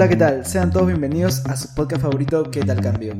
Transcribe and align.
Hola, 0.00 0.08
¿qué 0.08 0.16
tal? 0.16 0.46
Sean 0.46 0.70
todos 0.70 0.86
bienvenidos 0.86 1.44
a 1.44 1.54
su 1.54 1.74
podcast 1.74 2.00
favorito, 2.00 2.42
¿Qué 2.50 2.60
tal 2.60 2.80
cambio? 2.80 3.12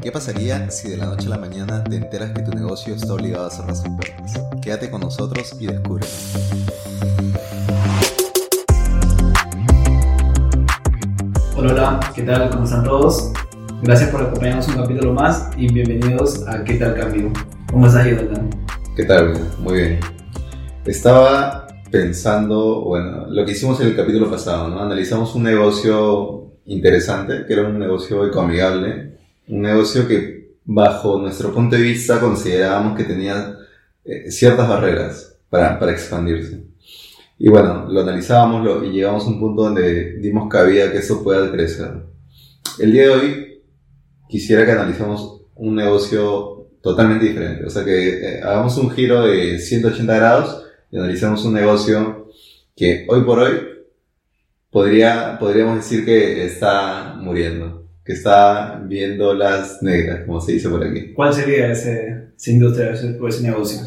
¿Qué 0.00 0.10
pasaría 0.10 0.70
si 0.70 0.88
de 0.88 0.96
la 0.96 1.04
noche 1.04 1.26
a 1.26 1.30
la 1.32 1.36
mañana 1.36 1.84
te 1.84 1.96
enteras 1.96 2.30
que 2.30 2.40
tu 2.40 2.52
negocio 2.52 2.94
está 2.94 3.12
obligado 3.12 3.44
a 3.44 3.50
cerrar 3.50 3.76
sus 3.76 3.90
puertas? 3.90 4.40
Quédate 4.62 4.90
con 4.90 5.02
nosotros 5.02 5.54
y 5.60 5.66
descubre. 5.66 6.06
Hola, 11.58 11.72
hola, 11.72 12.00
¿qué 12.14 12.22
tal? 12.22 12.48
¿Cómo 12.48 12.64
están 12.64 12.84
todos? 12.84 13.32
Gracias 13.82 14.08
por 14.08 14.22
acompañarnos 14.22 14.66
un 14.68 14.76
capítulo 14.76 15.12
más 15.12 15.50
y 15.58 15.70
bienvenidos 15.70 16.48
a 16.48 16.64
¿Qué 16.64 16.76
tal 16.76 16.94
cambio? 16.94 17.30
¿Cómo 17.70 17.86
estás, 17.86 18.06
Jonathan? 18.06 18.48
¿Qué 18.96 19.04
tal? 19.04 19.34
Muy 19.58 19.74
bien. 19.74 20.00
Estaba 20.86 21.59
pensando, 21.90 22.82
bueno, 22.82 23.26
lo 23.28 23.44
que 23.44 23.52
hicimos 23.52 23.80
en 23.80 23.88
el 23.88 23.96
capítulo 23.96 24.30
pasado, 24.30 24.68
¿no? 24.68 24.80
Analizamos 24.80 25.34
un 25.34 25.42
negocio 25.44 26.52
interesante, 26.66 27.44
que 27.46 27.52
era 27.52 27.68
un 27.68 27.78
negocio 27.78 28.26
ecoamigable, 28.26 29.18
un 29.48 29.62
negocio 29.62 30.06
que 30.06 30.54
bajo 30.64 31.18
nuestro 31.18 31.52
punto 31.52 31.76
de 31.76 31.82
vista 31.82 32.20
considerábamos 32.20 32.96
que 32.96 33.04
tenía 33.04 33.56
eh, 34.04 34.30
ciertas 34.30 34.68
barreras 34.68 35.36
para, 35.48 35.78
para 35.78 35.92
expandirse. 35.92 36.64
Y 37.38 37.48
bueno, 37.48 37.86
lo 37.88 38.02
analizábamos 38.02 38.64
lo, 38.64 38.84
y 38.84 38.92
llegamos 38.92 39.24
a 39.24 39.28
un 39.28 39.40
punto 39.40 39.62
donde 39.62 40.18
dimos 40.18 40.48
cabida 40.48 40.92
que 40.92 40.98
eso 40.98 41.24
pueda 41.24 41.50
crecer. 41.50 41.90
El 42.78 42.92
día 42.92 43.02
de 43.02 43.08
hoy 43.08 43.62
quisiera 44.28 44.64
que 44.64 44.72
analicemos 44.72 45.42
un 45.56 45.74
negocio 45.74 46.68
totalmente 46.82 47.26
diferente, 47.26 47.64
o 47.64 47.70
sea 47.70 47.84
que 47.84 48.08
eh, 48.08 48.40
hagamos 48.42 48.76
un 48.78 48.90
giro 48.90 49.22
de 49.22 49.58
180 49.58 50.14
grados 50.16 50.64
y 50.90 50.98
analicemos 50.98 51.44
un 51.44 51.54
negocio 51.54 52.28
que 52.76 53.06
hoy 53.08 53.22
por 53.22 53.38
hoy 53.38 53.52
podría, 54.70 55.38
podríamos 55.38 55.76
decir 55.76 56.04
que 56.04 56.44
está 56.44 57.14
muriendo, 57.18 57.86
que 58.04 58.12
está 58.12 58.82
viendo 58.84 59.34
las 59.34 59.82
negras, 59.82 60.24
como 60.26 60.40
se 60.40 60.52
dice 60.52 60.68
por 60.68 60.84
aquí. 60.84 61.12
¿Cuál 61.12 61.34
sería 61.34 61.70
ese, 61.72 62.30
esa 62.36 62.50
industria 62.50 62.94
o 63.20 63.28
ese 63.28 63.42
negocio? 63.42 63.80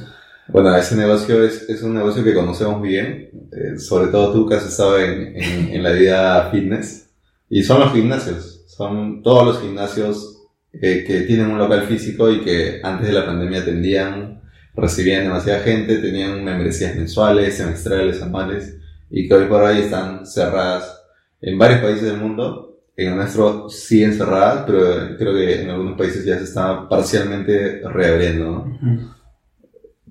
Bueno, 0.50 0.76
ese 0.76 0.96
negocio 0.96 1.44
es, 1.44 1.70
es 1.70 1.82
un 1.84 1.94
negocio 1.94 2.24
que 2.24 2.34
conocemos 2.34 2.82
bien, 2.82 3.30
eh, 3.52 3.80
sobre 3.80 4.08
todo 4.08 4.34
tú 4.34 4.48
que 4.48 4.56
has 4.56 4.68
estado 4.68 5.00
en, 5.00 5.38
en, 5.38 5.70
en, 5.70 5.84
la 5.84 5.92
vida 5.92 6.50
fitness, 6.52 7.10
y 7.50 7.64
son 7.64 7.80
los 7.80 7.94
gimnasios, 7.94 8.66
son 8.68 9.24
todos 9.24 9.46
los 9.46 9.62
gimnasios 9.62 10.34
eh, 10.74 11.04
que 11.06 11.22
tienen 11.22 11.52
un 11.52 11.60
local 11.60 11.84
físico 11.84 12.32
y 12.32 12.42
que 12.42 12.82
antes 12.84 13.08
de 13.08 13.14
la 13.14 13.26
pandemia 13.26 13.62
atendían 13.62 14.33
recibían 14.76 15.24
demasiada 15.24 15.60
gente, 15.60 15.98
tenían 15.98 16.44
membresías 16.44 16.96
mensuales, 16.96 17.58
semestrales, 17.58 18.22
anuales, 18.22 18.78
y 19.10 19.28
que 19.28 19.34
hoy 19.34 19.46
por 19.46 19.62
hoy 19.62 19.80
están 19.80 20.26
cerradas 20.26 21.02
en 21.42 21.58
varios 21.58 21.82
países 21.82 22.04
del 22.04 22.18
mundo. 22.18 22.70
En 22.96 23.10
el 23.10 23.16
nuestro 23.16 23.70
siguen 23.70 24.14
cerradas, 24.14 24.64
pero 24.68 25.18
creo 25.18 25.34
que 25.34 25.62
en 25.64 25.70
algunos 25.70 25.98
países 25.98 26.26
ya 26.26 26.38
se 26.38 26.44
está 26.44 26.88
parcialmente 26.88 27.82
reabriendo. 27.86 28.46
¿no? 28.46 28.80
Uh-huh. 28.82 29.00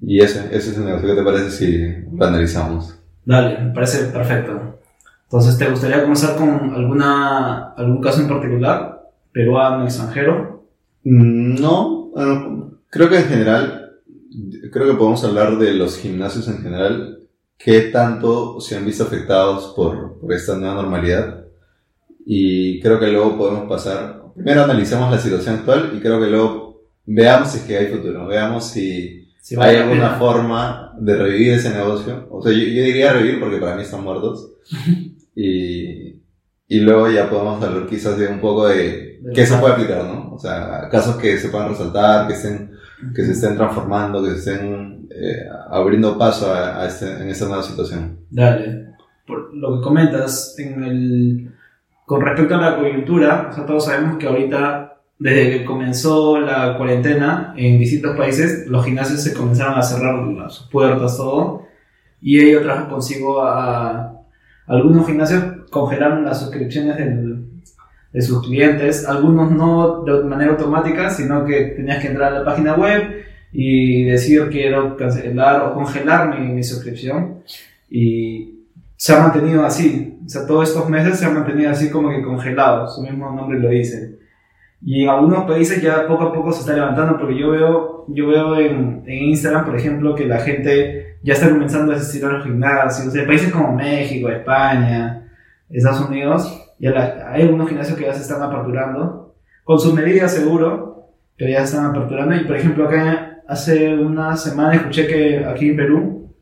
Y 0.02 0.20
ese, 0.20 0.46
ese 0.46 0.70
es 0.70 0.76
el 0.76 0.86
negocio. 0.86 1.08
¿Qué 1.08 1.14
te 1.14 1.24
parece 1.24 1.50
si 1.50 2.04
lo 2.12 2.26
analizamos? 2.26 2.98
Dale, 3.24 3.58
me 3.58 3.72
parece 3.72 4.06
perfecto. 4.06 4.80
Entonces, 5.24 5.56
¿te 5.56 5.70
gustaría 5.70 6.02
comenzar 6.02 6.36
con 6.36 6.74
alguna, 6.74 7.72
algún 7.74 8.02
caso 8.02 8.20
en 8.20 8.28
particular? 8.28 9.10
¿Peruano, 9.32 9.84
extranjero? 9.84 10.64
No, 11.04 12.10
bueno, 12.14 12.78
creo 12.90 13.08
que 13.08 13.18
en 13.18 13.24
general 13.24 13.81
creo 14.72 14.86
que 14.86 14.98
podemos 14.98 15.22
hablar 15.22 15.58
de 15.58 15.74
los 15.74 15.98
gimnasios 15.98 16.48
en 16.48 16.62
general, 16.62 17.20
qué 17.58 17.82
tanto 17.82 18.60
se 18.60 18.76
han 18.76 18.84
visto 18.84 19.04
afectados 19.04 19.72
por, 19.76 20.18
por, 20.18 20.32
esta 20.32 20.56
nueva 20.56 20.74
normalidad. 20.74 21.44
Y 22.24 22.80
creo 22.80 22.98
que 22.98 23.08
luego 23.08 23.36
podemos 23.36 23.68
pasar, 23.68 24.22
primero 24.34 24.64
analicemos 24.64 25.10
la 25.10 25.18
situación 25.18 25.56
actual 25.56 25.92
y 25.94 26.00
creo 26.00 26.20
que 26.20 26.28
luego 26.28 26.82
veamos 27.04 27.50
si 27.50 27.58
es 27.58 27.64
que 27.64 27.76
hay 27.76 27.86
futuro, 27.86 28.26
veamos 28.26 28.64
si, 28.68 29.28
si 29.40 29.56
hay 29.60 29.76
alguna 29.76 30.14
forma 30.18 30.92
de 30.98 31.16
revivir 31.16 31.52
ese 31.52 31.70
negocio. 31.70 32.26
O 32.30 32.42
sea, 32.42 32.52
yo, 32.52 32.58
yo, 32.58 32.82
diría 32.82 33.12
revivir 33.12 33.40
porque 33.40 33.58
para 33.58 33.76
mí 33.76 33.82
están 33.82 34.02
muertos. 34.02 34.54
y, 35.36 36.22
y 36.68 36.80
luego 36.80 37.10
ya 37.10 37.28
podemos 37.28 37.62
hablar 37.62 37.86
quizás 37.86 38.16
de 38.16 38.28
un 38.28 38.40
poco 38.40 38.66
de 38.68 39.20
qué 39.34 39.46
se 39.46 39.56
puede 39.58 39.74
aplicar, 39.74 40.04
¿no? 40.04 40.32
O 40.34 40.38
sea, 40.38 40.88
casos 40.90 41.16
que 41.16 41.38
se 41.38 41.48
puedan 41.48 41.68
resaltar, 41.68 42.26
que 42.26 42.34
estén 42.34 42.72
que 43.14 43.24
se 43.24 43.32
estén 43.32 43.56
transformando, 43.56 44.22
que 44.22 44.30
se 44.30 44.52
estén 44.52 45.08
eh, 45.10 45.46
abriendo 45.70 46.16
paso 46.16 46.52
a, 46.52 46.82
a 46.82 46.86
este, 46.86 47.22
en 47.22 47.28
esta 47.28 47.46
nueva 47.46 47.62
situación. 47.62 48.18
Dale. 48.30 48.94
Por 49.26 49.54
lo 49.54 49.76
que 49.76 49.84
comentas, 49.84 50.56
en 50.58 50.82
el, 50.84 51.52
con 52.06 52.20
respecto 52.20 52.54
a 52.54 52.60
la 52.60 52.78
coyuntura, 52.78 53.48
o 53.50 53.52
sea, 53.54 53.66
todos 53.66 53.84
sabemos 53.84 54.18
que 54.18 54.26
ahorita, 54.26 55.00
desde 55.18 55.50
que 55.50 55.64
comenzó 55.64 56.40
la 56.40 56.76
cuarentena 56.76 57.54
en 57.56 57.78
distintos 57.78 58.16
países, 58.16 58.66
los 58.68 58.84
gimnasios 58.84 59.20
se 59.20 59.34
comenzaron 59.34 59.78
a 59.78 59.82
cerrar 59.82 60.16
sus 60.50 60.68
puertas, 60.68 61.16
todo, 61.16 61.62
y 62.20 62.40
ello 62.40 62.62
trajo 62.62 62.88
consigo 62.88 63.42
a, 63.42 64.00
a 64.00 64.22
algunos 64.66 65.06
gimnasios 65.06 65.44
congelaron 65.70 66.24
las 66.24 66.40
suscripciones 66.40 66.96
del, 66.96 67.31
de 68.12 68.22
sus 68.22 68.42
clientes, 68.46 69.06
algunos 69.08 69.50
no 69.50 70.02
de 70.04 70.24
manera 70.24 70.52
automática, 70.52 71.10
sino 71.10 71.44
que 71.44 71.74
tenías 71.76 72.00
que 72.00 72.08
entrar 72.08 72.32
a 72.32 72.38
la 72.40 72.44
página 72.44 72.74
web 72.74 73.24
y 73.52 74.04
decir 74.04 74.48
quiero 74.50 74.96
cancelar 74.96 75.62
o 75.62 75.74
congelar 75.74 76.38
mi, 76.38 76.52
mi 76.52 76.62
suscripción 76.62 77.42
y 77.90 78.66
se 78.96 79.12
ha 79.14 79.20
mantenido 79.20 79.64
así, 79.64 80.18
o 80.24 80.28
sea, 80.28 80.46
todos 80.46 80.68
estos 80.68 80.88
meses 80.88 81.18
se 81.18 81.26
ha 81.26 81.30
mantenido 81.30 81.70
así 81.70 81.90
como 81.90 82.10
que 82.10 82.22
congelado, 82.22 82.86
su 82.86 83.02
mismo 83.02 83.30
nombre 83.32 83.58
lo 83.58 83.68
dice. 83.68 84.18
Y 84.84 85.04
en 85.04 85.10
algunos 85.10 85.44
países 85.44 85.82
ya 85.82 86.06
poco 86.06 86.24
a 86.24 86.32
poco 86.32 86.52
se 86.52 86.60
está 86.60 86.74
levantando, 86.74 87.18
porque 87.18 87.38
yo 87.38 87.50
veo, 87.50 88.04
yo 88.08 88.28
veo 88.28 88.58
en, 88.58 89.02
en 89.06 89.24
Instagram, 89.24 89.64
por 89.64 89.76
ejemplo, 89.76 90.14
que 90.14 90.26
la 90.26 90.38
gente 90.38 91.18
ya 91.22 91.34
está 91.34 91.50
comenzando 91.50 91.92
a 91.92 91.96
asistir 91.96 92.24
a 92.24 92.32
los 92.32 92.44
gimnasios, 92.44 93.08
o 93.08 93.10
sea, 93.10 93.26
países 93.26 93.52
como 93.52 93.74
México, 93.74 94.28
España, 94.28 95.28
Estados 95.68 96.08
Unidos, 96.08 96.61
ya 96.82 96.90
la, 96.90 97.30
hay 97.32 97.42
algunos 97.42 97.68
gimnasios 97.68 97.96
que 97.96 98.04
ya 98.04 98.12
se 98.12 98.22
están 98.22 98.42
aperturando, 98.42 99.36
con 99.62 99.78
sus 99.78 99.94
medidas 99.94 100.34
seguro, 100.34 101.10
pero 101.38 101.52
ya 101.52 101.58
se 101.60 101.76
están 101.76 101.86
aperturando. 101.86 102.34
Y 102.34 102.44
por 102.44 102.56
ejemplo, 102.56 102.88
acá 102.88 103.40
hace 103.46 103.94
una 103.94 104.36
semana 104.36 104.74
escuché 104.74 105.06
que 105.06 105.44
aquí 105.44 105.70
en 105.70 105.76
Perú, 105.76 106.34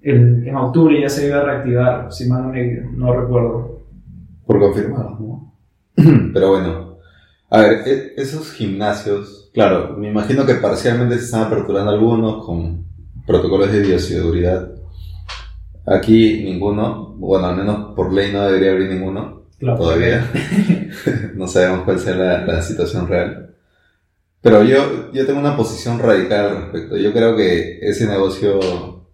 en, 0.00 0.46
en 0.46 0.54
octubre 0.54 1.00
ya 1.00 1.08
se 1.08 1.26
iba 1.26 1.38
a 1.38 1.44
reactivar, 1.44 2.12
si 2.12 2.28
mal 2.28 2.52
no, 2.96 3.20
recuerdo. 3.20 3.80
Por 4.46 4.60
confirmar, 4.60 5.20
¿no? 5.20 5.52
pero 6.32 6.50
bueno, 6.50 6.98
a 7.50 7.60
ver, 7.60 7.88
e, 7.88 8.12
esos 8.16 8.52
gimnasios, 8.52 9.50
claro, 9.52 9.96
me 9.98 10.08
imagino 10.08 10.46
que 10.46 10.54
parcialmente 10.54 11.18
se 11.18 11.24
están 11.24 11.42
aperturando 11.42 11.90
algunos 11.90 12.46
con 12.46 12.84
protocolos 13.26 13.72
de 13.72 13.80
bioseguridad. 13.80 14.70
Aquí 15.84 16.44
ninguno, 16.44 17.14
bueno, 17.16 17.46
al 17.46 17.56
menos 17.56 17.94
por 17.96 18.12
ley 18.12 18.32
no 18.32 18.46
debería 18.46 18.70
haber 18.70 18.88
ninguno. 18.88 19.43
Claro. 19.58 19.78
Todavía. 19.78 20.30
no 21.34 21.48
sabemos 21.48 21.84
cuál 21.84 21.98
sea 21.98 22.14
la, 22.16 22.46
la, 22.46 22.62
situación 22.62 23.08
real. 23.08 23.54
Pero 24.40 24.62
yo, 24.62 25.12
yo 25.12 25.24
tengo 25.26 25.40
una 25.40 25.56
posición 25.56 25.98
radical 25.98 26.46
al 26.46 26.62
respecto. 26.62 26.96
Yo 26.96 27.12
creo 27.12 27.36
que 27.36 27.78
ese 27.80 28.06
negocio 28.06 29.04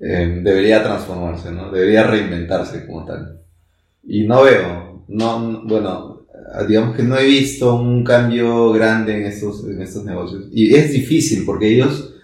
eh, 0.00 0.40
debería 0.42 0.82
transformarse, 0.82 1.50
¿no? 1.50 1.70
Debería 1.70 2.04
reinventarse 2.04 2.86
como 2.86 3.04
tal. 3.04 3.40
Y 4.04 4.26
no 4.26 4.42
veo, 4.42 5.04
no, 5.08 5.62
bueno, 5.64 6.26
digamos 6.66 6.96
que 6.96 7.02
no 7.02 7.16
he 7.18 7.26
visto 7.26 7.74
un 7.74 8.04
cambio 8.04 8.72
grande 8.72 9.16
en 9.16 9.26
estos, 9.26 9.64
en 9.64 9.82
estos 9.82 10.04
negocios. 10.04 10.48
Y 10.52 10.74
es 10.74 10.92
difícil 10.92 11.44
porque 11.44 11.68
ellos 11.68 12.14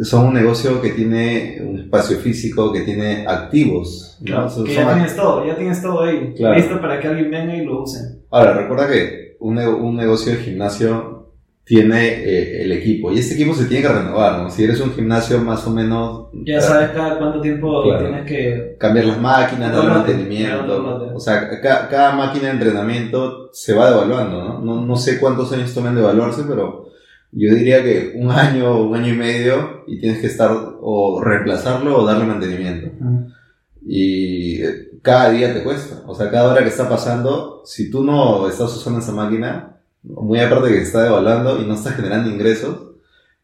son 0.00 0.28
un 0.28 0.34
negocio 0.34 0.80
que 0.80 0.90
tiene 0.90 1.58
un 1.60 1.78
espacio 1.78 2.18
físico, 2.18 2.72
que 2.72 2.80
tiene 2.80 3.26
activos. 3.26 4.18
Claro, 4.24 4.48
¿no? 4.56 4.64
que 4.64 4.74
ya 4.74 4.94
tienes 4.94 5.16
todo, 5.16 5.46
ya 5.46 5.56
tienes 5.56 5.82
todo 5.82 6.02
ahí, 6.02 6.32
claro. 6.36 6.54
listo 6.56 6.80
para 6.80 7.00
que 7.00 7.08
alguien 7.08 7.30
venga 7.30 7.54
y 7.54 7.64
lo 7.64 7.82
use. 7.82 7.98
Ahora, 8.30 8.54
recuerda 8.54 8.88
que 8.88 9.36
un, 9.40 9.58
un 9.58 9.96
negocio 9.96 10.32
de 10.32 10.38
gimnasio 10.38 11.22
tiene 11.64 12.08
eh, 12.08 12.64
el 12.64 12.72
equipo 12.72 13.12
y 13.12 13.18
este 13.18 13.34
equipo 13.34 13.54
se 13.54 13.66
tiene 13.66 13.86
que 13.86 13.92
renovar, 13.92 14.42
¿no? 14.42 14.50
Si 14.50 14.64
eres 14.64 14.80
un 14.80 14.92
gimnasio 14.92 15.38
más 15.40 15.64
o 15.66 15.70
menos... 15.70 16.28
Ya 16.44 16.60
sabes 16.60 16.90
cada 16.90 17.18
cuánto 17.18 17.40
tiempo 17.40 17.84
tienes 17.98 18.26
que... 18.26 18.76
Cambiar 18.78 19.06
las 19.06 19.20
máquinas, 19.20 19.72
dar 19.72 19.86
mantenimiento. 19.86 21.12
O 21.14 21.20
sea, 21.20 21.60
cada, 21.60 21.88
cada, 21.88 22.12
máquina 22.12 22.46
de 22.46 22.54
entrenamiento 22.54 23.50
se 23.52 23.74
va 23.74 23.90
devaluando, 23.90 24.42
¿no? 24.42 24.58
¿no? 24.58 24.84
No 24.84 24.96
sé 24.96 25.20
cuántos 25.20 25.52
años 25.52 25.72
tomen 25.72 25.94
de 25.94 26.00
evaluarse, 26.00 26.42
pero 26.48 26.91
yo 27.32 27.54
diría 27.54 27.82
que 27.82 28.12
un 28.14 28.30
año 28.30 28.70
o 28.70 28.88
un 28.88 28.94
año 28.94 29.14
y 29.14 29.16
medio 29.16 29.84
y 29.86 29.98
tienes 29.98 30.20
que 30.20 30.26
estar 30.26 30.50
o 30.80 31.20
reemplazarlo 31.22 31.98
o 31.98 32.06
darle 32.06 32.26
mantenimiento. 32.26 32.90
Uh-huh. 33.00 33.26
Y 33.84 34.60
cada 35.00 35.30
día 35.30 35.52
te 35.52 35.62
cuesta. 35.62 36.02
O 36.06 36.14
sea, 36.14 36.30
cada 36.30 36.52
hora 36.52 36.62
que 36.62 36.68
está 36.68 36.88
pasando, 36.88 37.62
si 37.64 37.90
tú 37.90 38.04
no 38.04 38.48
estás 38.48 38.76
usando 38.76 39.00
esa 39.00 39.12
máquina, 39.12 39.78
muy 40.02 40.40
aparte 40.40 40.68
que 40.68 40.82
está 40.82 41.04
devaluando 41.04 41.60
y 41.60 41.66
no 41.66 41.74
estás 41.74 41.96
generando 41.96 42.30
ingresos, 42.30 42.92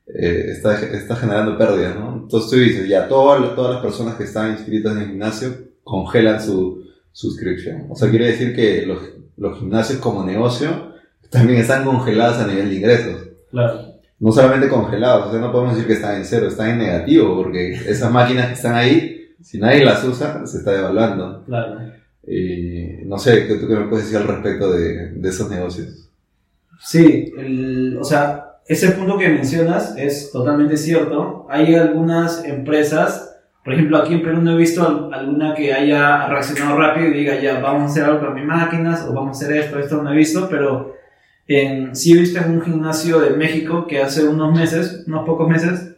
eh, 0.06 0.46
está, 0.50 0.78
está 0.80 1.16
generando 1.16 1.56
pérdidas, 1.56 1.96
¿no? 1.96 2.20
Entonces 2.22 2.50
tú 2.50 2.56
dices, 2.56 2.88
ya, 2.88 3.08
todas, 3.08 3.54
todas 3.54 3.74
las 3.74 3.82
personas 3.82 4.16
que 4.16 4.24
están 4.24 4.52
inscritas 4.52 4.92
en 4.96 5.02
el 5.02 5.08
gimnasio 5.08 5.50
congelan 5.82 6.42
su 6.42 6.84
suscripción. 7.12 7.86
O 7.88 7.96
sea, 7.96 8.10
quiere 8.10 8.26
decir 8.26 8.54
que 8.54 8.84
los, 8.86 8.98
los 9.38 9.58
gimnasios 9.58 9.98
como 9.98 10.24
negocio 10.24 10.92
también 11.30 11.58
están 11.60 11.84
congelados 11.84 12.38
a 12.38 12.46
nivel 12.46 12.70
de 12.70 12.76
ingresos. 12.76 13.27
Claro. 13.50 13.80
No 14.20 14.32
solamente 14.32 14.68
congelados, 14.68 15.28
o 15.28 15.30
sea, 15.30 15.40
no 15.40 15.52
podemos 15.52 15.74
decir 15.74 15.86
que 15.86 15.94
están 15.94 16.16
en 16.16 16.24
cero, 16.24 16.48
están 16.48 16.70
en 16.70 16.78
negativo, 16.78 17.36
porque 17.36 17.72
esas 17.72 18.10
máquinas 18.18 18.46
que 18.48 18.54
están 18.54 18.74
ahí, 18.74 19.28
si 19.40 19.58
nadie 19.58 19.84
las 19.84 20.02
usa, 20.04 20.44
se 20.46 20.58
está 20.58 20.72
devaluando. 20.72 21.44
Claro. 21.44 21.78
Y 22.26 23.04
no 23.06 23.16
sé, 23.18 23.46
¿qué, 23.46 23.54
¿tú 23.54 23.66
qué 23.68 23.76
me 23.76 23.86
puedes 23.86 24.06
decir 24.06 24.18
al 24.18 24.28
respecto 24.28 24.70
de, 24.72 25.12
de 25.12 25.28
esos 25.28 25.48
negocios? 25.48 26.10
Sí, 26.80 27.32
el, 27.38 27.96
o 28.00 28.04
sea, 28.04 28.56
ese 28.66 28.90
punto 28.90 29.16
que 29.16 29.28
mencionas 29.28 29.94
es 29.96 30.30
totalmente 30.30 30.76
cierto. 30.76 31.46
Hay 31.48 31.74
algunas 31.74 32.44
empresas, 32.44 33.36
por 33.64 33.72
ejemplo, 33.72 33.96
aquí 33.98 34.14
en 34.14 34.22
Perú 34.22 34.42
no 34.42 34.52
he 34.52 34.56
visto 34.56 34.86
al- 34.86 35.12
alguna 35.14 35.54
que 35.54 35.72
haya 35.72 36.26
reaccionado 36.28 36.76
rápido 36.76 37.06
y 37.08 37.14
diga, 37.14 37.40
ya, 37.40 37.60
vamos 37.60 37.82
a 37.82 37.86
hacer 37.86 38.04
algo 38.04 38.20
con 38.20 38.34
mis 38.34 38.44
máquinas 38.44 39.06
o 39.08 39.12
vamos 39.14 39.40
a 39.40 39.44
hacer 39.46 39.56
esto, 39.56 39.78
esto 39.78 40.02
no 40.02 40.12
he 40.12 40.16
visto, 40.16 40.48
pero 40.50 40.94
en, 41.48 41.96
sí 41.96 42.12
en 42.36 42.50
un 42.50 42.60
gimnasio 42.62 43.18
de 43.20 43.30
México 43.30 43.86
que 43.86 44.02
hace 44.02 44.28
unos 44.28 44.52
meses, 44.56 45.04
unos 45.06 45.24
pocos 45.24 45.48
meses, 45.48 45.96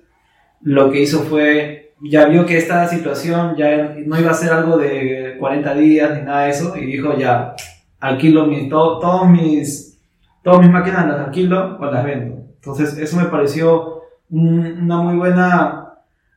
lo 0.62 0.90
que 0.90 1.02
hizo 1.02 1.20
fue, 1.20 1.92
ya 2.02 2.26
vio 2.26 2.46
que 2.46 2.56
esta 2.56 2.86
situación 2.88 3.56
ya 3.56 3.94
no 4.06 4.18
iba 4.18 4.30
a 4.30 4.34
ser 4.34 4.52
algo 4.52 4.78
de 4.78 5.36
40 5.38 5.74
días 5.74 6.18
ni 6.18 6.22
nada 6.24 6.44
de 6.44 6.50
eso 6.50 6.76
y 6.76 6.86
dijo, 6.86 7.16
ya, 7.18 7.54
alquilo 7.98 8.46
mi, 8.46 8.68
to- 8.68 8.98
todos 9.00 9.28
mis, 9.28 9.98
todas 10.42 10.60
mis 10.60 10.70
máquinas 10.70 11.06
las 11.08 11.26
alquilo 11.26 11.76
o 11.78 11.84
las 11.86 12.04
vendo. 12.04 12.36
Entonces, 12.54 12.96
eso 12.96 13.16
me 13.16 13.24
pareció 13.24 14.02
un- 14.30 14.78
una 14.84 14.98
muy 14.98 15.16
buena 15.16 15.94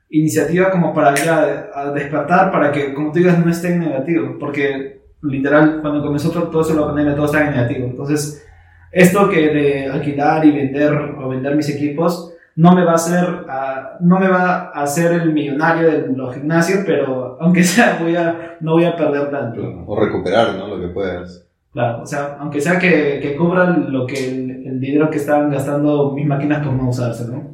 iniciativa 0.09 0.71
como 0.71 0.93
para 0.93 1.15
ya 1.15 1.69
a 1.73 1.91
despertar, 1.91 2.51
para 2.51 2.71
que, 2.71 2.93
como 2.93 3.11
tú 3.11 3.19
digas, 3.19 3.43
no 3.43 3.49
esté 3.51 3.73
en 3.73 3.79
negativo, 3.79 4.37
porque 4.39 5.01
literal, 5.21 5.79
cuando 5.81 6.01
comenzó 6.03 6.29
todo, 6.31 6.49
todo 6.49 6.61
eso, 6.61 6.73
la 6.79 6.85
pandemia, 6.87 7.15
todo 7.15 7.25
estaba 7.25 7.45
en 7.45 7.51
negativo. 7.51 7.85
Entonces, 7.87 8.42
esto 8.93 9.29
que 9.29 9.49
de 9.49 9.87
alquilar 9.87 10.45
y 10.45 10.51
vender 10.51 10.93
o 10.93 11.27
vender 11.29 11.55
mis 11.55 11.69
equipos, 11.69 12.33
no 12.55 12.75
me 12.75 12.85
va 12.85 12.91
a 12.91 12.95
hacer, 12.95 13.25
ah, 13.49 13.97
no 13.99 14.19
me 14.19 14.27
va 14.27 14.71
a 14.73 14.83
hacer 14.83 15.11
el 15.13 15.33
millonario 15.33 15.89
de 15.89 16.07
los 16.15 16.35
gimnasios, 16.35 16.81
pero 16.85 17.37
aunque 17.41 17.63
sea, 17.63 17.97
voy 17.99 18.15
a, 18.15 18.57
no 18.61 18.73
voy 18.73 18.85
a 18.85 18.95
perder 18.95 19.31
tanto. 19.31 19.61
O 19.87 19.99
recuperar, 19.99 20.55
¿no? 20.55 20.67
Lo 20.67 20.79
que 20.79 20.93
puedas. 20.93 21.45
Claro, 21.71 22.03
o 22.03 22.05
sea, 22.05 22.37
aunque 22.39 22.61
sea 22.61 22.77
que, 22.77 23.19
que 23.19 23.35
cubran 23.35 23.91
lo 23.91 24.05
que 24.05 24.29
el, 24.29 24.67
el 24.67 24.79
dinero 24.79 25.09
que 25.09 25.17
estaban 25.17 25.49
gastando 25.49 26.11
mis 26.11 26.27
máquinas 26.27 26.63
por 26.63 26.73
no 26.73 26.89
usarse, 26.89 27.25
¿no? 27.27 27.51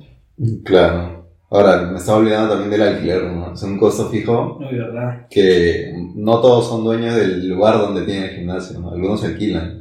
Claro. 0.65 1.19
Ahora, 1.51 1.88
me 1.89 1.97
estaba 1.97 2.19
olvidando 2.19 2.50
también 2.50 2.69
del 2.69 2.81
alquiler, 2.81 3.24
¿no? 3.24 3.53
Es 3.53 3.63
un 3.63 3.80
costo 3.80 4.07
fijo 4.09 4.59
de 4.59 4.77
verdad. 4.77 5.25
que 5.30 5.94
no 6.15 6.39
todos 6.41 6.68
son 6.68 6.83
dueños 6.83 7.15
del 7.15 7.47
lugar 7.47 7.80
donde 7.80 8.03
tienen 8.03 8.25
el 8.25 8.36
gimnasio, 8.36 8.80
¿no? 8.80 8.91
Algunos 8.91 9.24
alquilan, 9.24 9.79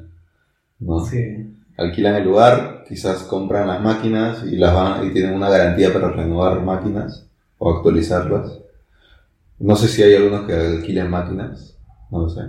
¿no? 0.81 1.05
Sí. 1.05 1.55
Alquilan 1.77 2.17
el 2.17 2.25
lugar, 2.25 2.85
quizás 2.89 3.23
compran 3.25 3.69
las 3.69 3.81
máquinas 3.81 4.45
y 4.45 4.57
las 4.57 4.75
van 4.75 5.07
y 5.07 5.13
tienen 5.13 5.35
una 5.35 5.49
garantía 5.49 5.93
para 5.93 6.11
renovar 6.11 6.61
máquinas 6.63 7.27
o 7.59 7.71
actualizarlas. 7.77 8.59
No 9.61 9.77
sé 9.77 9.89
si 9.89 10.03
hay 10.03 10.15
algunos 10.15 10.47
que 10.47 10.55
alquilen 10.55 11.11
máquinas, 11.11 11.77
no 12.11 12.21
lo 12.23 12.29
sé. 12.29 12.43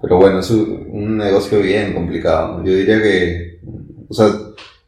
Pero 0.00 0.16
bueno, 0.18 0.38
es 0.40 0.50
un 0.50 1.16
negocio 1.16 1.60
bien 1.60 1.92
complicado. 1.94 2.62
Yo 2.64 2.72
diría 2.72 3.02
que, 3.02 3.60
o 4.08 4.14
sea, 4.14 4.26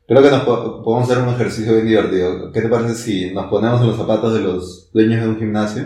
creo 0.06 0.22
que 0.22 0.30
nos 0.30 0.42
po- 0.44 0.82
podemos 0.82 1.10
hacer 1.10 1.22
un 1.22 1.30
ejercicio 1.34 1.72
bien 1.74 1.86
divertido. 1.86 2.52
¿Qué 2.52 2.60
te 2.62 2.68
parece 2.68 2.94
si 2.94 3.32
nos 3.32 3.46
ponemos 3.46 3.80
en 3.80 3.88
los 3.88 3.96
zapatos 3.96 4.34
de 4.34 4.40
los 4.40 4.90
dueños 4.92 5.22
de 5.22 5.28
un 5.28 5.38
gimnasio 5.38 5.84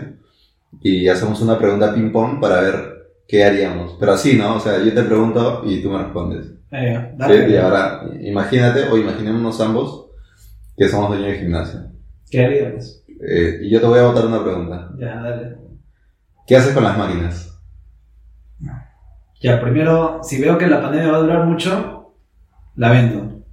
y 0.81 1.07
hacemos 1.07 1.41
una 1.41 1.57
pregunta 1.57 1.93
ping 1.93 2.11
pong 2.11 2.39
para 2.39 2.61
ver 2.61 2.94
qué 3.27 3.43
haríamos? 3.43 3.95
Pero 3.99 4.13
así, 4.13 4.37
¿no? 4.37 4.55
O 4.55 4.59
sea, 4.59 4.79
yo 4.83 4.93
te 4.93 5.03
pregunto 5.03 5.61
y 5.65 5.81
tú 5.81 5.89
me 5.89 5.99
respondes. 5.99 6.47
Eh, 6.71 7.09
Sí, 7.11 7.17
dale. 7.17 7.49
y 7.49 7.57
ahora, 7.57 8.01
imagínate 8.21 8.83
o 8.89 8.97
imaginémonos 8.97 9.59
ambos 9.61 10.07
que 10.77 10.89
somos 10.89 11.09
dueños 11.09 11.27
de 11.29 11.39
gimnasio. 11.39 11.79
¿Qué 12.29 12.43
haríamos? 12.45 13.03
Eh, 13.27 13.59
y 13.61 13.69
yo 13.69 13.79
te 13.79 13.87
voy 13.87 13.99
a 13.99 14.03
botar 14.07 14.25
una 14.25 14.43
pregunta. 14.43 14.89
Ya, 14.99 15.15
dale. 15.21 15.55
¿Qué 16.45 16.57
haces 16.57 16.73
con 16.73 16.83
las 16.83 16.97
máquinas? 16.97 17.51
Ya, 19.41 19.61
primero, 19.61 20.19
si 20.23 20.41
veo 20.41 20.57
que 20.57 20.67
la 20.67 20.81
pandemia 20.81 21.11
va 21.11 21.17
a 21.17 21.21
durar 21.21 21.45
mucho, 21.45 22.13
la 22.75 22.91
vendo. 22.91 23.43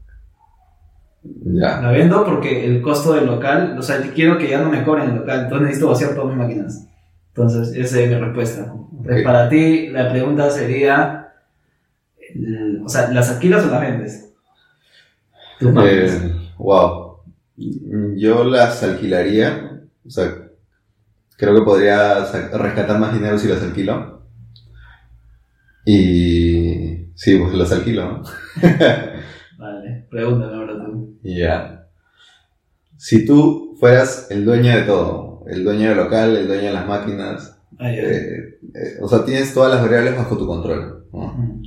Ya. 1.22 1.80
La 1.80 1.90
vendo 1.90 2.24
porque 2.24 2.64
el 2.64 2.80
costo 2.82 3.12
del 3.14 3.26
local, 3.26 3.76
o 3.78 3.82
sea, 3.82 4.00
quiero 4.14 4.38
que 4.38 4.48
ya 4.48 4.60
no 4.60 4.70
me 4.70 4.82
cobren 4.84 5.10
el 5.10 5.16
local, 5.16 5.40
entonces 5.44 5.62
necesito 5.66 5.90
vaciar 5.90 6.14
todas 6.14 6.28
mis 6.28 6.38
máquinas. 6.38 6.88
Entonces, 7.34 7.74
esa 7.74 8.00
es 8.00 8.08
mi 8.10 8.14
respuesta. 8.16 8.60
Entonces, 8.92 9.20
Ok. 9.20 9.24
para 9.24 9.48
ti, 9.48 9.88
la 9.88 10.10
pregunta 10.10 10.50
sería, 10.50 11.32
o 12.84 12.88
sea, 12.88 13.10
¿las 13.10 13.30
alquilas 13.30 13.64
o 13.64 13.70
las 13.70 13.80
vendes? 13.80 14.32
Tus. 15.58 15.72
Eh, 15.84 16.34
wow. 16.58 17.16
Yo 18.16 18.44
las 18.44 18.82
alquilaría. 18.82 19.80
O 20.04 20.10
sea, 20.10 20.30
creo 21.36 21.54
que 21.54 21.62
podría 21.62 22.24
rescatar 22.52 22.98
más 22.98 23.14
dinero 23.14 23.38
si 23.38 23.48
las 23.48 23.62
alquilo. 23.62 24.22
Y 25.84 27.08
sí, 27.14 27.38
pues 27.38 27.54
las 27.54 27.72
alquilo, 27.72 28.04
¿no? 28.04 28.22
Vale, 29.58 30.06
pregúntame 30.10 30.54
ahora 30.54 30.84
tú. 30.84 31.18
Ya. 31.22 31.86
Si 32.96 33.24
tú 33.24 33.76
fueras 33.80 34.28
el 34.30 34.44
dueño 34.44 34.76
de 34.76 34.82
todo, 34.82 35.31
el 35.46 35.64
dueño 35.64 35.88
del 35.88 35.98
local, 35.98 36.36
el 36.36 36.46
dueño 36.46 36.64
de 36.64 36.72
las 36.72 36.86
máquinas, 36.86 37.62
Ah, 37.78 37.90
eh, 37.90 38.58
eh, 38.74 38.98
o 39.00 39.08
sea, 39.08 39.24
tienes 39.24 39.52
todas 39.52 39.72
las 39.72 39.82
variables 39.82 40.16
bajo 40.16 40.36
tu 40.36 40.46
control, 40.46 41.06
¿no? 41.12 41.60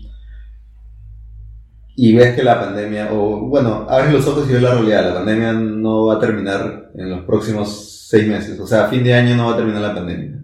Y 1.98 2.16
ves 2.16 2.36
que 2.36 2.44
la 2.44 2.60
pandemia, 2.60 3.10
o 3.12 3.48
bueno, 3.48 3.86
abres 3.89 4.13
los 4.13 4.27
ojos 4.27 4.50
y 4.50 4.54
ves 4.54 4.62
la 4.62 4.75
realidad, 4.75 5.10
la 5.10 5.16
pandemia 5.16 5.54
no 5.54 6.06
va 6.06 6.16
a 6.16 6.19
terminar 6.19 6.92
en 6.95 7.10
los 7.10 7.25
próximos 7.25 8.07
seis 8.10 8.27
meses, 8.27 8.60
o 8.60 8.68
sea, 8.68 8.86
a 8.86 8.88
fin 8.88 9.04
de 9.04 9.13
año 9.13 9.36
no 9.36 9.48
va 9.48 9.54
a 9.54 9.57
terminar 9.57 9.81
la 9.81 9.95
pandemia. 9.95 10.42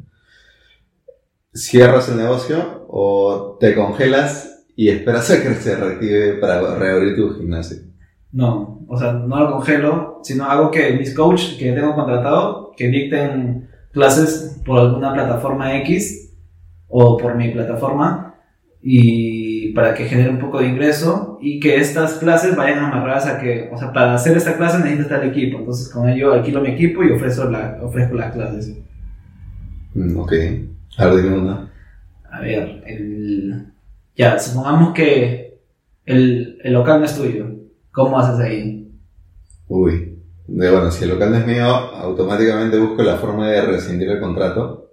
¿Cierras 1.54 2.10
el 2.10 2.18
negocio 2.18 2.86
o 2.88 3.58
te 3.60 3.76
congelas 3.76 4.66
y 4.76 4.90
esperas 4.90 5.30
a 5.30 5.44
que 5.44 5.54
se 5.56 5.76
reactive 5.76 6.34
para 6.36 6.76
reabrir 6.76 7.16
tu 7.16 7.36
gimnasio? 7.36 7.78
No, 8.32 8.86
o 8.88 8.98
sea, 8.98 9.12
no 9.12 9.40
lo 9.40 9.52
congelo, 9.52 10.20
sino 10.24 10.46
hago 10.46 10.72
que 10.72 10.94
mis 10.94 11.14
coaches 11.14 11.58
que 11.60 11.74
tengo 11.74 11.94
contratado, 11.94 12.71
que 12.82 12.88
dicten 12.88 13.70
clases 13.92 14.60
por 14.66 14.80
alguna 14.80 15.14
plataforma 15.14 15.78
X 15.82 16.34
o 16.88 17.16
por 17.16 17.36
mi 17.36 17.50
plataforma 17.50 18.36
y 18.82 19.72
para 19.74 19.94
que 19.94 20.06
genere 20.06 20.32
un 20.32 20.40
poco 20.40 20.60
de 20.60 20.68
ingreso 20.68 21.38
y 21.40 21.60
que 21.60 21.78
estas 21.78 22.16
clases 22.16 22.56
vayan 22.56 22.80
amarradas 22.80 23.28
a 23.28 23.40
que, 23.40 23.70
o 23.72 23.78
sea, 23.78 23.94
para 23.94 24.16
hacer 24.16 24.36
esta 24.36 24.58
clase 24.58 24.80
necesito 24.80 25.04
estar 25.04 25.24
el 25.24 25.30
equipo, 25.30 25.60
entonces 25.60 25.90
con 25.90 26.10
ello 26.10 26.34
alquilo 26.34 26.62
mi 26.62 26.70
equipo 26.70 27.04
y 27.04 27.12
ofrezco, 27.12 27.46
la, 27.46 27.78
ofrezco 27.84 28.16
las 28.16 28.34
clases. 28.34 28.76
Mm, 29.94 30.18
ok. 30.18 30.34
A 30.98 31.06
ver, 31.06 31.24
dime 31.24 31.38
una. 31.38 31.72
A 32.32 32.40
ver, 32.40 32.84
el... 32.88 33.68
ya, 34.16 34.40
supongamos 34.40 34.96
que 34.96 35.60
el, 36.06 36.58
el 36.64 36.74
local 36.74 37.00
no 37.00 37.06
es 37.06 37.16
tuyo, 37.16 37.46
¿cómo 37.92 38.18
haces 38.18 38.40
ahí? 38.40 38.92
Uy. 39.68 40.11
De, 40.54 40.70
bueno, 40.70 40.92
si 40.92 41.04
el 41.06 41.12
local 41.12 41.32
no 41.32 41.38
es 41.38 41.48
mío, 41.48 41.66
automáticamente 41.66 42.78
busco 42.78 43.04
la 43.04 43.18
forma 43.18 43.50
de 43.50 43.62
rescindir 43.62 44.10
el 44.10 44.20
contrato, 44.20 44.92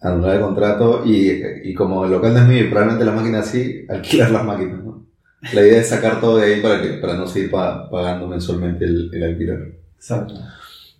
anular 0.00 0.36
el 0.36 0.42
contrato 0.42 1.02
y, 1.06 1.42
y 1.64 1.74
como 1.74 2.04
el 2.04 2.10
local 2.12 2.34
no 2.34 2.40
es 2.40 2.48
mío 2.48 2.60
y 2.64 2.68
probablemente 2.68 3.04
las 3.06 3.14
máquinas 3.14 3.46
sí, 3.48 3.86
alquilar 3.88 4.30
las 4.30 4.44
máquinas, 4.44 4.84
¿no? 4.84 5.06
La 5.54 5.62
idea 5.62 5.80
es 5.80 5.88
sacar 5.88 6.20
todo 6.20 6.38
de 6.38 6.46
ahí 6.54 6.60
para, 6.60 6.82
que, 6.82 6.88
para 6.94 7.14
no 7.14 7.26
seguir 7.26 7.50
pa- 7.50 7.88
pagando 7.90 8.26
mensualmente 8.28 8.84
el, 8.84 9.10
el 9.14 9.22
alquiler. 9.22 9.78
Exacto. 9.96 10.34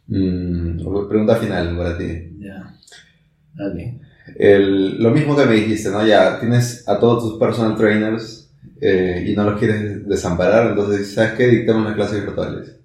Mm, 0.06 0.78
pregunta 1.08 1.36
final 1.36 1.76
para 1.76 1.96
ti. 1.98 2.30
Ya. 2.38 2.74
Dale. 3.54 4.00
El, 4.36 5.02
lo 5.02 5.10
mismo 5.10 5.36
que 5.36 5.44
me 5.46 5.54
dijiste, 5.54 5.90
¿no? 5.90 6.06
Ya 6.06 6.40
tienes 6.40 6.88
a 6.88 6.98
todos 6.98 7.22
tus 7.24 7.38
personal 7.38 7.76
trainers 7.76 8.50
eh, 8.80 9.24
y 9.28 9.34
no 9.34 9.44
los 9.44 9.58
quieres 9.58 10.06
desamparar, 10.08 10.68
entonces 10.70 11.00
dices, 11.00 11.14
¿sabes 11.14 11.32
qué? 11.32 11.46
Dictamos 11.48 11.84
las 11.84 11.94
clases 11.94 12.22
virtuales. 12.24 12.76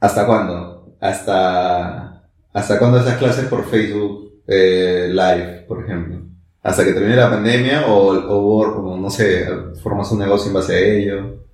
¿Hasta 0.00 0.26
cuándo? 0.26 0.94
Hasta, 1.00 2.22
¿Hasta 2.52 2.78
cuándo 2.78 3.00
esas 3.00 3.18
clases 3.18 3.46
por 3.46 3.64
Facebook 3.68 4.42
eh, 4.46 5.08
Live, 5.10 5.64
por 5.66 5.84
ejemplo? 5.84 6.22
¿Hasta 6.62 6.84
que 6.84 6.92
termine 6.92 7.16
la 7.16 7.30
pandemia 7.30 7.86
o, 7.86 8.10
o, 8.10 8.96
no 8.96 9.10
sé, 9.10 9.46
formas 9.82 10.10
un 10.12 10.20
negocio 10.20 10.48
en 10.48 10.54
base 10.54 10.74
a 10.74 10.78
ello? 10.78 11.44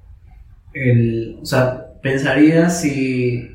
El, 0.72 1.38
o 1.42 1.46
sea, 1.46 1.92
pensaría 2.02 2.68
si 2.68 3.50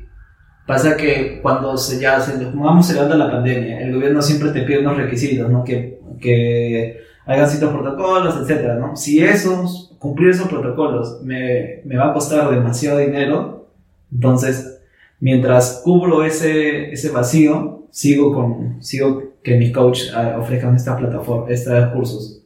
pasa 0.66 0.96
que 0.96 1.40
cuando 1.42 1.76
se, 1.76 2.00
ya 2.00 2.20
se, 2.20 2.44
vamos, 2.44 2.92
levanta 2.92 3.16
la 3.16 3.30
pandemia, 3.30 3.80
el 3.80 3.94
gobierno 3.94 4.22
siempre 4.22 4.50
te 4.50 4.62
pide 4.62 4.78
unos 4.80 4.96
requisitos, 4.96 5.50
¿no? 5.50 5.64
Que, 5.64 6.00
que 6.20 7.00
hagan 7.26 7.48
ciertos 7.48 7.72
protocolos, 7.72 8.36
etcétera, 8.36 8.76
¿no? 8.76 8.96
Si 8.96 9.22
esos, 9.22 9.94
cumplir 9.98 10.30
esos 10.30 10.48
protocolos 10.48 11.20
me, 11.22 11.82
me 11.84 11.96
va 11.96 12.10
a 12.10 12.14
costar 12.14 12.50
demasiado 12.50 12.98
dinero, 12.98 13.68
Entonces, 14.12 14.79
mientras 15.20 15.82
cubro 15.84 16.24
ese, 16.24 16.90
ese 16.92 17.10
vacío, 17.10 17.86
sigo, 17.90 18.32
con, 18.32 18.82
sigo 18.82 19.34
que 19.42 19.56
mis 19.56 19.72
coaches 19.72 20.12
ah, 20.14 20.36
ofrezcan 20.38 20.74
esta 20.74 20.96
plataforma, 20.96 21.50
estos 21.50 21.92
cursos. 21.92 22.42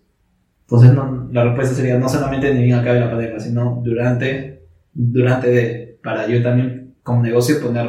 Entonces, 0.62 0.92
no, 0.92 1.28
la 1.32 1.44
respuesta 1.44 1.74
sería 1.74 1.98
no 1.98 2.08
solamente 2.08 2.52
ni 2.54 2.64
bien 2.64 2.78
acabe 2.78 3.00
la 3.00 3.10
pandemia, 3.10 3.38
sino 3.38 3.80
durante, 3.84 4.66
durante 4.92 5.48
de, 5.48 5.98
para 6.02 6.26
yo 6.26 6.42
también 6.42 6.94
como 7.02 7.22
negocio 7.22 7.60
poner, 7.60 7.86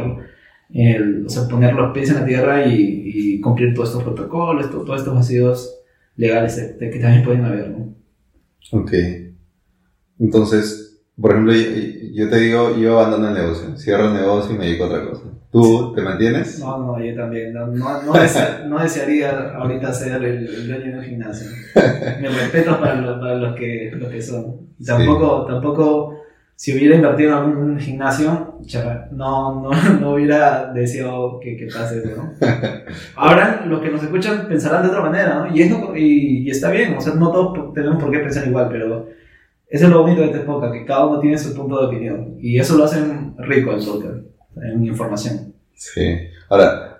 el, 0.73 1.25
o 1.25 1.29
sea, 1.29 1.47
poner 1.47 1.73
los 1.73 1.93
pies 1.93 2.09
en 2.09 2.15
la 2.15 2.25
tierra 2.25 2.65
y, 2.65 3.03
y 3.05 3.41
cumplir 3.41 3.73
todos 3.73 3.89
estos 3.89 4.03
protocolos, 4.03 4.69
todos 4.69 4.99
estos 4.99 5.15
vacíos 5.15 5.79
legales 6.17 6.75
que 6.79 6.99
también 6.99 7.23
pueden 7.23 7.45
haber. 7.45 7.69
¿no? 7.69 7.95
Ok. 8.71 8.91
Entonces, 10.19 10.84
por 11.19 11.31
ejemplo, 11.31 11.53
yo, 11.53 12.29
te 12.29 12.39
digo, 12.39 12.75
yo 12.75 12.99
abandono 12.99 13.29
el 13.29 13.35
negocio, 13.35 13.77
cierro 13.77 14.07
el 14.07 14.15
negocio 14.15 14.53
y 14.53 14.57
me 14.57 14.65
dedico 14.65 14.83
a 14.83 14.87
otra 14.87 15.09
cosa. 15.09 15.23
¿Tú 15.49 15.93
te 15.95 16.01
mantienes? 16.01 16.59
No, 16.59 16.77
no, 16.77 17.01
yo 17.01 17.15
también. 17.15 17.53
No, 17.53 17.67
no, 17.67 18.03
no, 18.67 18.79
desearía 18.79 19.53
ahorita 19.55 19.93
ser 19.93 20.21
el, 20.21 20.67
dueño 20.67 20.91
de 20.91 20.97
un 20.97 21.03
gimnasio. 21.05 21.47
Me 22.21 22.27
respeto 22.27 22.77
para, 22.77 23.17
para 23.17 23.35
los, 23.35 23.55
que, 23.55 23.93
los 23.95 24.09
que 24.09 24.21
son. 24.21 24.67
Tampoco, 24.85 25.45
tampoco, 25.45 26.19
si 26.57 26.73
hubiera 26.73 26.95
invertido 26.95 27.41
en 27.45 27.55
un 27.55 27.79
gimnasio, 27.79 28.59
no, 29.11 29.61
no, 29.61 29.71
no 30.01 30.13
hubiera 30.15 30.73
deseado 30.73 31.39
que, 31.39 31.55
que 31.55 31.67
pase 31.67 31.99
eso, 31.99 32.09
¿no? 32.17 32.33
Ahora, 33.15 33.65
los 33.65 33.79
que 33.79 33.91
nos 33.91 34.03
escuchan 34.03 34.49
pensarán 34.49 34.83
de 34.83 34.89
otra 34.89 34.99
manera, 34.99 35.35
¿no? 35.35 35.55
Y, 35.55 35.61
y, 35.61 36.39
y 36.45 36.49
está 36.49 36.69
bien, 36.71 36.95
o 36.97 36.99
sea, 36.99 37.13
no 37.13 37.31
todos 37.31 37.73
tenemos 37.73 38.03
por 38.03 38.11
qué 38.11 38.19
pensar 38.19 38.45
igual, 38.45 38.67
pero 38.69 39.07
eso 39.67 39.85
es 39.85 39.91
lo 39.91 40.01
bonito 40.01 40.21
de 40.21 40.27
esta 40.27 40.39
época, 40.39 40.71
que 40.71 40.85
cada 40.85 41.05
uno 41.05 41.19
tiene 41.19 41.37
su 41.37 41.53
punto 41.53 41.79
de 41.79 41.87
opinión. 41.87 42.37
Y 42.39 42.59
eso 42.59 42.77
lo 42.77 42.85
hacen 42.85 43.35
rico 43.37 43.71
el 43.71 43.83
podcast 43.83 44.25
en 44.61 44.85
información. 44.85 45.53
Sí. 45.73 46.17
Ahora, 46.49 46.95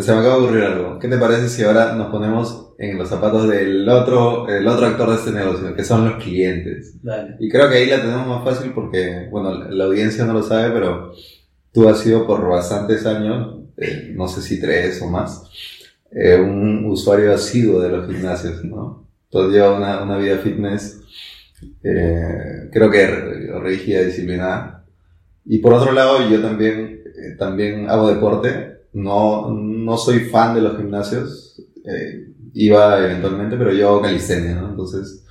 se 0.00 0.12
me 0.12 0.20
acaba 0.20 0.36
de 0.36 0.42
ocurrir 0.42 0.64
algo. 0.64 0.98
¿Qué 0.98 1.08
te 1.08 1.18
parece 1.18 1.48
si 1.48 1.62
ahora 1.62 1.94
nos 1.94 2.10
ponemos 2.10 2.72
en 2.78 2.98
los 2.98 3.08
zapatos 3.08 3.48
del 3.48 3.88
otro, 3.88 4.48
el 4.48 4.66
otro 4.66 4.86
actor 4.86 5.10
de 5.10 5.16
este 5.16 5.32
negocio, 5.32 5.74
que 5.74 5.84
son 5.84 6.08
los 6.08 6.22
clientes? 6.22 7.02
Dale. 7.02 7.36
Y 7.40 7.48
creo 7.48 7.68
que 7.68 7.76
ahí 7.76 7.86
la 7.86 8.00
tenemos 8.00 8.26
más 8.26 8.44
fácil 8.44 8.72
porque, 8.72 9.28
bueno, 9.30 9.64
la 9.68 9.84
audiencia 9.84 10.24
no 10.24 10.32
lo 10.32 10.42
sabe, 10.42 10.70
pero 10.70 11.12
tú 11.72 11.88
has 11.88 11.98
sido 11.98 12.26
por 12.26 12.48
bastantes 12.48 13.04
años, 13.06 13.58
eh, 13.76 14.12
no 14.14 14.28
sé 14.28 14.40
si 14.42 14.60
tres 14.60 15.02
o 15.02 15.08
más, 15.08 15.42
eh, 16.12 16.36
un 16.36 16.86
usuario 16.86 17.34
asiduo 17.34 17.80
de 17.80 17.88
los 17.88 18.06
gimnasios, 18.06 18.64
¿no? 18.64 19.04
Tú 19.28 19.50
llevas 19.50 19.76
una, 19.76 20.02
una 20.02 20.16
vida 20.16 20.38
fitness, 20.38 21.00
eh, 21.82 22.68
creo 22.72 22.90
que 22.90 23.06
rígida, 23.60 24.02
disciplinada 24.02 24.74
y 25.46 25.58
por 25.58 25.74
otro 25.74 25.92
lado, 25.92 26.28
yo 26.28 26.40
también, 26.40 27.02
eh, 27.04 27.36
también 27.38 27.88
hago 27.88 28.08
deporte. 28.08 28.84
No, 28.94 29.50
no 29.50 29.96
soy 29.96 30.20
fan 30.20 30.54
de 30.54 30.62
los 30.62 30.76
gimnasios. 30.76 31.62
Eh, 31.84 32.32
iba 32.54 32.98
eventualmente, 32.98 33.56
pero 33.56 33.72
yo 33.72 33.88
hago 33.88 34.02
calistenia, 34.02 34.54
¿no? 34.54 34.70
Entonces, 34.70 35.24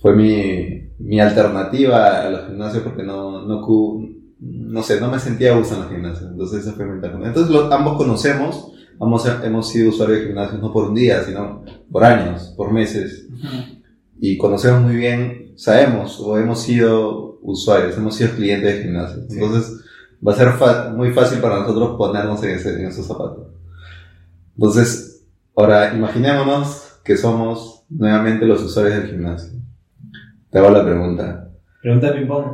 fue 0.00 0.14
mi, 0.14 0.90
mi 0.98 1.18
alternativa 1.18 2.22
a 2.22 2.30
los 2.30 2.46
gimnasios 2.46 2.82
porque 2.84 3.02
no, 3.02 3.42
no, 3.42 3.66
no 4.40 4.82
sé, 4.82 5.00
no 5.00 5.10
me 5.10 5.18
sentía 5.18 5.52
a 5.52 5.56
gusto 5.56 5.74
en 5.74 5.80
los 5.80 5.90
gimnasios. 5.90 6.30
Entonces, 6.30 6.60
esa 6.60 6.74
fue 6.74 6.84
mi 6.84 6.92
alternativa. 6.92 7.28
Entonces, 7.28 7.72
ambos 7.72 7.96
conocemos, 7.96 8.72
ambos 9.00 9.26
hemos 9.42 9.68
sido 9.68 9.88
usuarios 9.88 10.20
de 10.20 10.26
gimnasios 10.26 10.60
no 10.60 10.72
por 10.72 10.90
un 10.90 10.94
día, 10.94 11.24
sino 11.24 11.64
por 11.90 12.04
años, 12.04 12.54
por 12.56 12.70
meses. 12.72 13.26
Y 14.20 14.36
conocemos 14.36 14.82
muy 14.82 14.96
bien, 14.96 15.43
sabemos 15.56 16.20
o 16.20 16.38
hemos 16.38 16.62
sido 16.62 17.38
usuarios, 17.42 17.96
hemos 17.96 18.16
sido 18.16 18.34
clientes 18.34 18.76
de 18.76 18.82
gimnasio. 18.82 19.22
Entonces, 19.28 19.84
va 20.26 20.32
a 20.32 20.36
ser 20.36 20.92
muy 20.94 21.12
fácil 21.12 21.40
para 21.40 21.60
nosotros 21.60 21.96
ponernos 21.96 22.42
en, 22.42 22.50
ese, 22.50 22.74
en 22.74 22.86
esos 22.86 23.06
zapatos. 23.06 23.48
Entonces, 24.56 25.26
ahora 25.54 25.94
imaginémonos 25.94 27.00
que 27.04 27.16
somos 27.16 27.84
nuevamente 27.90 28.46
los 28.46 28.62
usuarios 28.62 28.96
del 28.98 29.10
gimnasio. 29.10 29.60
Te 30.50 30.58
hago 30.58 30.70
la 30.70 30.84
pregunta. 30.84 31.50
Pregunta 31.82 32.12
ping-pong. 32.12 32.44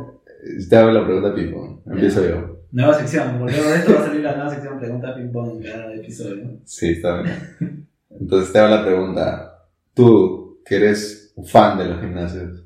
Te 0.69 0.75
hago 0.75 0.91
la 0.91 1.05
pregunta 1.05 1.33
ping-pong. 1.33 1.79
Empiezo 1.85 2.27
yo. 2.27 2.61
Nueva 2.71 2.93
sección. 2.95 3.39
Por 3.39 3.51
de 3.51 3.75
esto 3.75 3.93
va 3.93 3.99
a 4.01 4.05
salir 4.05 4.21
la 4.21 4.35
nueva 4.35 4.49
sección 4.49 4.79
pregunta 4.79 5.15
ping-pong 5.15 5.57
en 5.57 5.71
cada 5.71 5.93
episodio. 5.93 6.59
Sí, 6.65 6.89
está 6.89 7.21
bien. 7.21 7.87
Entonces 8.09 8.51
te 8.51 8.59
hago 8.59 8.75
la 8.75 8.83
pregunta. 8.83 9.67
Tú, 9.93 10.61
que 10.65 10.75
eres 10.75 11.33
un 11.35 11.45
fan 11.45 11.77
de 11.77 11.85
los 11.85 12.01
gimnasios, 12.01 12.65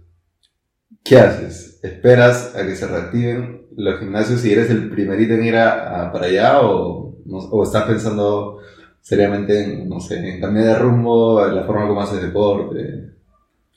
¿qué 1.06 1.20
haces? 1.20 1.80
¿Esperas 1.84 2.56
a 2.56 2.66
que 2.66 2.76
se 2.76 2.88
reactiven 2.88 3.68
los 3.78 4.00
gimnasios 4.00 4.44
y 4.44 4.52
eres 4.52 4.70
el 4.72 4.90
primerito 4.90 5.36
en 5.36 5.46
ir 5.46 5.56
a, 5.56 6.12
para 6.12 6.26
allá 6.26 6.62
o, 6.62 7.16
o, 7.30 7.64
estás 7.64 7.84
pensando 7.84 8.58
seriamente 9.02 9.64
en, 9.64 9.88
no 9.88 10.00
sé, 10.00 10.18
en 10.18 10.42
cambiar 10.42 10.66
de 10.66 10.80
rumbo, 10.80 11.46
en 11.48 11.56
la 11.56 11.64
forma 11.64 11.88
como 11.88 12.02
haces 12.02 12.22
deporte? 12.22 13.12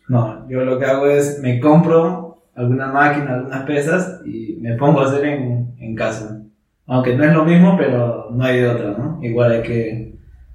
No, 0.09 0.49
yo 0.49 0.65
lo 0.65 0.79
que 0.79 0.87
hago 0.87 1.07
es 1.07 1.39
me 1.41 1.61
compro 1.61 2.45
alguna 2.55 2.87
máquina, 2.87 3.35
algunas 3.35 3.65
pesas 3.65 4.23
y 4.25 4.57
me 4.61 4.75
pongo 4.77 5.01
a 5.01 5.07
hacer 5.07 5.25
en, 5.27 5.75
en 5.79 5.95
casa. 5.95 6.41
Aunque 6.87 7.15
no 7.15 7.25
es 7.25 7.35
lo 7.35 7.45
mismo, 7.45 7.77
pero 7.77 8.31
no 8.31 8.43
hay 8.43 8.61
de 8.61 8.69
otra, 8.69 8.97
¿no? 8.97 9.19
Igual 9.23 9.53
hay 9.53 9.63
que 9.63 10.15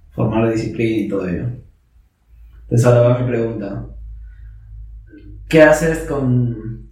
formar 0.09 0.51
disciplina 0.51 1.05
y 1.05 1.07
todo 1.07 1.29
ello. 1.29 1.45
Entonces 2.63 2.87
ahora 2.87 3.09
va 3.09 3.19
mi 3.19 3.27
pregunta. 3.27 3.85
¿Qué 5.53 5.61
haces 5.61 5.99
con... 5.99 6.89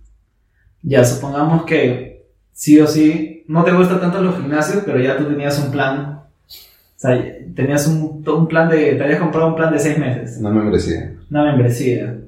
Ya, 0.83 1.03
supongamos 1.03 1.65
que 1.65 2.27
sí 2.53 2.79
o 2.79 2.85
sí, 2.85 3.43
no 3.47 3.63
te 3.63 3.71
gusta 3.71 3.99
tanto 3.99 4.21
los 4.21 4.37
gimnasios, 4.37 4.83
pero 4.85 4.99
ya 4.99 5.17
tú 5.17 5.25
tenías 5.25 5.57
un 5.57 5.71
plan. 5.71 6.21
O 6.47 6.95
sea, 6.95 7.19
tenías 7.55 7.87
un, 7.87 8.23
un 8.25 8.47
plan 8.47 8.69
de... 8.69 8.93
Te 8.93 9.03
habías 9.03 9.19
comprado 9.19 9.47
un 9.47 9.55
plan 9.55 9.73
de 9.73 9.79
seis 9.79 9.97
meses. 9.97 10.37
Una 10.39 10.51
membresía. 10.51 11.11
Una 11.31 11.43
membresía. 11.45 12.19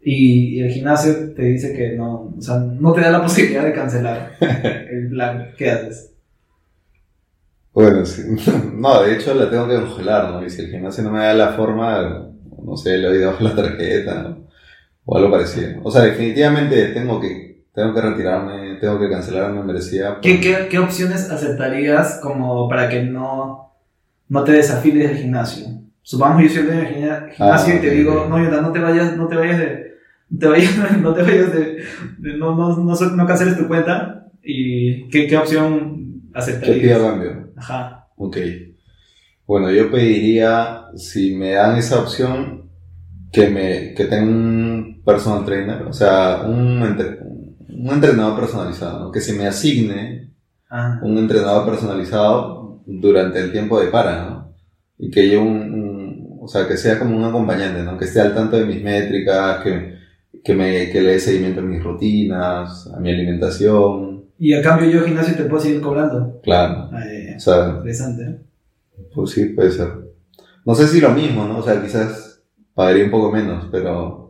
Y, 0.00 0.60
el 0.62 0.70
gimnasio 0.70 1.34
te 1.34 1.42
dice 1.42 1.74
que 1.74 1.94
no, 1.94 2.32
o 2.38 2.40
sea, 2.40 2.56
no 2.56 2.92
te 2.94 3.02
da 3.02 3.10
la 3.10 3.22
posibilidad 3.22 3.64
de 3.64 3.74
cancelar 3.74 4.32
el 4.40 5.10
plan. 5.10 5.50
¿Qué 5.58 5.70
haces? 5.70 6.10
Bueno, 7.74 8.06
sí. 8.06 8.22
no, 8.74 9.02
de 9.02 9.14
hecho 9.14 9.34
la 9.34 9.50
tengo 9.50 9.68
que 9.68 9.74
congelar, 9.74 10.30
¿no? 10.30 10.46
Y 10.46 10.48
si 10.48 10.62
el 10.62 10.70
gimnasio 10.70 11.04
no 11.04 11.10
me 11.10 11.18
da 11.18 11.34
la 11.34 11.52
forma, 11.52 12.30
no 12.64 12.76
sé, 12.78 12.96
le 12.96 13.08
doy 13.08 13.36
la 13.40 13.54
tarjeta, 13.54 14.22
¿no? 14.22 14.44
O 15.04 15.16
algo 15.16 15.30
parecido. 15.30 15.80
O 15.82 15.90
sea, 15.90 16.02
definitivamente 16.02 16.88
tengo 16.88 17.20
que, 17.20 17.64
tengo 17.74 17.94
que 17.94 18.00
retirarme, 18.00 18.76
tengo 18.76 18.98
que 18.98 19.10
cancelar 19.10 19.50
mi 19.50 19.58
membresía. 19.58 20.18
¿Qué, 20.22 20.40
qué, 20.40 20.68
qué 20.70 20.78
opciones 20.78 21.30
aceptarías 21.30 22.20
como 22.22 22.68
para 22.68 22.88
que 22.88 23.02
no, 23.02 23.72
no 24.28 24.44
te 24.44 24.52
desafíes 24.52 25.08
del 25.08 25.18
gimnasio? 25.18 25.66
Supongamos 26.02 26.42
yo 26.42 26.48
soy 26.60 26.68
el 26.68 27.30
gimnasio 27.30 27.76
y 27.76 27.78
te 27.78 27.90
digo, 27.90 28.26
no, 28.28 28.42
Yota, 28.42 28.60
no 28.60 28.72
te 28.72 28.78
vayas, 28.78 29.16
no 29.16 29.26
te 29.26 29.36
vayas 29.36 29.58
de, 29.58 29.94
no 30.30 30.38
te 30.38 30.46
vayas, 30.46 30.76
no 31.00 31.14
te 31.14 31.22
vayas 31.22 31.52
de, 31.52 31.84
no, 32.18 32.54
no, 32.54 32.76
no, 32.76 32.94
no, 32.94 33.26
canceles 33.26 33.56
tu 33.56 33.66
cuenta 33.68 34.26
y 34.42 35.08
qué, 35.08 35.26
qué 35.26 35.36
opción 35.36 36.22
aceptarías. 36.32 36.76
¿Qué 36.76 36.82
pido 36.82 37.06
cambio? 37.06 37.52
Ajá. 37.56 38.08
Ok. 38.16 38.36
Bueno, 39.46 39.70
yo 39.70 39.90
pediría, 39.90 40.86
si 40.96 41.34
me 41.34 41.52
dan 41.52 41.76
esa 41.76 42.00
opción, 42.00 42.70
que 43.34 43.50
me, 43.50 43.94
que 43.94 44.04
tenga 44.04 44.30
un 44.30 44.93
personal 45.04 45.44
trainer, 45.44 45.82
o 45.82 45.92
sea, 45.92 46.42
un, 46.46 46.82
un 46.82 47.90
entrenador 47.90 48.40
personalizado, 48.40 49.10
que 49.10 49.20
se 49.20 49.34
me 49.34 49.46
asigne 49.46 50.32
ah. 50.70 51.00
un 51.02 51.18
entrenador 51.18 51.66
personalizado 51.66 52.82
durante 52.86 53.40
el 53.40 53.52
tiempo 53.52 53.80
de 53.80 53.88
para, 53.88 54.24
¿no? 54.24 54.54
Y 54.98 55.10
que 55.10 55.28
yo 55.28 55.42
un, 55.42 56.38
o 56.40 56.48
sea, 56.48 56.66
que 56.66 56.76
sea 56.76 56.98
como 56.98 57.16
un 57.16 57.24
acompañante, 57.24 57.82
¿no? 57.82 57.96
Que 57.96 58.04
esté 58.04 58.20
al 58.20 58.34
tanto 58.34 58.56
de 58.56 58.66
mis 58.66 58.82
métricas, 58.82 59.62
que, 59.62 59.94
que 60.42 60.54
me, 60.54 60.90
que 60.90 61.00
le 61.00 61.12
dé 61.12 61.18
seguimiento 61.18 61.60
a 61.60 61.64
mis 61.64 61.82
rutinas, 61.82 62.90
a 62.94 63.00
mi 63.00 63.10
alimentación. 63.10 64.26
Y 64.38 64.52
a 64.52 64.62
cambio 64.62 64.90
yo 64.90 65.04
gimnasio 65.04 65.36
te 65.36 65.44
puedo 65.44 65.62
seguir 65.62 65.80
cobrando. 65.80 66.40
Claro. 66.42 66.90
o 66.90 67.40
sea, 67.40 67.68
interesante. 67.76 68.40
Pues 69.14 69.30
sí, 69.30 69.46
puede 69.46 69.70
ser. 69.70 69.88
No 70.64 70.74
sé 70.74 70.86
si 70.86 71.00
lo 71.00 71.10
mismo, 71.10 71.46
¿no? 71.46 71.58
O 71.58 71.62
sea, 71.62 71.80
quizás 71.82 72.42
pagaría 72.74 73.04
un 73.04 73.10
poco 73.10 73.30
menos, 73.30 73.68
pero 73.70 74.23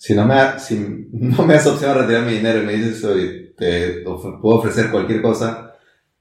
si 0.00 0.14
no 0.14 0.24
me, 0.24 0.34
si 0.58 1.08
no 1.12 1.44
me 1.44 1.54
das 1.54 1.66
opción 1.66 1.90
a 1.90 1.94
retirar 2.00 2.24
mi 2.24 2.32
dinero 2.32 2.62
y 2.62 2.66
me 2.66 2.72
dices, 2.72 3.04
oye, 3.04 3.52
te 3.54 4.02
puedo 4.02 4.56
ofrecer 4.56 4.90
cualquier 4.90 5.20
cosa, 5.20 5.74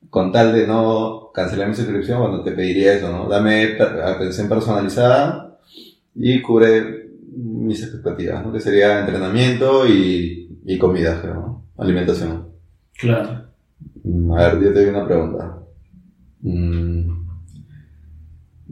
con 0.09 0.33
tal 0.33 0.51
de 0.53 0.67
no 0.67 1.31
cancelar 1.33 1.69
mi 1.69 1.75
suscripción, 1.75 2.19
bueno, 2.19 2.43
te 2.43 2.51
pediría 2.51 2.95
eso, 2.95 3.09
¿no? 3.09 3.29
Dame 3.29 3.77
atención 4.03 4.49
personalizada 4.49 5.57
y 6.13 6.41
cubre 6.41 7.07
mis 7.33 7.81
expectativas, 7.81 8.45
¿no? 8.45 8.51
Que 8.51 8.59
sería 8.59 8.99
entrenamiento 8.99 9.87
y, 9.87 10.59
y 10.65 10.77
comida, 10.77 11.21
¿no? 11.23 11.63
Alimentación. 11.77 12.49
Claro. 12.97 13.45
Mm, 14.03 14.31
a 14.33 14.49
ver, 14.49 14.61
yo 14.61 14.73
te 14.73 14.81
doy 14.81 14.89
una 14.89 15.07
pregunta. 15.07 15.57
Mm, 16.41 17.11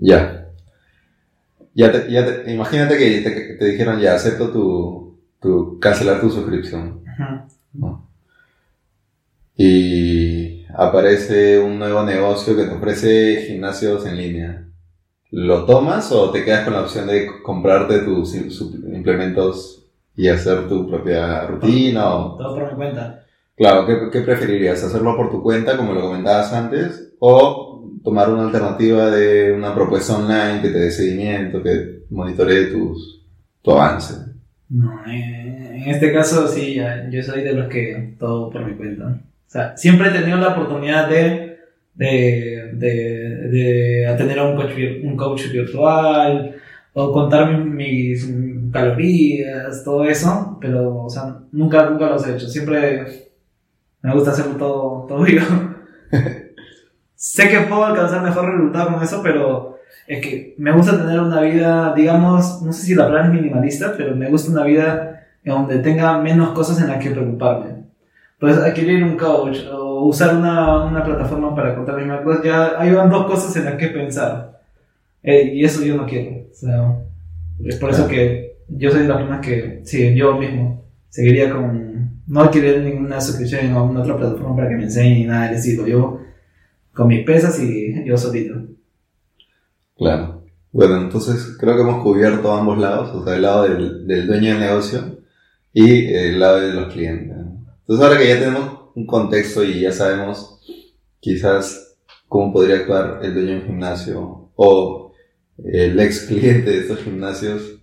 ya. 0.01 0.46
Ya, 1.77 2.07
ya 2.07 2.43
imagínate 2.47 2.97
que 2.97 3.55
te, 3.59 3.65
dijeron 3.65 3.99
ya, 3.99 4.15
acepto 4.15 4.49
tu, 4.49 5.19
tu, 5.39 5.79
cancelar 5.79 6.19
tu 6.19 6.31
suscripción. 6.31 7.03
y 9.55 10.65
aparece 10.73 11.59
un 11.59 11.77
nuevo 11.77 12.01
negocio 12.01 12.55
que 12.55 12.63
te 12.63 12.73
ofrece 12.73 13.43
gimnasios 13.47 14.07
en 14.07 14.17
línea. 14.17 14.67
¿Lo 15.29 15.65
tomas 15.65 16.11
o 16.11 16.31
te 16.31 16.43
quedas 16.43 16.63
con 16.63 16.73
la 16.73 16.81
opción 16.81 17.05
de 17.05 17.43
comprarte 17.43 17.99
tus 17.99 18.33
implementos 18.33 19.85
y 20.15 20.29
hacer 20.29 20.67
tu 20.67 20.89
propia 20.89 21.45
rutina? 21.45 22.15
O... 22.15 22.37
Todo 22.37 22.55
por 22.55 22.71
mi 22.71 22.75
cuenta. 22.75 23.23
Claro, 23.55 23.85
¿qué, 23.85 24.09
¿qué, 24.11 24.21
preferirías? 24.21 24.83
¿Hacerlo 24.83 25.15
por 25.15 25.29
tu 25.29 25.43
cuenta, 25.43 25.77
como 25.77 25.93
lo 25.93 26.01
comentabas 26.01 26.51
antes? 26.53 27.13
¿O 27.19 27.66
tomar 28.07 28.29
una 28.29 28.43
alternativa 28.43 29.11
de 29.11 29.51
una 29.51 29.75
propuesta 29.75 30.15
online 30.15 30.61
que 30.61 30.69
te 30.69 30.79
dé 30.79 30.91
seguimiento, 30.91 31.61
que 31.61 32.03
monitoree 32.09 32.67
tus, 32.67 33.21
tu 33.61 33.71
avance? 33.71 34.13
No, 34.69 35.01
en 35.05 35.89
este 35.89 36.13
caso 36.13 36.47
sí, 36.47 36.79
yo 37.09 37.21
soy 37.21 37.43
de 37.43 37.51
los 37.51 37.67
que 37.67 38.15
todo 38.17 38.49
por 38.49 38.65
mi 38.65 38.77
cuenta. 38.77 39.07
O 39.07 39.49
sea, 39.49 39.75
siempre 39.75 40.07
he 40.07 40.11
tenido 40.11 40.37
la 40.37 40.53
oportunidad 40.53 41.09
de, 41.09 41.57
de, 41.95 42.71
de, 42.75 42.89
de 43.49 44.07
atender 44.07 44.39
a 44.39 44.45
un 44.45 44.55
coach, 44.55 44.71
un 45.03 45.17
coach 45.17 45.51
virtual 45.51 46.55
o 46.93 47.11
contar 47.11 47.57
mis, 47.59 48.25
calorías, 48.71 49.83
todo 49.83 50.05
eso, 50.05 50.57
pero 50.61 51.03
o 51.03 51.09
sea, 51.09 51.39
nunca, 51.51 51.89
nunca 51.89 52.07
los 52.07 52.25
he 52.25 52.35
hecho. 52.35 52.47
Siempre 52.47 53.05
me 54.01 54.13
gusta 54.13 54.31
hacerlo 54.31 54.55
todo, 54.55 55.05
todo 55.09 55.27
yo. 55.27 55.41
sé 57.27 57.49
que 57.49 57.59
puedo 57.61 57.85
alcanzar 57.85 58.21
mejor 58.21 58.49
resultado 58.51 58.93
con 58.93 59.03
eso, 59.03 59.21
pero 59.21 59.79
es 60.07 60.21
que 60.21 60.55
me 60.57 60.71
gusta 60.71 60.97
tener 60.97 61.19
una 61.19 61.41
vida, 61.41 61.93
digamos, 61.93 62.61
no 62.61 62.71
sé 62.71 62.85
si 62.85 62.95
la 62.95 63.05
palabra 63.05 63.27
es 63.27 63.33
minimalista, 63.33 63.93
pero 63.97 64.15
me 64.15 64.29
gusta 64.29 64.51
una 64.51 64.63
vida 64.63 65.27
en 65.43 65.53
donde 65.53 65.79
tenga 65.79 66.19
menos 66.21 66.51
cosas 66.51 66.81
en 66.81 66.87
las 66.87 67.03
que 67.03 67.11
preocuparme. 67.11 67.87
Pues 68.39 68.57
adquirir 68.57 69.03
un 69.03 69.17
coach 69.17 69.57
o 69.71 70.05
usar 70.05 70.35
una, 70.35 70.85
una 70.85 71.03
plataforma 71.03 71.53
para 71.53 71.75
contar 71.75 71.97
mis 71.97 72.21
cosas, 72.21 72.43
ya 72.43 72.79
hay 72.79 72.91
dos 72.91 73.25
cosas 73.25 73.55
en 73.57 73.65
las 73.65 73.75
que 73.75 73.87
pensar. 73.87 74.61
Eh, 75.21 75.51
y 75.53 75.65
eso 75.65 75.83
yo 75.83 75.97
no 75.97 76.05
quiero. 76.05 76.47
Es 77.65 77.75
por 77.75 77.89
eso 77.89 78.07
que 78.07 78.57
yo 78.69 78.91
soy 78.91 79.01
de 79.01 79.07
las 79.07 79.17
personas 79.17 79.45
que, 79.45 79.81
sí, 79.83 80.15
yo 80.15 80.37
mismo 80.37 80.85
seguiría 81.09 81.51
con, 81.51 82.21
no 82.27 82.41
adquirir 82.41 82.81
ninguna 82.81 83.19
suscripción 83.19 83.71
a 83.73 83.81
una 83.81 84.01
otra 84.01 84.15
plataforma 84.15 84.55
para 84.55 84.69
que 84.69 84.75
me 84.75 84.83
enseñe 84.83 85.15
ni 85.15 85.25
nada 85.25 85.51
les 85.51 85.63
digo 85.63 85.87
Yo 85.87 86.26
con 86.97 87.07
mis 87.07 87.23
pesas 87.23 87.59
y 87.59 88.03
yo 88.03 88.17
solito. 88.17 88.55
Claro. 89.95 90.43
Bueno, 90.71 90.97
entonces 90.97 91.55
creo 91.59 91.75
que 91.75 91.81
hemos 91.81 92.03
cubierto 92.03 92.51
ambos 92.51 92.79
lados, 92.79 93.15
o 93.15 93.23
sea, 93.23 93.35
el 93.35 93.43
lado 93.43 93.63
del, 93.63 94.07
del 94.07 94.25
dueño 94.25 94.49
del 94.49 94.59
negocio 94.59 95.19
y 95.71 96.07
el 96.07 96.39
lado 96.39 96.59
de 96.59 96.73
los 96.73 96.91
clientes. 96.91 97.37
Entonces 97.37 98.05
ahora 98.05 98.19
que 98.19 98.27
ya 98.27 98.39
tenemos 98.39 98.79
un 98.95 99.05
contexto 99.05 99.63
y 99.63 99.81
ya 99.81 99.91
sabemos 99.91 100.59
quizás 101.19 101.97
cómo 102.27 102.51
podría 102.51 102.77
actuar 102.77 103.19
el 103.21 103.33
dueño 103.33 103.49
de 103.49 103.55
un 103.57 103.65
gimnasio 103.67 104.49
o 104.55 105.13
el 105.63 105.99
ex 105.99 106.21
cliente 106.21 106.71
de 106.71 106.79
estos 106.79 106.99
gimnasios, 106.99 107.79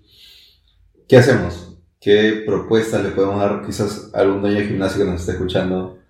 ¿qué 1.08 1.16
hacemos? 1.16 1.78
¿Qué 2.00 2.42
propuestas 2.44 3.02
le 3.02 3.10
podemos 3.10 3.38
dar 3.38 3.64
quizás 3.64 4.10
a 4.12 4.20
algún 4.20 4.42
dueño 4.42 4.58
de 4.58 4.66
gimnasio 4.66 5.04
que 5.04 5.10
nos 5.10 5.20
esté 5.20 5.32
escuchando? 5.32 6.03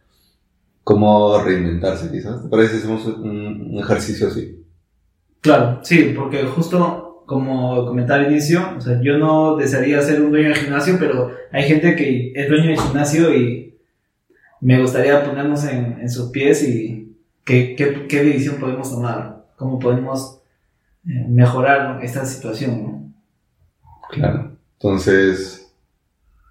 ¿Cómo 0.84 1.42
reinventarse 1.42 2.10
quizás? 2.10 2.42
¿Te 2.42 2.48
parece 2.48 2.74
si 2.74 2.78
hacemos 2.78 3.06
un, 3.06 3.78
ejercicio 3.78 4.28
así? 4.28 4.62
Claro, 5.40 5.80
sí, 5.82 6.12
porque 6.14 6.44
justo 6.44 7.22
como 7.26 7.86
comentaba 7.86 8.20
al 8.20 8.30
inicio, 8.30 8.60
o 8.76 8.80
sea, 8.80 9.00
yo 9.00 9.16
no 9.16 9.56
desearía 9.56 10.02
ser 10.02 10.20
un 10.20 10.30
dueño 10.30 10.50
de 10.50 10.56
gimnasio, 10.56 10.96
pero 10.98 11.32
hay 11.50 11.62
gente 11.62 11.96
que 11.96 12.32
es 12.34 12.48
dueño 12.48 12.68
de 12.68 12.76
gimnasio 12.76 13.34
y 13.34 13.74
me 14.60 14.80
gustaría 14.80 15.24
ponernos 15.24 15.64
en, 15.64 16.00
en 16.00 16.10
sus 16.10 16.30
pies 16.30 16.62
y 16.68 17.16
qué, 17.44 17.74
qué, 17.76 18.06
qué, 18.06 18.22
decisión 18.22 18.56
podemos 18.56 18.90
tomar, 18.90 19.46
cómo 19.56 19.78
podemos 19.78 20.40
eh, 21.06 21.26
mejorar 21.28 22.04
esta 22.04 22.26
situación. 22.26 22.82
¿no? 22.82 23.12
Claro. 24.10 24.52
Entonces... 24.74 25.72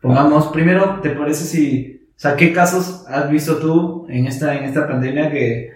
Pongamos, 0.02 0.48
primero, 0.48 1.00
¿te 1.02 1.12
parece 1.12 1.46
si... 1.46 1.93
Sea, 2.24 2.38
¿qué 2.38 2.54
casos 2.54 3.04
has 3.10 3.30
visto 3.30 3.58
tú 3.58 4.06
en 4.08 4.28
esta, 4.28 4.56
en 4.56 4.64
esta 4.64 4.88
pandemia 4.88 5.30
que... 5.30 5.74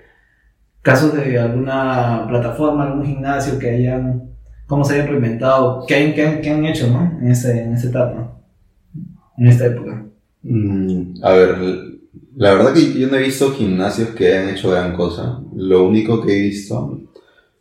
Casos 0.82 1.14
de 1.14 1.38
alguna 1.38 2.26
plataforma, 2.26 2.86
algún 2.86 3.06
gimnasio 3.06 3.60
que 3.60 3.70
hayan... 3.70 4.30
¿Cómo 4.66 4.86
se 4.86 4.94
hayan 4.94 5.10
reinventado? 5.10 5.84
¿Qué, 5.86 5.96
han, 5.96 6.14
qué 6.14 6.50
han, 6.50 6.66
hecho, 6.66 6.88
no? 6.88 7.20
En, 7.20 7.28
en 7.28 7.74
esta 7.74 7.90
etapa. 7.90 8.40
En 9.38 9.48
esta 9.48 9.66
época. 9.66 10.06
Mm, 10.44 11.16
a 11.22 11.32
ver, 11.32 11.58
la 12.38 12.54
verdad 12.54 12.74
que 12.74 12.94
yo 12.98 13.10
no 13.10 13.18
he 13.18 13.24
visto 13.24 13.52
gimnasios 13.52 14.12
que 14.12 14.28
hayan 14.34 14.48
hecho 14.48 14.72
gran 14.72 14.96
cosa. 14.96 15.42
Lo 15.54 15.86
único 15.86 16.26
que 16.26 16.32
he 16.32 16.42
visto 16.44 17.02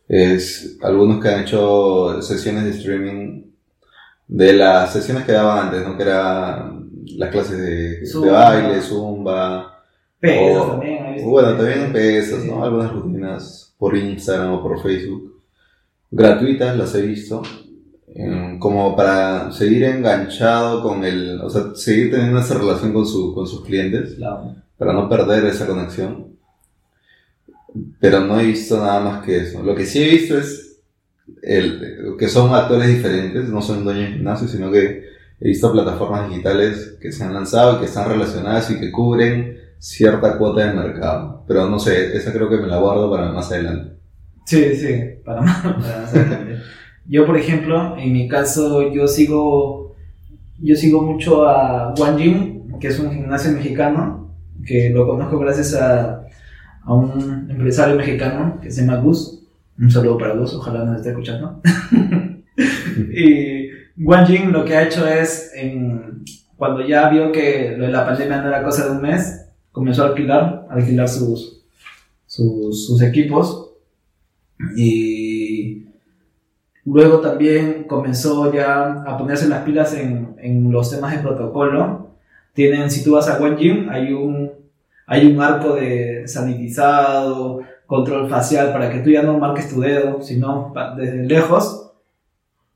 es 0.07 0.77
algunos 0.81 1.21
que 1.21 1.27
han 1.27 1.41
hecho 1.41 2.21
sesiones 2.21 2.63
de 2.63 2.69
streaming 2.69 3.41
de 4.29 4.53
las 4.53 4.93
sesiones 4.93 5.25
que 5.25 5.33
daban 5.33 5.67
antes, 5.67 5.85
¿no? 5.85 5.97
Que 5.97 6.03
eran 6.03 6.76
las 7.15 7.31
clases 7.31 7.57
de, 7.57 8.29
baile, 8.29 8.81
zumba. 8.81 9.83
Pesas 10.19 10.67
también. 10.67 11.23
Bueno, 11.23 11.55
también 11.55 11.93
pesas, 11.93 12.43
¿no? 12.43 12.63
Algunas 12.63 12.91
rutinas 12.91 13.75
por 13.77 13.95
Instagram 13.95 14.53
o 14.53 14.63
por 14.63 14.81
Facebook. 14.81 15.41
Gratuitas 16.11 16.75
las 16.75 16.95
he 16.95 17.01
visto. 17.01 17.41
como 18.59 18.95
para 18.95 19.51
seguir 19.51 19.83
enganchado 19.83 20.81
con 20.81 21.03
el, 21.03 21.39
o 21.41 21.49
sea, 21.49 21.75
seguir 21.75 22.11
teniendo 22.11 22.39
esa 22.39 22.57
relación 22.57 22.93
con, 22.93 23.05
su, 23.05 23.33
con 23.33 23.45
sus 23.45 23.63
clientes, 23.63 24.15
claro. 24.15 24.55
para 24.77 24.93
no 24.93 25.07
perder 25.07 25.45
esa 25.45 25.67
conexión. 25.67 26.37
Pero 27.99 28.21
no 28.21 28.39
he 28.39 28.45
visto 28.45 28.77
nada 28.77 28.99
más 29.01 29.25
que 29.25 29.37
eso. 29.37 29.61
Lo 29.61 29.75
que 29.75 29.85
sí 29.85 30.01
he 30.01 30.09
visto 30.09 30.37
es 30.37 30.79
el, 31.41 32.15
que 32.17 32.27
son 32.27 32.53
actores 32.53 32.87
diferentes, 32.87 33.49
no 33.49 33.61
son 33.61 33.83
dueños 33.83 34.09
de 34.09 34.15
gimnasio, 34.15 34.47
sino 34.47 34.71
que 34.71 35.06
he 35.39 35.49
visto 35.49 35.71
plataformas 35.71 36.29
digitales 36.29 36.97
que 36.99 37.11
se 37.11 37.23
han 37.23 37.33
lanzado 37.33 37.75
y 37.75 37.79
que 37.79 37.85
están 37.85 38.09
relacionadas 38.09 38.71
y 38.71 38.79
que 38.79 38.91
cubren 38.91 39.57
cierta 39.79 40.37
cuota 40.37 40.65
de 40.65 40.73
mercado. 40.73 41.43
Pero 41.47 41.69
no 41.69 41.79
sé, 41.79 42.15
esa 42.15 42.33
creo 42.33 42.49
que 42.49 42.57
me 42.57 42.67
la 42.67 42.79
guardo 42.79 43.11
para 43.11 43.31
más 43.31 43.51
adelante. 43.51 43.93
Sí, 44.45 44.75
sí, 44.75 44.99
para 45.23 45.41
más, 45.41 45.63
adelante. 45.63 46.61
Yo, 47.09 47.25
por 47.25 47.37
ejemplo, 47.37 47.97
en 47.97 48.11
mi 48.11 48.27
caso, 48.27 48.91
yo 48.91 49.07
sigo, 49.07 49.95
yo 50.59 50.75
sigo 50.75 51.01
mucho 51.01 51.47
a 51.47 51.93
One 51.93 52.17
Gym, 52.21 52.79
que 52.79 52.87
es 52.87 52.99
un 52.99 53.11
gimnasio 53.11 53.51
mexicano, 53.51 54.35
que 54.65 54.89
lo 54.89 55.07
conozco 55.07 55.39
gracias 55.39 55.73
a, 55.75 56.25
a 56.83 56.93
un 56.93 57.47
empresario 57.49 57.95
mexicano 57.95 58.59
que 58.61 58.71
se 58.71 58.81
llama 58.81 58.97
Gus. 58.97 59.41
Un 59.79 59.89
saludo 59.89 60.17
para 60.17 60.35
Gus, 60.35 60.53
ojalá 60.55 60.83
nos 60.83 60.97
esté 60.97 61.09
escuchando. 61.09 61.61
One 64.05 64.25
Gym 64.25 64.51
lo 64.51 64.63
que 64.63 64.75
ha 64.75 64.83
hecho 64.83 65.07
es, 65.07 65.51
en, 65.55 66.23
cuando 66.55 66.85
ya 66.85 67.09
vio 67.09 67.31
que 67.31 67.75
la 67.77 68.05
pandemia 68.05 68.41
no 68.41 68.49
era 68.49 68.63
cosa 68.63 68.85
de 68.85 68.91
un 68.91 69.01
mes, 69.01 69.49
comenzó 69.71 70.03
a 70.03 70.07
alquilar, 70.07 70.67
a 70.69 70.73
alquilar 70.73 71.07
sus, 71.09 71.63
sus, 72.25 72.87
sus 72.87 73.01
equipos. 73.01 73.71
Y 74.75 75.87
Luego 76.87 77.19
también 77.19 77.83
comenzó 77.83 78.53
ya 78.53 79.03
a 79.05 79.17
ponerse 79.17 79.49
las 79.49 79.63
pilas 79.63 79.93
en, 79.93 80.37
en 80.37 80.71
los 80.71 80.89
temas 80.89 81.11
de 81.11 81.19
protocolo. 81.19 82.11
Tienen, 82.53 82.89
si 82.89 83.03
tú 83.03 83.11
vas 83.11 83.27
a 83.27 83.37
Gym, 83.57 83.89
hay 83.89 84.13
un, 84.13 84.53
hay 85.05 85.25
un 85.25 85.41
arco 85.41 85.75
de 85.75 86.25
sanitizado, 86.29 87.59
control 87.85 88.29
facial, 88.29 88.71
para 88.71 88.89
que 88.89 88.99
tú 88.99 89.09
ya 89.09 89.21
no 89.21 89.37
marques 89.37 89.69
tu 89.69 89.81
dedo, 89.81 90.21
sino 90.21 90.73
desde 90.95 91.25
lejos, 91.25 91.91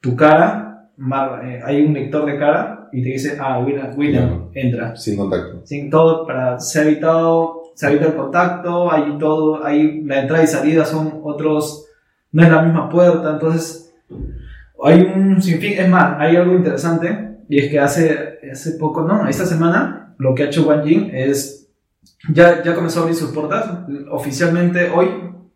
tu 0.02 0.14
cara, 0.18 0.71
eh, 0.98 1.62
hay 1.64 1.86
un 1.86 1.94
lector 1.94 2.26
de 2.26 2.38
cara 2.38 2.90
y 2.92 3.02
te 3.02 3.10
dice, 3.10 3.38
ah, 3.40 3.60
William, 3.60 4.50
entra. 4.54 4.96
Sin 4.96 5.18
contacto. 5.18 5.62
Sin 5.66 5.90
todo, 5.90 6.26
para 6.26 6.60
ser 6.60 6.88
evitado, 6.88 7.62
se 7.76 7.88
evita 7.88 8.08
el 8.08 8.16
contacto, 8.16 8.92
hay 8.92 9.18
todo, 9.18 9.66
hay 9.66 10.04
la 10.04 10.22
entrada 10.22 10.44
y 10.44 10.48
salida 10.48 10.86
son 10.86 11.22
otros, 11.24 11.88
no 12.32 12.44
es 12.44 12.50
la 12.50 12.62
misma 12.62 12.90
puerta, 12.90 13.32
entonces 13.32 13.94
hay 14.84 15.02
un 15.02 15.42
sinfín, 15.42 15.74
es 15.80 15.90
más, 15.90 16.16
hay 16.20 16.36
algo 16.36 16.56
interesante 16.56 17.38
y 17.50 17.60
es 17.60 17.72
que 17.72 17.80
hace, 17.80 18.40
hace 18.52 18.72
poco, 18.74 19.02
no, 19.02 19.28
esta 19.28 19.46
semana, 19.46 20.16
lo 20.18 20.36
que 20.36 20.44
ha 20.44 20.46
hecho 20.48 20.68
Wang 20.68 20.84
Jing 20.84 21.10
es, 21.14 21.70
ya, 22.34 22.64
ya 22.64 22.76
comenzó 22.76 23.00
a 23.00 23.04
abrir 23.04 23.16
sus 23.16 23.32
puertas, 23.32 23.80
oficialmente 24.10 24.90
hoy, 24.90 25.08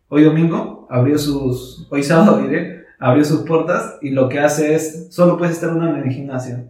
hoy 0.08 0.24
domingo, 0.24 0.86
abrió 0.90 1.18
sus, 1.18 1.86
hoy 1.90 2.02
sábado 2.02 2.38
diré, 2.38 2.75
abrió 2.98 3.24
sus 3.24 3.42
puertas 3.42 3.98
y 4.00 4.10
lo 4.10 4.28
que 4.28 4.40
hace 4.40 4.74
es, 4.74 5.08
solo 5.10 5.36
puedes 5.36 5.54
estar 5.54 5.72
una 5.72 5.90
en 5.90 5.96
el 5.96 6.10
gimnasio. 6.10 6.64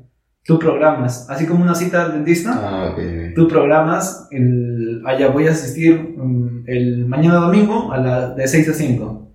Tú 0.45 0.59
programas, 0.59 1.29
así 1.29 1.45
como 1.47 1.63
una 1.63 1.75
cita 1.75 2.05
al 2.05 2.13
dentista, 2.13 2.53
ah, 2.55 2.91
okay. 2.93 3.35
tú 3.35 3.49
programas, 3.49 4.29
el, 4.31 5.03
allá 5.05 5.29
voy 5.29 5.49
a 5.49 5.51
asistir 5.51 6.15
mm, 6.17 6.65
el 6.67 7.07
mañana 7.07 7.37
domingo 7.37 7.93
a 7.93 7.99
la, 7.99 8.31
de 8.31 8.47
6 8.47 8.69
a 8.69 8.73
5. 8.73 9.33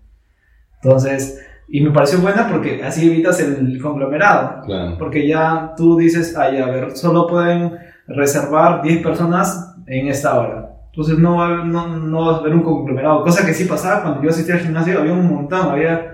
Entonces, 0.81 1.41
y 1.67 1.81
me 1.81 1.91
pareció 1.91 2.19
buena 2.19 2.47
porque 2.49 2.83
así 2.83 3.09
evitas 3.09 3.39
el 3.39 3.81
conglomerado. 3.81 4.61
Porque 4.99 5.25
ya 5.25 5.73
tú 5.77 5.97
dices, 5.97 6.35
ay, 6.37 6.57
a 6.57 6.65
ver, 6.65 6.97
solo 6.97 7.27
pueden 7.27 7.77
reservar 8.07 8.81
10 8.81 9.01
personas 9.01 9.75
en 9.87 10.07
esta 10.07 10.37
hora. 10.37 10.69
Entonces 10.87 11.17
no, 11.17 11.63
no, 11.63 11.97
no 11.97 12.25
vas 12.25 12.39
a 12.39 12.43
ver 12.43 12.53
un 12.53 12.63
conglomerado. 12.63 13.23
Cosa 13.23 13.45
que 13.45 13.53
sí 13.53 13.63
pasaba 13.63 14.01
cuando 14.01 14.21
yo 14.21 14.29
asistía 14.29 14.55
al 14.55 14.61
gimnasio, 14.61 14.99
había 14.99 15.13
un 15.13 15.33
montón, 15.33 15.69
había... 15.69 16.10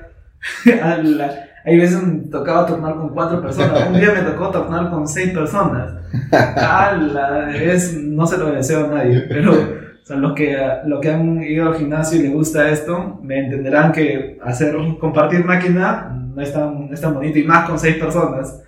hay 1.66 1.78
veces 1.78 2.02
me 2.02 2.30
tocaba 2.30 2.66
turnar 2.66 2.96
con 2.96 3.10
cuatro 3.10 3.42
personas. 3.42 3.88
Un 3.90 4.00
día 4.00 4.14
me 4.14 4.22
tocó 4.22 4.50
turnar 4.52 4.90
con 4.90 5.08
seis 5.08 5.32
personas. 5.32 5.94
¡Hala! 6.32 7.56
Es, 7.56 7.94
no 7.94 8.26
se 8.26 8.38
lo 8.38 8.52
deseo 8.52 8.86
a 8.86 8.96
nadie, 8.96 9.26
pero 9.28 9.54
o 9.54 10.06
sea, 10.06 10.16
los, 10.16 10.34
que, 10.34 10.58
los 10.86 11.02
que 11.02 11.12
han 11.12 11.44
ido 11.44 11.68
al 11.68 11.76
gimnasio 11.76 12.20
y 12.20 12.24
les 12.24 12.34
gusta 12.34 12.70
esto, 12.70 13.20
me 13.22 13.40
entenderán 13.40 13.92
que 13.92 14.40
hacer 14.42 14.78
compartir 15.00 15.44
máquina 15.44 16.18
no 16.38 16.42
es 16.42 16.54
tan, 16.54 16.88
no 16.88 16.94
es 16.94 17.02
tan 17.02 17.16
bonito 17.16 17.40
y 17.40 17.44
más 17.44 17.68
con 17.68 17.78
seis 17.78 17.98
personas. 17.98 18.64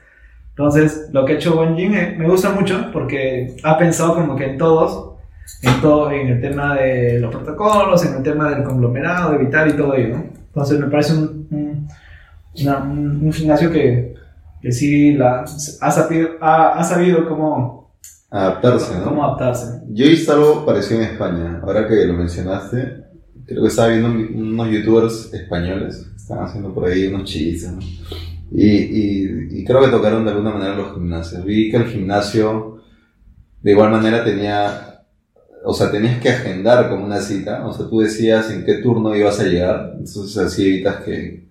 Entonces, 0.49 1.09
lo 1.13 1.23
que 1.23 1.33
ha 1.33 1.35
hecho 1.35 1.57
Wanjin 1.57 1.93
eh, 1.93 2.15
me 2.17 2.27
gusta 2.27 2.49
mucho 2.49 2.89
porque 2.91 3.55
ha 3.63 3.77
pensado 3.77 4.15
como 4.15 4.35
que 4.35 4.45
en 4.45 4.57
todos, 4.57 5.15
en 5.61 5.79
todo, 5.79 6.11
en 6.11 6.27
el 6.27 6.41
tema 6.41 6.75
de 6.75 7.19
los 7.19 7.33
protocolos, 7.33 8.05
en 8.05 8.17
el 8.17 8.23
tema 8.23 8.49
del 8.49 8.63
conglomerado, 8.63 9.35
evitar 9.35 9.69
y 9.69 9.73
todo 9.73 9.93
ello, 9.93 10.17
¿no? 10.17 10.23
Entonces, 10.47 10.79
me 10.79 10.87
parece 10.87 11.13
un, 11.13 11.38
una- 12.61 12.77
un- 12.79 13.21
un 13.25 13.33
gimnasio 13.33 13.71
que, 13.71 14.15
que 14.61 14.71
sí 14.71 15.13
la, 15.13 15.41
ha, 15.81 15.91
sabido, 15.91 16.29
ha, 16.41 16.79
ha 16.79 16.83
sabido 16.83 17.27
cómo, 17.27 17.79
Adaptarse, 18.31 18.95
¿no? 18.99 19.05
cómo 19.05 19.23
adaptarse. 19.25 19.81
Yo 19.89 20.05
visto 20.05 20.31
algo 20.33 20.63
parecido 20.65 21.01
en 21.01 21.07
España. 21.07 21.59
Ahora 21.63 21.87
que 21.87 22.05
lo 22.05 22.13
mencionaste, 22.13 23.05
creo 23.45 23.61
que 23.63 23.67
estaba 23.69 23.87
viendo 23.87 24.09
unos 24.09 24.69
youtubers 24.69 25.33
españoles 25.33 26.05
estaban 26.15 26.45
haciendo 26.45 26.71
por 26.71 26.87
ahí 26.87 27.07
unos 27.07 27.23
chistes, 27.23 27.71
¿no? 27.71 27.79
Y, 28.51 28.67
y, 28.67 29.47
y 29.59 29.65
creo 29.65 29.81
que 29.81 29.87
tocaron 29.89 30.25
de 30.25 30.31
alguna 30.31 30.51
manera 30.51 30.75
los 30.75 30.93
gimnasios. 30.93 31.43
Vi 31.43 31.71
que 31.71 31.77
el 31.77 31.85
gimnasio 31.85 32.83
de 33.63 33.71
igual 33.71 33.89
manera 33.89 34.23
tenía, 34.23 35.01
o 35.65 35.73
sea, 35.73 35.89
tenías 35.91 36.19
que 36.21 36.29
agendar 36.29 36.87
como 36.89 37.05
una 37.05 37.19
cita, 37.21 37.65
o 37.65 37.73
sea, 37.73 37.87
tú 37.89 37.99
decías 38.01 38.51
en 38.51 38.63
qué 38.63 38.75
turno 38.75 39.15
ibas 39.15 39.39
a 39.39 39.43
llegar, 39.45 39.93
entonces 39.97 40.37
así 40.37 40.67
evitas 40.67 40.97
que, 41.03 41.48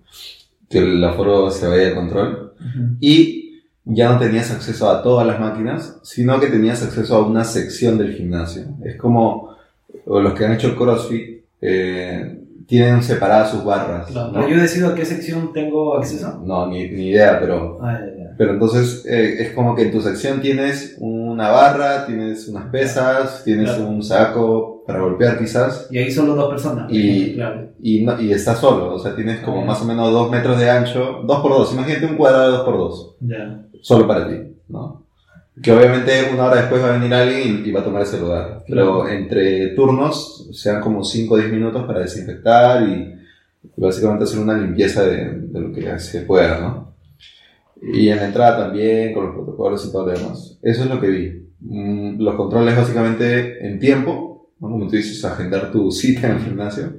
que 0.69 0.77
el 0.79 1.03
aforo 1.03 1.49
se 1.51 1.67
vaya 1.67 1.85
de 1.89 1.95
control 1.95 2.53
y 2.99 3.61
ya 3.85 4.13
no 4.13 4.19
tenías 4.19 4.51
acceso 4.51 4.89
a 4.89 5.01
todas 5.01 5.25
las 5.25 5.39
máquinas, 5.39 5.99
sino 6.03 6.39
que 6.39 6.47
tenías 6.47 6.83
acceso 6.83 7.15
a 7.15 7.25
una 7.25 7.43
sección 7.43 7.97
del 7.97 8.13
gimnasio. 8.13 8.63
Es 8.83 8.97
como 8.97 9.55
los 10.05 10.33
que 10.33 10.45
han 10.45 10.53
hecho 10.53 10.75
CrossFit 10.75 11.43
eh, 11.61 12.39
tienen 12.67 13.01
separadas 13.01 13.49
sus 13.49 13.63
barras. 13.63 14.07
Claro, 14.11 14.27
¿no? 14.27 14.33
pero 14.33 14.49
yo 14.49 14.61
decido 14.61 14.89
a 14.89 14.95
qué 14.95 15.05
sección 15.05 15.51
tengo 15.53 15.97
acceso. 15.97 16.39
No, 16.45 16.67
ni, 16.67 16.87
ni 16.89 17.09
idea, 17.09 17.39
pero, 17.39 17.79
Ah. 17.81 17.99
Pero 18.39 18.53
entonces 18.53 19.05
eh, 19.05 19.35
es 19.39 19.51
como 19.51 19.75
que 19.75 19.81
en 19.81 19.91
tu 19.91 19.99
sección 19.99 20.39
tienes 20.39 20.95
una 20.99 21.49
barra, 21.49 22.05
tienes 22.05 22.47
unas 22.47 22.67
pesas, 22.67 23.43
tienes 23.43 23.69
Claro. 23.69 23.89
un 23.89 24.01
saco 24.01 24.81
para 24.87 25.01
golpear 25.01 25.37
quizás. 25.37 25.89
Y 25.91 25.97
ahí 25.97 26.09
solo 26.09 26.35
dos 26.35 26.49
personas. 26.49 26.87
Y- 26.89 27.33
claro. 27.35 27.67
Y, 27.81 28.05
no, 28.05 28.17
y 28.21 28.31
estás 28.31 28.59
solo, 28.59 28.93
o 28.93 28.99
sea, 28.99 29.13
tienes 29.13 29.41
como 29.41 29.65
más 29.65 29.81
o 29.81 29.85
menos 29.85 30.09
dos 30.13 30.31
metros 30.31 30.57
de 30.57 30.69
ancho, 30.69 31.21
dos 31.25 31.41
por 31.41 31.51
dos, 31.51 31.73
imagínate 31.73 32.05
un 32.05 32.15
cuadrado 32.15 32.45
de 32.45 32.57
dos 32.59 32.65
por 32.65 32.77
dos. 32.77 33.15
Ya. 33.19 33.61
solo 33.81 34.07
para 34.07 34.25
ti, 34.29 34.35
¿no? 34.69 35.03
Que 35.61 35.73
obviamente 35.73 36.11
una 36.33 36.45
hora 36.45 36.61
después 36.61 36.81
va 36.81 36.91
a 36.91 36.97
venir 36.97 37.13
alguien 37.13 37.61
y, 37.65 37.71
va 37.73 37.81
a 37.81 37.83
tomar 37.83 38.03
ese 38.03 38.21
lugar. 38.21 38.63
Pero 38.65 39.05
entre 39.09 39.67
turnos 39.75 40.47
sean 40.53 40.79
como 40.79 41.03
5 41.03 41.33
o 41.33 41.37
10 41.37 41.51
minutos 41.51 41.83
para 41.85 41.99
desinfectar 41.99 42.83
y, 42.87 42.93
y 43.75 43.81
básicamente 43.81 44.23
hacer 44.23 44.39
una 44.39 44.57
limpieza 44.57 45.03
de, 45.03 45.41
de 45.41 45.59
lo 45.59 45.73
que 45.73 45.99
se 45.99 46.21
pueda, 46.21 46.57
¿no? 46.61 46.88
Y 47.81 48.09
en 48.09 48.17
la 48.17 48.27
entrada 48.27 48.65
también, 48.65 49.13
con 49.13 49.25
los 49.25 49.35
protocolos 49.35 49.85
y 49.85 49.91
todo 49.91 50.05
lo 50.05 50.11
demás. 50.11 50.57
Eso 50.61 50.83
es 50.83 50.89
lo 50.89 50.99
que 50.99 51.07
vi. 51.07 51.49
Mm, 51.61 52.21
Los 52.21 52.35
controles 52.35 52.75
básicamente 52.75 53.65
en 53.65 53.79
tiempo, 53.79 54.51
¿no? 54.59 54.69
como 54.69 54.87
tú 54.87 54.95
dices, 54.95 55.23
agendar 55.23 55.71
tu 55.71 55.91
cita 55.91 56.27
en 56.27 56.37
el 56.37 56.43
gimnasio. 56.43 56.93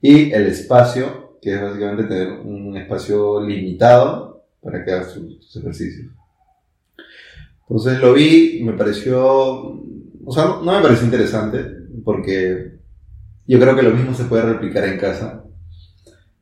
Y 0.00 0.32
el 0.32 0.46
espacio, 0.46 1.38
que 1.40 1.54
es 1.54 1.62
básicamente 1.62 2.04
tener 2.04 2.40
un 2.40 2.76
espacio 2.76 3.40
limitado 3.40 4.44
para 4.60 4.84
que 4.84 4.92
hagas 4.92 5.14
tus, 5.14 5.56
ejercicios. 5.56 6.10
Entonces 7.62 8.00
lo 8.00 8.12
vi, 8.12 8.60
me 8.62 8.72
pareció, 8.74 9.24
o 9.24 10.32
sea, 10.32 10.60
no 10.62 10.72
me 10.72 10.82
pareció 10.82 11.06
interesante, 11.06 11.58
porque 12.04 12.78
yo 13.46 13.58
creo 13.58 13.76
que 13.76 13.82
lo 13.82 13.90
mismo 13.90 14.14
se 14.14 14.24
puede 14.24 14.42
replicar 14.42 14.84
en 14.84 14.98
casa. 14.98 15.44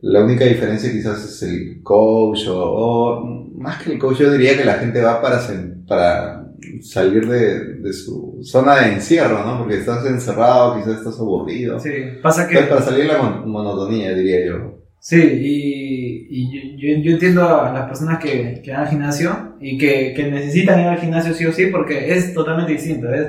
La 0.03 0.23
única 0.25 0.45
diferencia 0.45 0.91
quizás 0.93 1.25
es 1.25 1.43
el 1.45 1.83
coach 1.83 2.47
o, 2.49 2.57
o 2.57 3.25
más 3.57 3.83
que 3.83 3.93
el 3.93 3.99
coach 3.99 4.19
yo 4.19 4.33
diría 4.33 4.57
que 4.57 4.65
la 4.65 4.75
gente 4.75 5.01
va 5.01 5.23
para, 5.23 5.41
para 5.87 6.49
salir 6.83 7.29
de, 7.29 7.75
de 7.77 7.93
su 7.93 8.41
zona 8.43 8.81
de 8.81 8.95
encierro, 8.95 9.45
¿no? 9.45 9.59
Porque 9.59 9.79
estás 9.79 10.05
encerrado, 10.07 10.77
quizás 10.77 10.99
estás 10.99 11.19
aburrido. 11.21 11.79
Sí, 11.79 11.91
pasa 12.23 12.49
que... 12.49 12.57
Pues 12.57 12.67
para 12.67 12.83
salir 12.83 13.07
de 13.07 13.13
la 13.13 13.23
mon- 13.23 13.49
monotonía, 13.51 14.15
diría 14.15 14.47
yo. 14.47 14.79
Sí, 14.99 15.17
y, 15.21 16.27
y 16.31 17.03
yo 17.05 17.13
entiendo 17.13 17.49
a 17.49 17.73
las 17.73 17.89
personas 17.89 18.19
que, 18.19 18.61
que 18.63 18.71
van 18.73 18.83
al 18.83 18.89
gimnasio 18.89 19.57
y 19.61 19.79
que, 19.79 20.15
que 20.15 20.31
necesitan 20.31 20.81
ir 20.81 20.87
al 20.87 20.99
gimnasio 20.99 21.35
sí 21.35 21.47
o 21.47 21.53
sí 21.53 21.67
porque 21.67 22.13
es 22.13 22.35
totalmente 22.35 22.73
distinto. 22.73 23.13
Es 23.13 23.27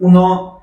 uno, 0.00 0.60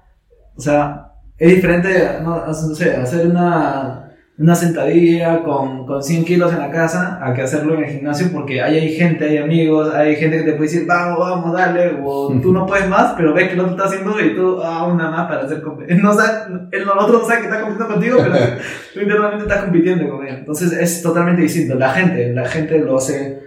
o 0.56 0.62
sea, 0.62 1.12
es 1.38 1.56
diferente, 1.56 1.90
no, 2.24 2.46
no 2.46 2.54
sé, 2.54 2.96
hacer 2.96 3.28
una, 3.28 4.01
una 4.42 4.56
sentadilla 4.56 5.44
con, 5.44 5.86
con 5.86 6.02
100 6.02 6.26
kilos 6.26 6.52
en 6.52 6.60
la 6.60 6.72
casa 6.72 7.20
a 7.22 7.34
que 7.34 7.44
hacerlo 7.44 7.76
en 7.76 7.84
el 7.84 7.90
gimnasio 7.92 8.30
porque 8.34 8.62
ahí 8.62 8.76
hay 8.78 8.94
gente, 8.96 9.26
hay 9.26 9.38
amigos, 9.38 9.94
hay 9.94 10.16
gente 10.16 10.38
que 10.38 10.44
te 10.44 10.52
puede 10.54 10.70
decir, 10.72 10.88
vamos, 10.88 11.20
vamos, 11.20 11.54
dale, 11.54 12.00
o 12.04 12.34
tú 12.42 12.52
no 12.52 12.66
puedes 12.66 12.90
más, 12.90 13.14
pero 13.16 13.34
ves 13.34 13.48
que 13.50 13.54
el 13.54 13.60
otro 13.60 13.72
está 13.74 13.86
haciendo 13.86 14.20
y 14.20 14.36
tú, 14.36 14.60
ah, 14.64 14.88
una 14.88 15.12
más 15.12 15.28
para 15.30 15.44
hacer 15.44 15.62
comp- 15.62 15.88
no 16.02 16.14
sabe, 16.14 16.68
el 16.72 16.90
otro 16.90 17.20
no 17.20 17.26
sabe 17.26 17.42
que 17.42 17.46
está 17.48 17.62
compitiendo 17.62 17.88
contigo, 17.94 18.18
pero 18.20 18.36
tú 18.94 19.00
internamente 19.02 19.44
estás 19.44 19.64
compitiendo 19.66 20.10
con 20.10 20.26
él. 20.28 20.36
Entonces 20.40 20.72
es 20.74 21.02
totalmente 21.04 21.44
distinto. 21.44 21.76
La 21.76 21.92
gente, 21.92 22.34
la 22.34 22.46
gente 22.48 22.80
lo 22.80 22.98
hace, 22.98 23.44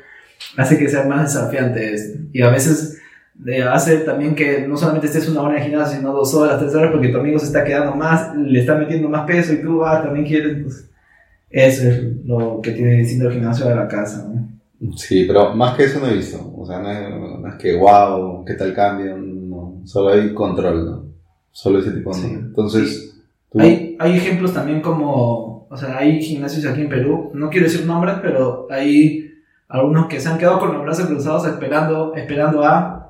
hace 0.57 0.79
que 0.79 0.89
sea 0.89 1.05
más 1.05 1.35
desafiante. 1.35 1.93
es- 1.93 2.15
Y 2.33 2.43
a 2.43 2.51
veces 2.51 2.94
eh, 3.47 3.63
hace 3.63 3.99
también 3.99 4.35
que 4.35 4.67
no 4.67 4.77
solamente 4.77 5.07
estés 5.09 5.29
una 5.29 5.43
hora 5.43 5.57
en 5.57 5.63
el 5.63 5.69
gimnasio, 5.69 5.99
sino 5.99 6.13
dos 6.13 6.33
horas, 6.35 6.61
tres 6.61 6.75
horas, 6.75 6.93
porque 6.93 7.09
tu 7.09 7.19
amigo 7.19 7.39
se 7.39 7.47
está 7.47 7.65
quedando 7.65 7.95
más, 7.95 8.35
le 8.37 8.61
está 8.61 8.77
metiendo 8.77 9.09
más 9.09 9.27
peso 9.27 9.53
y 9.53 9.61
tú 9.61 9.85
ah, 9.85 10.03
también 10.03 10.27
quieres. 10.27 10.63
Pues, 10.63 10.91
eso 11.51 11.89
es 11.89 12.03
lo 12.25 12.61
que 12.61 12.73
tiene 12.73 12.99
distinto 12.99 13.29
el 13.29 13.35
gimnasio 13.35 13.69
de 13.69 13.77
la 13.77 13.87
casa. 13.87 14.29
¿no? 14.29 14.97
Sí, 14.97 15.25
pero 15.25 15.55
más 15.55 15.77
que 15.77 15.85
eso 15.85 16.01
no 16.01 16.09
he 16.09 16.15
visto. 16.15 16.53
O 16.57 16.67
sea, 16.67 16.81
no 16.81 16.91
es, 16.91 17.11
no 17.41 17.49
es 17.49 17.55
que, 17.57 17.77
wow, 17.77 18.45
qué 18.45 18.55
tal 18.55 18.75
cambio. 18.75 19.17
No, 19.17 19.81
solo 19.85 20.11
hay 20.11 20.35
control, 20.35 20.85
¿no? 20.85 21.05
Solo 21.53 21.79
ese 21.79 21.93
tipo 21.93 22.11
de... 22.11 22.21
Sí. 22.21 22.27
Entonces, 22.33 23.23
tú... 23.51 23.61
Hay, 23.61 23.97
hay 24.01 24.17
ejemplos 24.17 24.53
también 24.53 24.81
como, 24.81 25.69
o 25.71 25.77
sea, 25.77 25.99
hay 25.99 26.21
gimnasios 26.21 26.67
aquí 26.67 26.83
en 26.83 26.89
Perú, 26.89 27.31
no 27.35 27.51
quiero 27.51 27.67
decir 27.67 27.87
nombres, 27.87 28.17
pero 28.21 28.67
hay 28.71 29.31
algunos 29.69 30.07
que 30.07 30.19
se 30.21 30.29
han 30.29 30.39
quedado 30.39 30.59
con 30.59 30.73
los 30.73 30.83
brazos 30.83 31.07
cruzados 31.07 31.47
esperando, 31.47 32.15
esperando 32.15 32.65
a, 32.65 33.04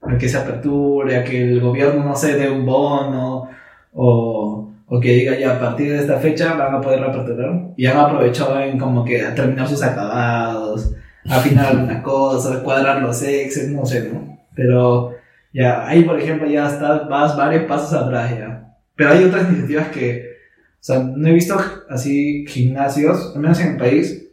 a 0.00 0.16
que 0.16 0.28
se 0.28 0.36
aperture, 0.36 1.16
a 1.16 1.24
que 1.24 1.42
el 1.42 1.60
gobierno, 1.60 2.04
no 2.04 2.16
sé, 2.16 2.36
dé 2.36 2.48
un 2.50 2.64
bono 2.64 3.48
o, 3.92 4.72
o 4.86 5.00
que 5.00 5.12
diga 5.12 5.38
ya 5.38 5.56
a 5.56 5.60
partir 5.60 5.92
de 5.92 5.98
esta 5.98 6.18
fecha 6.18 6.54
van 6.54 6.74
a 6.74 6.80
poder 6.80 7.00
reaperturar 7.00 7.72
y 7.76 7.86
han 7.86 7.98
aprovechado 7.98 8.60
en 8.60 8.78
como 8.78 9.04
que 9.04 9.24
a 9.24 9.34
terminar 9.34 9.68
sus 9.68 9.82
acabados, 9.82 10.94
afinar 11.28 11.66
algunas 11.66 12.02
cosas, 12.02 12.62
cuadrar 12.62 13.02
los 13.02 13.22
exes, 13.22 13.70
no 13.70 13.84
sé, 13.84 14.10
¿no? 14.12 14.38
Pero 14.54 15.14
ya, 15.52 15.86
ahí 15.86 16.04
por 16.04 16.18
ejemplo 16.18 16.48
ya 16.48 16.68
estás, 16.68 17.08
vas 17.08 17.36
varios 17.36 17.64
pasos 17.64 17.92
atrás 17.92 18.30
ya. 18.30 18.74
Pero 18.94 19.10
hay 19.10 19.24
otras 19.24 19.48
iniciativas 19.48 19.88
que, 19.88 20.28
o 20.74 20.82
sea, 20.82 20.98
no 21.00 21.28
he 21.28 21.32
visto 21.32 21.56
así 21.88 22.44
gimnasios, 22.48 23.32
al 23.34 23.42
menos 23.42 23.60
en 23.60 23.72
el 23.72 23.76
país, 23.76 24.26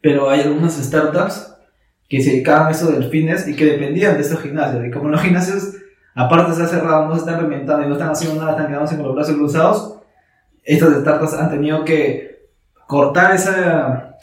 pero 0.00 0.30
hay 0.30 0.40
algunas 0.42 0.76
startups 0.76 1.55
que 2.08 2.22
se 2.22 2.30
dedicaban 2.30 2.68
a 2.68 2.70
eso 2.70 2.90
del 2.90 3.10
fitness 3.10 3.48
y 3.48 3.54
que 3.54 3.64
dependían 3.64 4.14
de 4.14 4.22
estos 4.22 4.40
gimnasios. 4.40 4.84
Y 4.86 4.90
como 4.90 5.08
los 5.08 5.20
gimnasios, 5.20 5.74
aparte 6.14 6.54
se 6.54 6.62
han 6.62 6.68
cerrado, 6.68 7.06
no 7.06 7.14
se 7.14 7.20
están 7.20 7.38
reinventando 7.40 7.84
y 7.84 7.88
no 7.88 7.94
están 7.94 8.10
haciendo 8.10 8.40
nada, 8.40 8.52
están 8.52 8.68
quedándose 8.68 8.96
con 8.96 9.06
los 9.06 9.14
brazos 9.14 9.36
cruzados, 9.36 9.98
estas 10.62 11.00
startups 11.00 11.34
han 11.34 11.50
tenido 11.50 11.84
que 11.84 12.48
cortar 12.86 13.34
esa, 13.34 14.16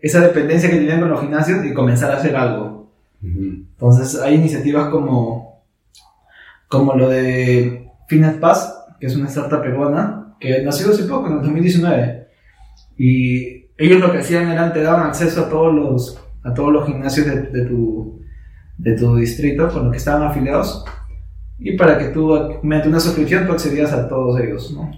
esa 0.00 0.20
dependencia 0.20 0.70
que 0.70 0.76
tenían 0.76 1.00
con 1.00 1.10
los 1.10 1.20
gimnasios 1.20 1.64
y 1.64 1.74
comenzar 1.74 2.10
a 2.10 2.16
hacer 2.16 2.36
algo. 2.36 2.92
Entonces 3.20 4.20
hay 4.20 4.34
iniciativas 4.34 4.88
como, 4.88 5.64
como 6.68 6.94
lo 6.94 7.08
de 7.08 7.90
Fitness 8.08 8.34
Pass, 8.34 8.74
que 9.00 9.06
es 9.06 9.16
una 9.16 9.28
startup 9.28 9.60
peruana, 9.60 10.36
que 10.40 10.62
nació 10.62 10.90
hace 10.90 11.04
poco, 11.04 11.26
en 11.26 11.34
el 11.34 11.42
2019. 11.42 12.28
Y 12.96 13.66
ellos 13.76 14.00
lo 14.00 14.12
que 14.12 14.18
hacían 14.18 14.50
era 14.50 14.72
te 14.72 14.82
daban 14.82 15.06
acceso 15.06 15.42
a 15.42 15.48
todos 15.48 15.74
los, 15.74 16.20
a 16.48 16.54
todos 16.54 16.72
los 16.72 16.86
gimnasios 16.86 17.26
de, 17.26 17.42
de 17.42 17.64
tu, 17.66 18.20
de 18.76 18.96
tu 18.96 19.16
distrito 19.16 19.68
con 19.68 19.84
los 19.84 19.92
que 19.92 19.98
estaban 19.98 20.28
afiliados. 20.28 20.84
Y 21.58 21.76
para 21.76 21.98
que 21.98 22.06
tú, 22.06 22.58
mediante 22.62 22.88
una 22.88 23.00
suscripción, 23.00 23.46
tú 23.46 23.52
accedías 23.52 23.92
a 23.92 24.08
todos 24.08 24.40
ellos, 24.40 24.72
¿no? 24.72 24.90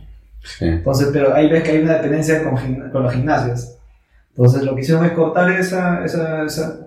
Sí. 0.43 0.67
Entonces, 0.67 1.09
pero 1.13 1.35
ahí 1.35 1.49
ves 1.49 1.63
que 1.63 1.71
hay 1.71 1.83
una 1.83 1.95
dependencia 1.95 2.43
con, 2.43 2.91
con 2.91 3.03
los 3.03 3.13
gimnasios. 3.15 3.77
Entonces, 4.31 4.63
lo 4.63 4.75
que 4.75 4.83
hicieron 4.83 5.05
es 5.05 5.13
cortar 5.13 5.51
esa, 5.51 6.05
esa, 6.05 6.45
esa 6.45 6.87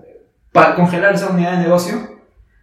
para 0.52 0.74
congelar 0.74 1.14
esa 1.14 1.30
unidad 1.30 1.58
de 1.58 1.64
negocio 1.64 1.94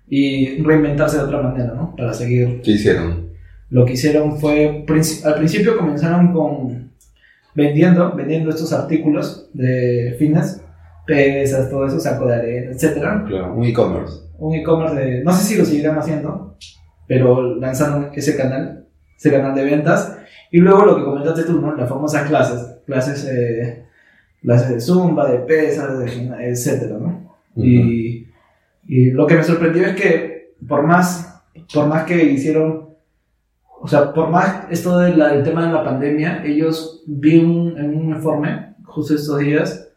y 0.08 0.62
reinventarse 0.64 1.18
de 1.18 1.24
otra 1.24 1.42
manera, 1.42 1.74
¿no? 1.74 1.96
Para 1.96 2.14
seguir. 2.14 2.62
¿Qué 2.62 2.72
hicieron? 2.72 3.32
lo 3.72 3.86
que 3.86 3.94
hicieron 3.94 4.38
fue, 4.38 4.86
al 5.24 5.36
principio 5.36 5.78
comenzaron 5.78 6.34
con 6.34 6.92
vendiendo, 7.56 8.14
vendiendo 8.16 8.50
estos 8.50 8.74
artículos 8.74 9.50
de 9.54 10.16
fitness, 10.20 10.62
pesas, 11.06 11.70
todo 11.70 11.86
eso, 11.86 12.00
saco 12.00 12.26
de 12.28 12.36
arena, 12.36 12.72
etcétera. 12.72 13.24
Claro, 13.28 13.54
un 13.56 13.64
e-commerce. 13.66 14.20
Un 14.40 14.56
e-commerce 14.56 14.96
de, 14.96 15.24
no 15.24 15.32
sé 15.34 15.44
si 15.44 15.58
lo 15.58 15.66
seguirán 15.66 15.98
haciendo, 15.98 16.58
pero 17.08 17.56
lanzaron 17.56 18.10
ese 18.14 18.36
canal, 18.38 18.86
ese 19.18 19.32
canal 19.32 19.54
de 19.56 19.64
ventas. 19.66 20.18
Y 20.52 20.60
luego 20.60 20.86
lo 20.86 20.96
que 20.98 21.04
comentaste 21.04 21.44
tú, 21.44 21.62
¿no? 21.62 21.76
Las 21.76 21.88
famosas 21.90 22.28
clases, 22.28 22.78
clases, 22.86 23.26
eh, 23.32 23.86
clases 24.42 24.70
de 24.70 24.80
zumba, 24.82 25.30
de 25.32 25.40
pesas, 25.40 26.00
de 26.00 26.50
etcétera, 26.52 26.98
¿no? 27.00 27.36
Y, 27.56 28.28
y 28.88 29.12
lo 29.12 29.28
que 29.28 29.36
me 29.36 29.44
sorprendió 29.44 29.86
es 29.86 29.96
que 29.96 30.54
por 30.68 30.84
más, 30.86 31.42
por 31.74 31.88
más 31.88 32.04
que 32.06 32.24
hicieron, 32.24 32.90
o 33.84 33.88
sea, 33.88 34.14
por 34.14 34.30
más 34.30 34.66
esto 34.70 34.98
del 35.00 35.18
del 35.18 35.44
tema 35.44 35.66
de 35.68 35.74
la 35.74 35.84
pandemia, 35.84 36.44
ellos 36.46 37.04
vi 37.08 37.40
un- 37.40 37.78
en 37.78 37.96
un 37.98 38.10
informe 38.10 38.76
justo 38.86 39.16
estos 39.16 39.40
días 39.40 39.90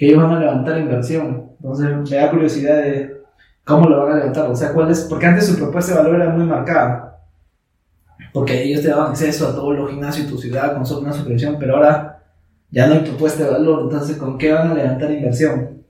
que 0.00 0.06
ellos 0.06 0.22
van 0.22 0.32
a 0.32 0.40
levantar 0.40 0.78
inversión. 0.78 1.50
Entonces 1.60 2.10
me 2.10 2.16
da 2.16 2.30
curiosidad 2.30 2.76
de 2.78 3.20
cómo 3.64 3.86
lo 3.86 4.02
van 4.02 4.12
a 4.12 4.16
levantar, 4.16 4.50
o 4.50 4.56
sea, 4.56 4.72
cuál 4.72 4.90
es, 4.90 5.00
porque 5.02 5.26
antes 5.26 5.46
su 5.46 5.58
propuesta 5.58 5.92
de 5.92 5.98
valor 5.98 6.22
era 6.22 6.30
muy 6.30 6.46
marcada. 6.46 7.20
Porque 8.32 8.62
ellos 8.62 8.80
te 8.80 8.88
daban 8.88 9.10
acceso 9.10 9.46
a 9.46 9.54
todos 9.54 9.76
los 9.76 9.90
gimnasios 9.90 10.24
de 10.24 10.32
tu 10.32 10.38
ciudad 10.38 10.72
con 10.72 10.86
solo 10.86 11.02
una 11.02 11.12
suscripción, 11.12 11.56
pero 11.60 11.76
ahora 11.76 12.22
ya 12.70 12.86
no 12.86 12.94
hay 12.94 13.00
propuesta 13.00 13.44
de 13.44 13.50
valor, 13.50 13.82
entonces 13.82 14.16
¿con 14.16 14.38
qué 14.38 14.50
van 14.54 14.70
a 14.70 14.74
levantar 14.74 15.10
inversión? 15.10 15.82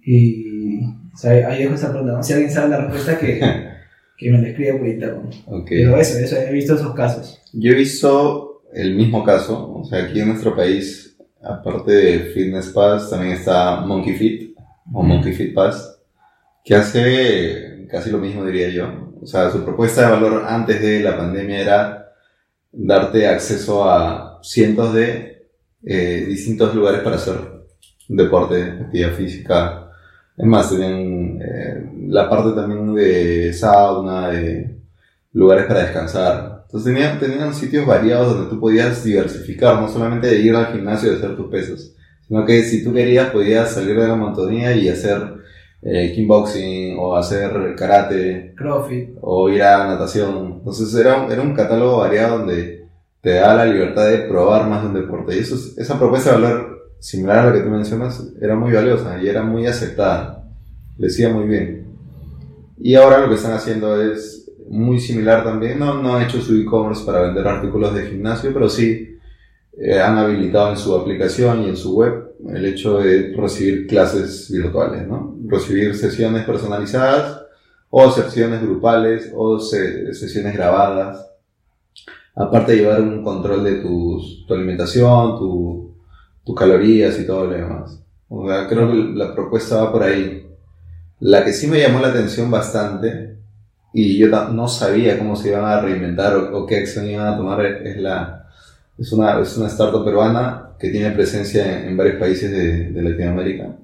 Y 0.00 0.84
o 1.12 1.16
sea, 1.16 1.32
ahí 1.48 1.64
dejo 1.64 1.74
esa 1.74 1.90
pregunta. 1.90 2.12
¿no? 2.12 2.22
Si 2.22 2.32
alguien 2.32 2.52
sabe 2.52 2.68
la 2.68 2.78
respuesta, 2.82 3.18
que, 3.18 3.40
que 4.16 4.30
me 4.30 4.40
la 4.40 4.48
escriba 4.50 4.78
por 4.78 4.86
interno. 4.86 5.30
Ok. 5.46 5.66
Pero 5.68 5.96
eso, 5.96 6.16
eso, 6.16 6.36
he 6.36 6.52
visto 6.52 6.76
esos 6.76 6.94
casos. 6.94 7.40
Yo 7.52 7.72
he 7.72 7.74
visto 7.74 8.62
el 8.72 8.94
mismo 8.94 9.24
caso, 9.24 9.80
o 9.80 9.84
sea, 9.84 10.04
aquí 10.04 10.20
en 10.20 10.28
nuestro 10.28 10.54
país, 10.54 11.13
aparte 11.44 11.92
de 11.92 12.18
Fitness 12.32 12.68
Pass, 12.68 13.10
también 13.10 13.32
está 13.32 13.80
Monkey 13.80 14.14
Fit 14.14 14.56
o 14.92 15.02
Monkey 15.02 15.32
Fit 15.32 15.54
Pass, 15.54 16.00
que 16.64 16.74
hace 16.74 17.86
casi 17.90 18.10
lo 18.10 18.18
mismo, 18.18 18.44
diría 18.44 18.68
yo. 18.70 19.12
O 19.22 19.26
sea, 19.26 19.50
su 19.50 19.64
propuesta 19.64 20.02
de 20.02 20.12
valor 20.12 20.44
antes 20.46 20.80
de 20.80 21.00
la 21.00 21.16
pandemia 21.16 21.60
era 21.60 22.12
darte 22.72 23.26
acceso 23.26 23.88
a 23.88 24.40
cientos 24.42 24.92
de 24.94 25.48
eh, 25.84 26.24
distintos 26.26 26.74
lugares 26.74 27.00
para 27.00 27.16
hacer 27.16 27.36
deporte, 28.08 28.62
actividad 28.62 29.12
física. 29.12 29.90
Es 30.36 30.46
más, 30.46 30.70
tenían 30.70 31.40
eh, 31.40 31.90
la 32.08 32.28
parte 32.28 32.52
también 32.52 32.94
de 32.94 33.52
sauna, 33.52 34.30
de 34.30 34.78
lugares 35.32 35.66
para 35.66 35.82
descansar. 35.84 36.53
Entonces 36.74 36.92
tenían, 36.92 37.20
tenían 37.20 37.54
sitios 37.54 37.86
variados 37.86 38.34
donde 38.34 38.50
tú 38.50 38.58
podías 38.58 39.04
diversificar, 39.04 39.80
no 39.80 39.88
solamente 39.88 40.26
de 40.26 40.40
ir 40.40 40.56
al 40.56 40.72
gimnasio 40.72 41.12
y 41.12 41.14
hacer 41.16 41.36
tus 41.36 41.46
pesos, 41.48 41.94
sino 42.26 42.44
que 42.44 42.64
si 42.64 42.82
tú 42.82 42.92
querías 42.92 43.30
podías 43.30 43.70
salir 43.70 43.96
de 43.96 44.08
la 44.08 44.16
monotonía 44.16 44.74
y 44.74 44.88
hacer 44.88 45.34
eh, 45.82 46.10
kickboxing 46.12 46.96
o 46.98 47.14
hacer 47.14 47.76
karate 47.76 48.54
Crofit. 48.56 49.10
o 49.20 49.48
ir 49.50 49.62
a 49.62 49.86
natación. 49.86 50.54
Entonces 50.58 50.92
era, 50.96 51.22
un- 51.22 51.30
era 51.30 51.42
un 51.42 51.54
catálogo 51.54 51.98
variado 51.98 52.38
donde 52.38 52.88
te 53.20 53.34
da 53.34 53.54
la 53.54 53.66
libertad 53.66 54.08
de 54.08 54.18
probar 54.26 54.68
más 54.68 54.82
de 54.82 54.88
un 54.88 54.94
deporte. 54.94 55.36
Y 55.36 55.40
eso, 55.40 55.54
es- 55.54 55.78
esa 55.78 55.96
propuesta 55.96 56.30
de 56.34 56.40
valor 56.42 56.90
similar 56.98 57.38
a 57.38 57.46
la 57.50 57.52
que 57.52 57.60
tú 57.60 57.68
mencionas 57.68 58.20
era 58.40 58.56
muy 58.56 58.72
valiosa 58.72 59.22
y 59.22 59.28
era 59.28 59.42
muy 59.44 59.64
aceptada. 59.68 60.42
Le 60.98 61.06
decía 61.06 61.28
muy 61.28 61.46
bien. 61.46 61.86
Y 62.78 62.96
ahora 62.96 63.18
lo 63.20 63.28
que 63.28 63.36
están 63.36 63.52
haciendo 63.52 64.02
es 64.02 64.43
muy 64.74 65.00
similar 65.00 65.44
también. 65.44 65.78
No, 65.78 66.02
no 66.02 66.14
han 66.16 66.24
hecho 66.24 66.40
su 66.40 66.56
e-commerce 66.56 67.04
para 67.04 67.22
vender 67.22 67.46
artículos 67.48 67.94
de 67.94 68.06
gimnasio, 68.08 68.52
pero 68.52 68.68
sí 68.68 69.16
eh, 69.78 70.00
han 70.00 70.18
habilitado 70.18 70.70
en 70.70 70.76
su 70.78 70.94
aplicación 70.94 71.62
y 71.64 71.68
en 71.70 71.76
su 71.76 71.96
web 71.96 72.34
el 72.48 72.66
hecho 72.66 72.98
de 72.98 73.34
recibir 73.36 73.86
clases 73.86 74.50
virtuales, 74.50 75.06
¿no? 75.08 75.36
Recibir 75.46 75.94
sesiones 75.96 76.44
personalizadas 76.44 77.42
o 77.90 78.10
sesiones 78.10 78.62
grupales 78.62 79.32
o 79.34 79.58
se- 79.60 80.14
sesiones 80.14 80.54
grabadas. 80.54 81.26
Aparte 82.36 82.72
de 82.72 82.78
llevar 82.78 83.00
un 83.00 83.22
control 83.22 83.62
de 83.64 83.76
tus, 83.76 84.44
tu 84.46 84.54
alimentación, 84.54 85.38
tu, 85.38 85.94
tus 86.44 86.54
calorías 86.56 87.18
y 87.20 87.26
todo 87.26 87.46
lo 87.46 87.52
demás. 87.52 88.00
O 88.28 88.48
sea, 88.48 88.66
creo 88.68 88.88
que 88.90 88.94
la 89.14 89.34
propuesta 89.34 89.84
va 89.84 89.92
por 89.92 90.02
ahí. 90.02 90.46
La 91.20 91.44
que 91.44 91.52
sí 91.52 91.68
me 91.68 91.80
llamó 91.80 92.00
la 92.00 92.08
atención 92.08 92.50
bastante, 92.50 93.33
y 93.94 94.18
yo 94.18 94.28
no 94.28 94.68
sabía 94.68 95.18
cómo 95.18 95.36
se 95.36 95.48
iban 95.48 95.64
a 95.64 95.80
reinventar 95.80 96.36
o, 96.36 96.58
o 96.58 96.66
qué 96.66 96.78
acción 96.78 97.08
iban 97.08 97.32
a 97.32 97.36
tomar, 97.36 97.64
es, 97.64 97.96
la, 97.96 98.48
es, 98.98 99.12
una, 99.12 99.40
es 99.40 99.56
una 99.56 99.68
startup 99.68 100.04
peruana 100.04 100.70
que 100.78 100.90
tiene 100.90 101.12
presencia 101.12 101.80
en, 101.80 101.88
en 101.88 101.96
varios 101.96 102.16
países 102.16 102.50
de, 102.50 102.90
de 102.90 103.02
Latinoamérica 103.02 103.76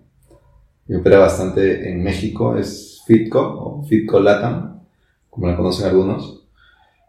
y 0.89 0.95
opera 0.97 1.21
bastante 1.21 1.89
en 1.89 2.03
México, 2.03 2.57
es 2.57 3.03
Fitco 3.07 3.41
o 3.41 3.85
Fitco 3.85 4.19
Latam, 4.19 4.81
como 5.31 5.47
la 5.47 5.57
conocen 5.57 5.87
algunos. 5.87 6.43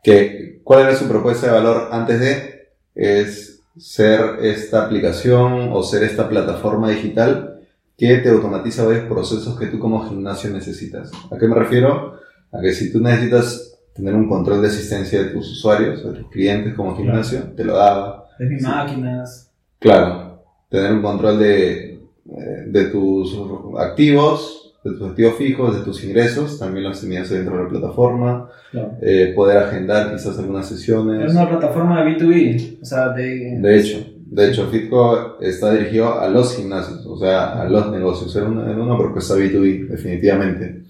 Que, 0.03 0.61
¿Cuál 0.63 0.81
era 0.81 0.95
su 0.95 1.07
propuesta 1.07 1.47
de 1.47 1.53
valor 1.53 1.89
antes 1.91 2.19
de? 2.19 2.69
Es 2.93 3.63
ser 3.75 4.37
esta 4.43 4.85
aplicación 4.85 5.71
o 5.73 5.81
ser 5.81 6.03
esta 6.03 6.29
plataforma 6.29 6.91
digital 6.91 7.59
que 7.97 8.17
te 8.17 8.29
automatiza 8.29 8.85
varios 8.85 9.05
procesos 9.05 9.57
que 9.57 9.65
tú 9.65 9.79
como 9.79 10.07
gimnasio 10.07 10.51
necesitas. 10.51 11.11
¿A 11.31 11.39
qué 11.39 11.47
me 11.47 11.55
refiero? 11.55 12.20
A 12.51 12.61
que 12.61 12.71
si 12.73 12.91
tú 12.91 12.99
necesitas 12.99 13.77
tener 13.93 14.13
un 14.15 14.27
control 14.27 14.61
de 14.61 14.67
asistencia 14.67 15.21
de 15.23 15.29
tus 15.29 15.51
usuarios, 15.51 16.03
de 16.03 16.19
tus 16.19 16.29
clientes 16.31 16.73
como 16.75 16.95
gimnasio, 16.95 17.41
te 17.55 17.63
lo 17.63 17.75
daba. 17.77 18.25
De 18.39 18.45
mis 18.45 18.61
Sí. 18.61 18.67
máquinas. 18.67 19.51
Claro, 19.79 20.43
tener 20.69 20.91
un 20.93 21.01
control 21.01 21.39
de, 21.39 21.93
eh, 21.93 22.63
de 22.67 22.85
tus 22.85 23.37
activos, 23.79 24.73
de 24.83 24.91
tus 24.91 25.09
activos 25.09 25.35
fijos, 25.35 25.75
de 25.77 25.83
tus 25.83 26.03
ingresos, 26.03 26.57
también 26.59 26.85
los 26.85 26.99
tenías 27.01 27.29
dentro 27.29 27.57
de 27.57 27.63
la 27.63 27.69
plataforma, 27.69 28.49
Claro. 28.71 28.93
eh, 29.01 29.33
poder 29.35 29.57
agendar 29.57 30.11
quizás 30.11 30.37
algunas 30.39 30.71
Es 30.71 30.77
sesiones. 30.77 31.31
una 31.31 31.49
plataforma 31.49 32.03
de 32.03 32.11
B2B. 32.11 32.79
O 32.81 32.85
sea, 32.85 33.09
de. 33.09 33.57
De 33.59 33.79
hecho, 33.79 33.97
de 34.25 34.49
hecho, 34.49 34.67
Fitco 34.67 35.37
está 35.41 35.73
dirigido 35.73 36.19
a 36.19 36.29
los 36.29 36.55
gimnasios, 36.55 37.05
o 37.05 37.17
sea, 37.17 37.61
a 37.61 37.65
los 37.67 37.91
negocios. 37.91 38.33
Era 38.35 38.45
una, 38.47 38.71
era 38.71 38.81
una 38.81 38.97
propuesta 38.97 39.35
B2B, 39.35 39.87
definitivamente. 39.89 40.83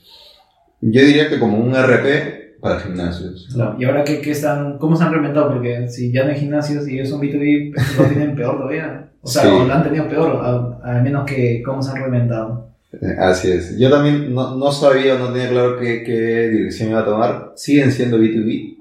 Yo 0.82 1.02
diría 1.02 1.30
que 1.30 1.40
como 1.40 1.58
un 1.58 1.74
RP 1.76 2.60
para 2.60 2.80
gimnasios. 2.80 3.50
Claro. 3.54 3.76
Y 3.80 3.86
ahora, 3.86 4.04
¿qué, 4.04 4.22
qué 4.22 4.32
están, 4.32 4.78
¿cómo 4.78 4.96
se 4.96 5.04
han 5.04 5.12
reinventado? 5.12 5.50
Porque 5.54 5.88
si 5.88 6.12
ya 6.12 6.24
no 6.24 6.30
hay 6.32 6.38
gimnasios 6.40 6.88
y 6.88 6.96
ellos 6.96 7.10
son 7.10 7.22
B2B, 7.22 7.74
pues 7.74 7.98
lo 7.98 8.04
tienen 8.06 8.36
peor 8.36 8.58
todavía. 8.58 9.08
O 9.22 9.28
sea, 9.28 9.44
Sí. 9.44 9.48
o 9.50 9.66
lo 9.66 9.74
han 9.74 9.84
tenido 9.84 10.08
peor, 10.08 10.80
al 10.84 11.04
menos 11.04 11.26
que 11.26 11.62
cómo 11.64 11.82
se 11.82 11.92
han 11.92 11.98
reinventado. 11.98 12.70
Eh, 12.94 13.16
Así 13.20 13.52
es. 13.52 13.78
Yo 13.80 13.90
también 13.90 14.34
no, 14.34 14.56
no 14.58 14.72
sabía 14.72 15.16
o 15.16 15.20
no 15.20 15.32
tenía 15.32 15.50
claro 15.50 15.80
qué, 15.80 16.04
qué 16.04 16.50
dirección 16.50 16.90
iba 16.90 17.00
a 17.02 17.06
tomar. 17.06 17.54
Siguen 17.56 17.92
siendo 17.92 18.18
B2B. 18.20 18.78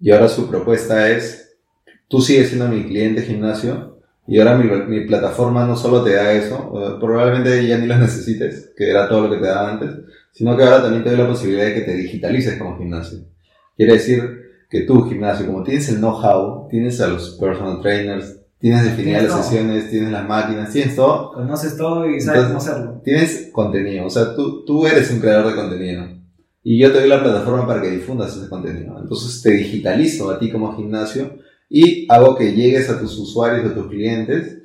Y 0.00 0.10
ahora 0.10 0.28
su 0.28 0.48
propuesta 0.48 1.08
es, 1.10 1.56
tú 2.08 2.20
sigues 2.20 2.48
siendo 2.48 2.68
mi 2.68 2.84
cliente 2.84 3.22
gimnasio 3.22 3.98
y 4.26 4.38
ahora 4.38 4.56
mi, 4.56 4.64
mi 4.86 5.06
plataforma 5.06 5.66
no 5.66 5.76
solo 5.76 6.02
te 6.04 6.14
da 6.14 6.32
eso, 6.32 6.98
probablemente 7.00 7.66
ya 7.66 7.78
ni 7.78 7.86
lo 7.86 7.96
necesites, 7.98 8.72
que 8.76 8.88
era 8.90 9.08
todo 9.08 9.22
lo 9.22 9.30
que 9.30 9.40
te 9.40 9.46
daba 9.46 9.72
antes, 9.72 9.90
sino 10.32 10.56
que 10.56 10.62
ahora 10.64 10.82
también 10.82 11.02
te 11.04 11.10
doy 11.10 11.18
la 11.18 11.28
posibilidad 11.28 11.64
de 11.66 11.74
que 11.74 11.80
te 11.82 11.94
digitalices 11.94 12.58
como 12.58 12.78
gimnasio. 12.78 13.18
Quiere 13.76 13.94
decir 13.94 14.22
que 14.68 14.82
tú, 14.82 15.02
gimnasio, 15.08 15.46
como 15.46 15.62
tienes 15.64 15.88
el 15.88 15.96
know-how, 15.98 16.68
tienes 16.68 17.00
a 17.00 17.08
los 17.08 17.30
personal 17.40 17.80
trainers, 17.82 18.36
tienes 18.58 18.84
definidas 18.84 19.22
las 19.24 19.32
todo. 19.32 19.42
sesiones, 19.42 19.90
tienes 19.90 20.10
las 20.12 20.28
máquinas, 20.28 20.72
tienes 20.72 20.94
todo, 20.94 21.32
Conoces 21.32 21.76
todo 21.76 22.08
y 22.08 22.20
sabes 22.20 22.42
Entonces- 22.44 22.46
cómo 22.46 22.58
hacerlo. 22.58 23.00
tienes 23.04 23.48
contenido, 23.52 24.06
o 24.06 24.10
sea, 24.10 24.34
tú, 24.34 24.64
tú 24.64 24.86
eres 24.86 25.10
un 25.10 25.20
creador 25.20 25.48
de 25.50 25.56
contenido. 25.60 26.04
Y 26.62 26.78
yo 26.78 26.92
te 26.92 27.00
doy 27.00 27.08
la 27.08 27.22
plataforma 27.22 27.66
para 27.66 27.80
que 27.80 27.90
difundas 27.90 28.36
ese 28.36 28.48
contenido. 28.50 28.98
Entonces 29.00 29.40
te 29.40 29.50
digitalizo 29.52 30.30
a 30.30 30.38
ti 30.38 30.50
como 30.50 30.76
gimnasio 30.76 31.38
y 31.70 32.06
hago 32.10 32.36
que 32.36 32.52
llegues 32.52 32.90
a 32.90 33.00
tus 33.00 33.16
usuarios, 33.18 33.64
a 33.70 33.74
tus 33.74 33.86
clientes, 33.88 34.58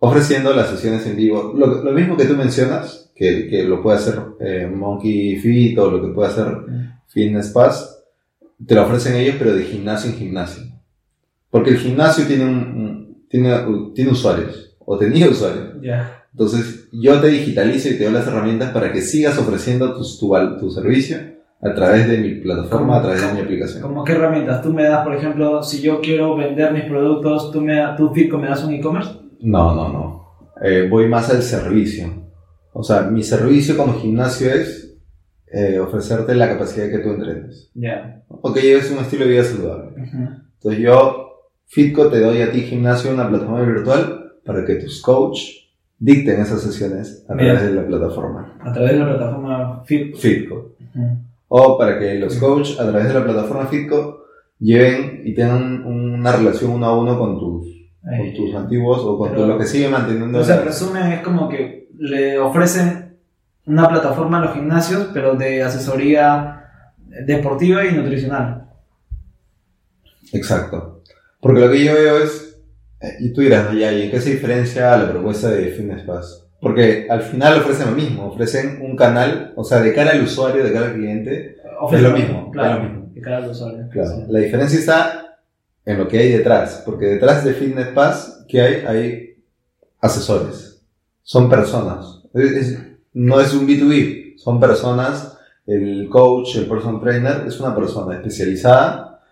ofreciendo 0.00 0.52
las 0.54 0.68
sesiones 0.70 1.06
en 1.06 1.16
vivo. 1.16 1.52
Lo, 1.56 1.82
lo 1.82 1.92
mismo 1.92 2.16
que 2.16 2.24
tú 2.24 2.36
mencionas, 2.36 3.10
que, 3.14 3.48
que 3.48 3.64
lo 3.64 3.82
puede 3.82 3.98
hacer 3.98 4.18
eh, 4.40 4.70
Monkey 4.72 5.36
Fit 5.36 5.78
o 5.78 5.90
lo 5.90 6.00
que 6.02 6.08
puede 6.12 6.28
hacer 6.28 6.46
Fitness 7.08 7.48
Pass, 7.48 8.04
te 8.66 8.74
lo 8.74 8.82
ofrecen 8.84 9.16
ellos, 9.16 9.36
pero 9.38 9.54
de 9.54 9.64
gimnasio 9.64 10.10
en 10.10 10.16
gimnasio. 10.16 10.62
Porque 11.50 11.70
el 11.70 11.78
gimnasio 11.78 12.26
tiene, 12.26 12.44
un, 12.44 12.50
un- 12.56 13.24
tiene, 13.28 13.54
tiene 13.94 14.10
usuarios, 14.10 14.76
o 14.84 14.96
tenía 14.98 15.28
usuarios. 15.28 15.74
Ya. 15.82 16.14
Entonces, 16.32 16.88
yo 16.92 17.20
te 17.20 17.28
digitalizo 17.28 17.88
y 17.88 17.94
te 17.98 18.04
doy 18.04 18.12
las 18.12 18.26
herramientas 18.26 18.70
para 18.70 18.92
que 18.92 19.00
sigas 19.00 19.38
ofreciendo 19.38 19.94
tus- 19.94 20.18
tu, 20.20 20.32
tu 20.60 20.70
servicio 20.70 21.16
a 21.60 21.74
través 21.74 22.06
de 22.08 22.18
mi 22.18 22.34
plataforma, 22.36 22.98
a 22.98 23.02
través 23.02 23.26
de 23.26 23.32
mi 23.32 23.40
aplicación. 23.40 23.82
¿Cómo 23.82 24.04
qué 24.04 24.12
herramientas? 24.12 24.62
Tú 24.62 24.72
me 24.72 24.84
das, 24.84 25.04
por 25.04 25.14
ejemplo, 25.16 25.62
si 25.62 25.80
yo 25.80 26.00
quiero 26.00 26.36
vender 26.36 26.72
mis 26.72 26.84
productos, 26.84 27.50
tú 27.50 27.60
me 27.60 27.82
tú 27.96 28.12
Fitco 28.14 28.38
me 28.38 28.48
das 28.48 28.62
un 28.62 28.74
e-commerce. 28.74 29.10
No, 29.40 29.74
no, 29.74 29.88
no. 29.88 30.28
Eh, 30.62 30.86
voy 30.90 31.08
más 31.08 31.30
al 31.30 31.42
servicio. 31.42 32.08
O 32.72 32.82
sea, 32.82 33.02
mi 33.02 33.22
servicio 33.22 33.76
como 33.76 33.94
gimnasio 33.94 34.52
es 34.52 34.96
eh, 35.46 35.78
ofrecerte 35.78 36.34
la 36.34 36.48
capacidad 36.48 36.86
de 36.86 36.92
que 36.92 36.98
tú 36.98 37.10
entrenes. 37.10 37.70
Ya. 37.74 38.22
O 38.28 38.52
que 38.52 38.60
lleves 38.60 38.90
un 38.90 38.98
estilo 38.98 39.24
de 39.24 39.30
vida 39.30 39.44
saludable. 39.44 39.90
Ujú. 40.02 40.28
Entonces 40.54 40.80
yo, 40.80 41.28
Fitco, 41.66 42.08
te 42.08 42.20
doy 42.20 42.42
a 42.42 42.50
ti 42.50 42.62
gimnasio 42.62 43.12
una 43.12 43.28
plataforma 43.28 43.62
virtual 43.62 44.32
para 44.44 44.64
que 44.64 44.76
tus 44.76 45.00
coach 45.00 45.40
dicten 45.98 46.40
esas 46.40 46.62
sesiones 46.62 47.24
a 47.28 47.34
través 47.34 47.62
de 47.62 47.72
la 47.72 47.84
plataforma 47.84 48.56
A 48.60 48.72
través 48.72 48.92
de 48.92 48.98
la 48.98 49.06
plataforma 49.06 49.84
Fit. 49.84 50.16
Fitco. 50.16 50.74
Ujú. 50.94 51.18
O 51.48 51.78
para 51.78 51.98
que 51.98 52.14
los 52.14 52.36
coach 52.36 52.78
a 52.78 52.88
través 52.88 53.08
de 53.08 53.14
la 53.14 53.24
plataforma 53.24 53.66
Fitco 53.66 54.24
lleven 54.58 55.22
y 55.24 55.34
tengan 55.34 55.84
una 55.84 56.32
relación 56.32 56.72
uno 56.72 56.86
a 56.86 56.98
uno 56.98 57.18
con 57.18 57.38
tus, 57.38 57.77
con 58.16 58.34
tus 58.34 58.54
antiguos 58.54 59.00
o 59.02 59.18
con 59.18 59.30
Pero- 59.30 59.46
lo 59.46 59.58
que 59.58 59.66
sigue 59.66 59.88
manteniendo. 59.88 60.38
O 60.38 60.44
sea, 60.44 60.60
resumen, 60.62 61.12
es 61.12 61.20
como 61.20 61.48
que 61.48 61.88
le 61.98 62.38
ofrecen 62.38 63.16
una 63.66 63.88
plataforma 63.88 64.38
a 64.38 64.44
los 64.46 64.54
gimnasios, 64.54 65.08
pero 65.12 65.34
de 65.34 65.62
asesoría 65.62 66.54
deportiva 67.26 67.84
y 67.84 67.92
nutricional. 67.92 68.64
Exacto. 70.32 71.02
Porque 71.40 71.60
lo 71.60 71.70
que 71.70 71.84
yo 71.84 71.94
veo 71.94 72.18
es, 72.18 72.60
eh, 73.00 73.16
y 73.20 73.32
tú 73.32 73.40
dirás, 73.42 73.72
¿y 73.74 73.82
en 73.84 74.10
qué 74.10 74.20
se 74.20 74.30
diferencia 74.30 74.96
la 74.96 75.10
propuesta 75.10 75.50
de 75.50 75.66
Fitness 75.68 76.02
Pass? 76.02 76.44
Porque 76.60 77.06
al 77.08 77.22
final 77.22 77.58
ofrecen 77.58 77.90
lo 77.90 77.96
mismo, 77.96 78.26
ofrecen 78.26 78.80
un 78.82 78.96
canal, 78.96 79.52
o 79.56 79.62
sea, 79.64 79.80
de 79.80 79.94
cara 79.94 80.10
al 80.12 80.22
usuario, 80.22 80.64
de 80.64 80.72
cara 80.72 80.86
al 80.86 80.94
cliente, 80.94 81.56
Ofrecen- 81.80 81.96
Es 81.98 82.02
lo 82.02 82.10
mismo, 82.18 82.50
claro, 82.50 82.82
lo 82.82 82.88
mismo. 82.88 83.10
de 83.14 83.20
cara 83.20 83.36
al 83.36 83.50
usuario. 83.50 83.88
Claro. 83.92 84.08
Sí. 84.10 84.22
La 84.30 84.40
diferencia 84.40 84.78
está 84.80 85.27
en 85.88 85.96
lo 85.96 86.06
que 86.06 86.18
hay 86.18 86.30
detrás, 86.30 86.82
porque 86.84 87.06
detrás 87.06 87.42
de 87.44 87.54
Fitness 87.54 87.88
Pass, 87.88 88.44
¿qué 88.46 88.60
hay? 88.60 88.74
Hay 88.86 89.42
asesores. 90.02 90.82
Son 91.22 91.48
personas. 91.48 92.24
No 93.14 93.40
es 93.40 93.54
un 93.54 93.66
B2B, 93.66 94.36
son 94.36 94.60
personas. 94.60 95.38
El 95.66 96.10
coach, 96.10 96.56
el 96.56 96.66
personal 96.66 97.00
trainer, 97.00 97.46
es 97.46 97.58
una 97.58 97.74
persona 97.74 98.16
especializada 98.16 99.22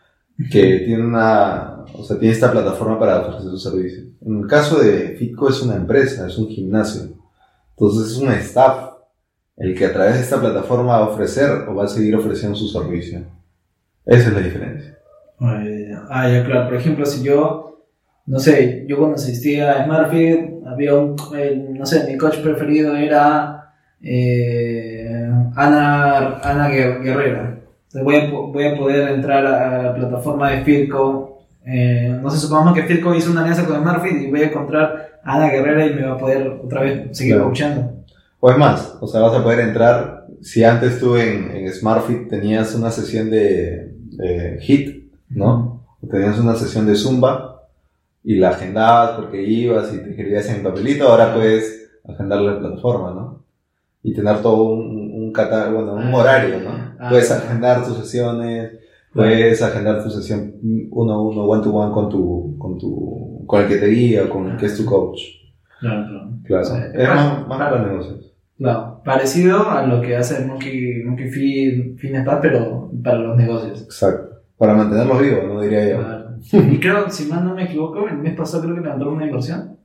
que 0.51 0.79
tiene 0.79 1.05
una, 1.05 1.85
o 1.93 2.03
sea, 2.03 2.19
tiene 2.19 2.33
esta 2.33 2.51
plataforma 2.51 2.99
para 2.99 3.21
ofrecer 3.21 3.51
su 3.51 3.59
servicio. 3.59 4.05
En 4.25 4.41
el 4.41 4.47
caso 4.47 4.81
de 4.81 5.15
Fitco 5.19 5.51
es 5.51 5.61
una 5.61 5.77
empresa, 5.77 6.27
es 6.27 6.39
un 6.39 6.49
gimnasio. 6.49 7.03
Entonces 7.77 8.13
es 8.13 8.17
un 8.17 8.33
staff 8.33 8.95
el 9.59 9.75
que 9.77 9.85
a 9.85 9.93
través 9.93 10.15
de 10.15 10.21
esta 10.23 10.41
plataforma 10.41 10.99
va 10.99 11.05
a 11.05 11.09
ofrecer 11.09 11.69
o 11.69 11.75
va 11.75 11.85
a 11.85 11.89
seguir 11.89 12.17
ofreciendo 12.17 12.57
su 12.57 12.69
servicio. 12.69 13.27
Esa 14.07 14.29
es 14.29 14.33
la 14.33 14.41
diferencia. 14.41 14.96
Eh, 15.41 15.95
Ah, 16.09 16.29
ya, 16.29 16.45
claro. 16.45 16.69
Por 16.69 16.77
ejemplo, 16.79 17.05
si 17.07 17.23
yo, 17.25 17.83
no 18.27 18.39
sé, 18.39 18.85
yo 18.89 18.97
cuando 18.99 19.17
asistía 19.17 19.73
a 19.73 19.85
Smartfit, 19.85 20.65
había 20.67 20.95
un, 20.95 21.17
eh, 21.37 21.67
no 21.71 21.85
sé, 21.87 22.05
mi 22.11 22.17
coach 22.17 22.39
preferido 22.39 22.97
era 22.97 23.73
eh, 24.03 25.29
Ana, 25.55 26.39
Ana 26.43 26.69
Guer- 26.71 27.03
Guerrera. 27.03 27.59
Entonces 27.93 28.03
voy 28.05 28.17
a, 28.17 28.31
voy 28.31 28.65
a 28.67 28.77
poder 28.77 29.09
entrar 29.11 29.47
a 29.47 29.83
la 29.83 29.95
plataforma 29.95 30.51
de 30.51 30.65
Firco. 30.65 31.39
eh, 31.67 32.17
no 32.23 32.31
sé, 32.31 32.39
supongamos 32.39 32.75
que 32.75 32.85
Firco 32.85 33.15
hizo 33.15 33.31
una 33.33 33.41
alianza 33.41 33.65
con 33.67 33.77
Smartfit 33.81 34.23
y 34.23 34.31
voy 34.31 34.43
a 34.43 34.47
encontrar 34.47 35.19
a 35.25 35.37
Ana 35.37 35.51
Guerrera 35.51 35.87
y 35.87 35.95
me 35.95 36.03
va 36.07 36.15
a 36.15 36.19
poder 36.19 36.47
otra 36.65 36.83
vez 36.83 37.17
seguir 37.17 37.35
Claro. 37.35 37.49
coachando. 37.49 37.93
O 38.39 38.51
es 38.51 38.59
más, 38.59 38.97
o 39.01 39.07
sea, 39.09 39.21
vas 39.23 39.35
a 39.35 39.43
poder 39.43 39.61
entrar, 39.61 40.27
si 40.43 40.63
antes 40.63 41.01
tú 41.01 41.17
en, 41.17 41.51
en 41.51 41.73
SmartFit 41.73 42.29
tenías 42.29 42.75
una 42.75 42.91
sesión 42.91 43.31
de, 43.31 43.93
de 44.13 44.59
HIT, 44.61 45.06
¿no? 45.31 45.87
O 46.03 46.07
tenías 46.07 46.39
una 46.39 46.55
sesión 46.55 46.87
de 46.87 46.95
Zumba 46.95 47.69
y 48.25 48.37
la 48.37 48.51
agendabas 48.51 49.13
porque 49.13 49.43
ibas 49.43 49.93
y 49.95 49.99
te 49.99 50.11
escribías 50.11 50.49
en 50.51 50.63
papelito, 50.63 51.09
ahora 51.09 51.35
puedes 51.35 51.91
agendar 52.09 52.41
la 52.41 52.59
plataforma, 52.59 53.13
¿no? 53.13 53.43
Y 54.03 54.15
tener 54.15 54.41
todo 54.41 54.65
un, 54.65 55.13
un 55.13 55.33
catálogo, 55.33 55.85
bueno, 55.85 56.09
un 56.09 56.15
horario, 56.15 56.61
¿no? 56.61 56.71
ah, 56.99 57.09
puedes 57.09 57.31
agendar 57.31 57.85
tus 57.85 57.97
sesiones, 57.97 58.73
puedes 59.13 59.63
agendar 59.63 60.03
tu 60.03 60.11
sesión 60.11 60.55
uno 60.91 61.13
a 61.13 61.23
uno, 61.23 61.45
one 61.45 61.63
to 61.63 61.75
one 61.75 61.93
con 61.93 62.09
tu, 62.09 62.57
con 62.59 62.79
tu, 62.79 63.45
con 63.47 63.63
el 63.63 63.69
que 63.69 63.77
te 63.77 63.87
guía 63.87 64.29
con 64.29 64.51
el 64.51 64.57
que 64.57 64.67
es 64.67 64.77
tu 64.77 64.85
coach. 64.85 65.21
Claro, 65.81 66.07
claro. 66.09 66.31
Claro. 66.45 66.65
Sí. 66.65 66.75
es 66.95 67.09
más, 67.09 67.49
más 67.49 67.59
para 67.59 67.87
negocios. 67.87 68.33
Claro, 68.59 69.03
parecido 69.05 69.69
a 69.69 69.87
lo 69.87 70.01
que 70.01 70.17
hace 70.17 70.45
Monkey, 70.47 71.03
Monkey 71.05 71.29
Fit 71.29 71.99
Fitness 71.99 72.25
Pass, 72.25 72.39
pero 72.41 72.91
para 73.03 73.19
los 73.19 73.37
negocios. 73.37 73.83
Exacto. 73.83 74.26
Para 74.59 74.75
mantenerlos 74.75 75.21
vivos, 75.21 75.45
no 75.47 75.61
diría 75.61 75.89
yo. 75.91 75.99
Claro. 75.99 76.27
Y 76.53 76.81
creo, 76.81 77.11
si 77.11 77.27
mal 77.27 77.45
no 77.45 77.55
me 77.55 77.65
equivoco, 77.65 78.09
el 78.09 78.19
mes 78.19 78.37
pasado 78.37 78.63
creo 78.63 78.75
que 78.77 78.81
levantaron 78.81 79.15
una 79.15 79.27
inversión. 79.27 79.77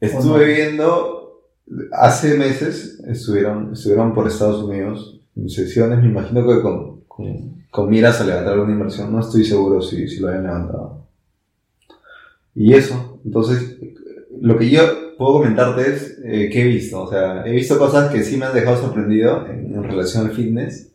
Estuve 0.00 0.46
viendo, 0.46 1.48
hace 1.92 2.36
meses 2.36 3.00
estuvieron, 3.06 3.72
estuvieron 3.72 4.14
por 4.14 4.26
Estados 4.26 4.62
Unidos 4.62 5.20
en 5.36 5.48
sesiones, 5.48 6.00
me 6.00 6.08
imagino 6.08 6.46
que 6.46 6.60
con, 6.60 7.02
con, 7.02 7.64
con 7.70 7.88
miras 7.88 8.20
a 8.20 8.24
levantar 8.24 8.58
una 8.58 8.72
inversión, 8.72 9.12
no 9.12 9.20
estoy 9.20 9.44
seguro 9.44 9.80
si, 9.80 10.08
si 10.08 10.20
lo 10.20 10.28
habían 10.28 10.44
levantado. 10.44 11.06
Y 12.54 12.74
eso, 12.74 13.20
entonces, 13.24 13.78
lo 14.40 14.58
que 14.58 14.70
yo 14.70 15.16
puedo 15.16 15.34
comentarte 15.34 15.82
es 15.82 16.18
eh, 16.24 16.50
que 16.50 16.62
he 16.62 16.66
visto, 16.66 17.02
o 17.02 17.10
sea, 17.10 17.46
he 17.46 17.52
visto 17.52 17.78
cosas 17.78 18.10
que 18.10 18.22
sí 18.22 18.36
me 18.36 18.46
han 18.46 18.54
dejado 18.54 18.76
sorprendido 18.76 19.46
en, 19.46 19.74
en 19.74 19.84
relación 19.84 20.26
al 20.26 20.32
fitness. 20.32 20.91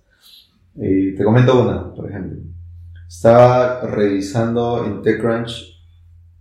Y 0.78 1.16
te 1.16 1.24
comento 1.24 1.62
una, 1.62 1.94
por 1.94 2.10
ejemplo. 2.10 2.40
Estaba 3.08 3.82
revisando 3.82 4.86
en 4.86 5.02
TechCrunch 5.02 5.76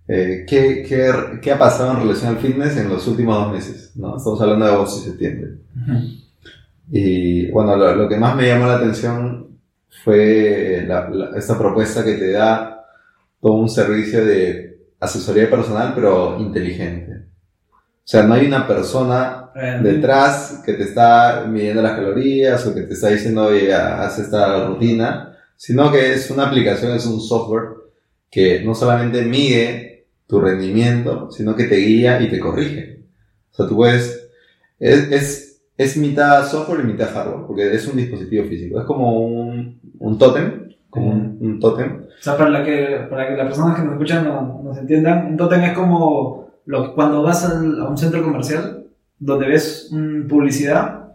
eh, 0.09 0.45
¿qué, 0.49 0.85
qué, 0.89 1.13
qué 1.43 1.53
ha 1.53 1.59
pasado 1.59 1.93
en 1.93 2.01
relación 2.03 2.31
al 2.37 2.41
fitness 2.41 2.77
en 2.77 2.89
los 2.89 3.07
últimos 3.09 3.37
dos 3.37 3.53
meses? 3.53 3.93
¿no? 3.97 4.17
Estamos 4.17 4.41
hablando 4.41 4.65
de 4.67 4.73
agosto 4.73 5.01
y 5.01 5.11
septiembre. 5.11 5.51
Y 6.91 7.51
bueno, 7.51 7.77
lo, 7.77 7.95
lo 7.97 8.09
que 8.09 8.17
más 8.17 8.37
me 8.37 8.47
llamó 8.47 8.67
la 8.67 8.77
atención 8.77 9.49
fue 10.05 10.85
la- 10.87 11.09
la- 11.11 11.37
esta 11.37 11.59
propuesta 11.59 12.05
que 12.05 12.15
te 12.15 12.31
da 12.33 12.85
todo 13.41 13.55
un 13.55 13.69
servicio 13.69 14.25
de 14.25 14.79
asesoría 15.01 15.51
personal, 15.51 15.93
pero 15.95 16.39
inteligente. 16.39 17.27
O 18.07 18.09
sea, 18.09 18.23
no 18.23 18.35
hay 18.35 18.47
una 18.47 18.67
persona 18.67 19.43
Eh, 19.59 19.81
detrás 19.83 20.63
que 20.67 20.75
te 20.75 20.83
está 20.85 21.47
midiendo 21.49 21.81
las 21.83 21.93
calorías 21.93 22.67
o 22.67 22.75
que 22.75 22.83
te 22.83 22.93
está 22.93 23.09
diciendo, 23.09 23.47
oye, 23.47 23.73
haz 23.73 24.19
esta 24.19 24.67
rutina, 24.69 25.35
sino 25.57 25.91
que 25.91 26.13
es 26.13 26.31
una 26.31 26.47
aplicación, 26.49 26.93
es 26.93 27.07
un 27.07 27.21
software 27.23 27.69
que 28.31 28.63
no 28.63 28.75
solamente 28.75 29.23
mide 29.23 30.09
tu 30.27 30.41
rendimiento, 30.41 31.31
sino 31.31 31.57
que 31.57 31.65
te 31.65 31.77
guía 31.77 32.21
y 32.21 32.29
te 32.29 32.39
corrige. 32.39 33.01
O 33.53 33.55
sea, 33.57 33.67
tú 33.67 33.77
puedes, 33.77 34.29
es, 34.79 35.11
es, 35.11 35.63
es 35.79 35.97
mitad 35.97 36.47
software 36.47 36.81
y 36.81 36.89
mitad 36.93 37.11
hardware, 37.15 37.47
porque 37.47 37.75
es 37.75 37.87
un 37.89 37.97
dispositivo 37.97 38.45
físico, 38.45 38.79
es 38.81 38.85
como 38.87 39.19
un, 39.21 39.81
un 39.99 40.19
tótem, 40.19 40.69
como 40.91 41.13
un, 41.13 41.39
un 41.41 41.61
tótem. 41.61 42.03
O 42.21 42.23
sea, 42.23 42.37
para, 42.37 42.51
la 42.51 42.63
que, 42.65 43.07
para 43.09 43.27
que 43.29 43.37
las 43.37 43.47
personas 43.47 43.77
que 43.77 43.83
nos 43.85 43.93
escuchan 43.95 44.25
no- 44.25 44.61
nos 44.63 44.77
entiendan, 44.79 45.27
un 45.29 45.37
tótem 45.39 45.63
es 45.65 45.73
como 45.73 46.46
lo 46.67 46.85
que- 46.85 46.95
cuando 46.95 47.23
vas 47.23 47.45
al- 47.45 47.81
a 47.81 47.89
un 47.89 47.97
centro 47.99 48.23
comercial 48.23 48.85
donde 49.19 49.47
ves 49.49 49.91
publicidad 50.29 51.13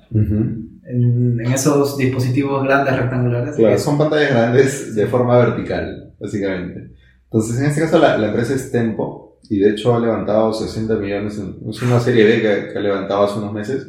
en, 0.86 1.40
en 1.40 1.52
esos 1.54 1.98
dispositivos 1.98 2.64
grandes 2.64 2.98
rectangulares. 2.98 3.56
Claro, 3.56 3.78
son 3.78 3.98
pantallas 3.98 4.32
grandes 4.32 4.96
de 4.96 5.08
forma 5.08 5.38
vertical, 5.38 6.12
básicamente. 6.20 6.92
Entonces, 7.26 7.60
en 7.60 7.66
este 7.68 7.82
caso, 7.82 8.00
la, 8.00 8.18
la 8.18 8.28
empresa 8.28 8.54
es 8.56 8.72
Tempo, 8.72 9.38
y 9.50 9.60
de 9.60 9.70
hecho 9.72 9.96
ha 9.96 10.00
levantado 10.00 10.52
60 10.54 10.96
millones, 10.96 11.38
en- 11.38 11.58
es 11.70 11.82
una 11.82 12.00
serie 12.00 12.26
B 12.26 12.42
que, 12.42 12.72
que 12.74 12.78
ha 12.78 12.82
levantado 12.82 13.24
hace 13.24 13.40
unos 13.40 13.54
meses, 13.54 13.88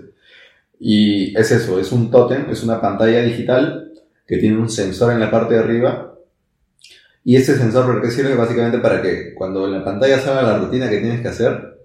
y 0.78 1.36
es 1.38 1.50
eso, 1.50 1.78
es 1.80 1.90
un 1.92 2.10
tótem, 2.10 2.50
es 2.50 2.62
una 2.62 2.80
pantalla 2.80 3.22
digital 3.22 3.90
que 4.26 4.38
tiene 4.38 4.58
un 4.58 4.68
sensor 4.68 5.12
en 5.12 5.20
la 5.20 5.30
parte 5.30 5.54
de 5.54 5.60
arriba, 5.60 6.11
y 7.24 7.36
ese 7.36 7.56
sensor, 7.56 7.86
¿para 7.86 8.00
qué 8.00 8.10
sirve? 8.10 8.34
Básicamente 8.34 8.78
para 8.78 9.00
que 9.02 9.34
cuando 9.34 9.66
en 9.66 9.72
la 9.72 9.84
pantalla 9.84 10.18
salga 10.18 10.42
la 10.42 10.58
rutina 10.58 10.88
que 10.90 10.98
tienes 10.98 11.20
que 11.20 11.28
hacer, 11.28 11.78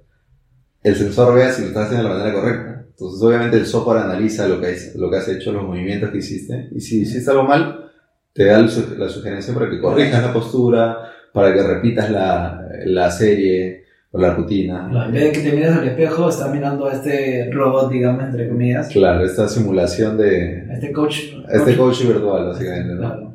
el 0.83 0.95
sensor 0.95 1.35
vea 1.35 1.51
si 1.51 1.61
lo 1.63 1.67
estás 1.69 1.85
haciendo 1.85 2.07
de 2.07 2.13
la 2.13 2.19
manera 2.19 2.39
correcta. 2.39 2.83
Entonces, 2.89 3.21
obviamente, 3.21 3.57
el 3.57 3.65
software 3.65 3.99
analiza 3.99 4.47
lo 4.47 4.59
que, 4.59 4.67
has- 4.67 4.95
lo 4.95 5.09
que 5.11 5.17
has 5.17 5.27
hecho, 5.27 5.51
los 5.51 5.63
movimientos 5.63 6.09
que 6.09 6.17
hiciste, 6.17 6.69
y 6.71 6.79
si 6.81 7.01
hiciste 7.01 7.29
algo 7.29 7.43
mal, 7.43 7.91
te 8.33 8.45
da 8.45 8.59
la 8.59 9.09
sugerencia 9.09 9.53
para 9.53 9.69
que 9.69 9.79
corrijas 9.79 10.21
la 10.23 10.33
postura, 10.33 10.97
para 11.33 11.53
que 11.53 11.61
repitas 11.61 12.09
la, 12.09 12.67
la 12.85 13.11
serie 13.11 13.83
o 14.11 14.19
la 14.19 14.33
rutina. 14.33 14.87
Claro, 14.89 15.07
En 15.07 15.13
vez 15.13 15.23
de 15.25 15.31
que 15.33 15.49
te 15.49 15.55
mires 15.55 15.71
al 15.71 15.87
espejo, 15.87 16.29
estás 16.29 16.51
mirando 16.51 16.87
a 16.87 16.93
este 16.93 17.49
robot, 17.51 17.91
digamos, 17.91 18.23
entre 18.23 18.47
comillas. 18.47 18.87
Claro, 18.89 19.23
esta 19.25 19.47
simulación 19.47 20.17
de 20.17 20.65
este 20.71 20.91
coach. 20.91 21.19
este 21.51 21.77
coach 21.77 22.03
virtual, 22.07 22.47
básicamente, 22.47 22.93
¿no? 22.93 22.99
Claro. 22.99 23.33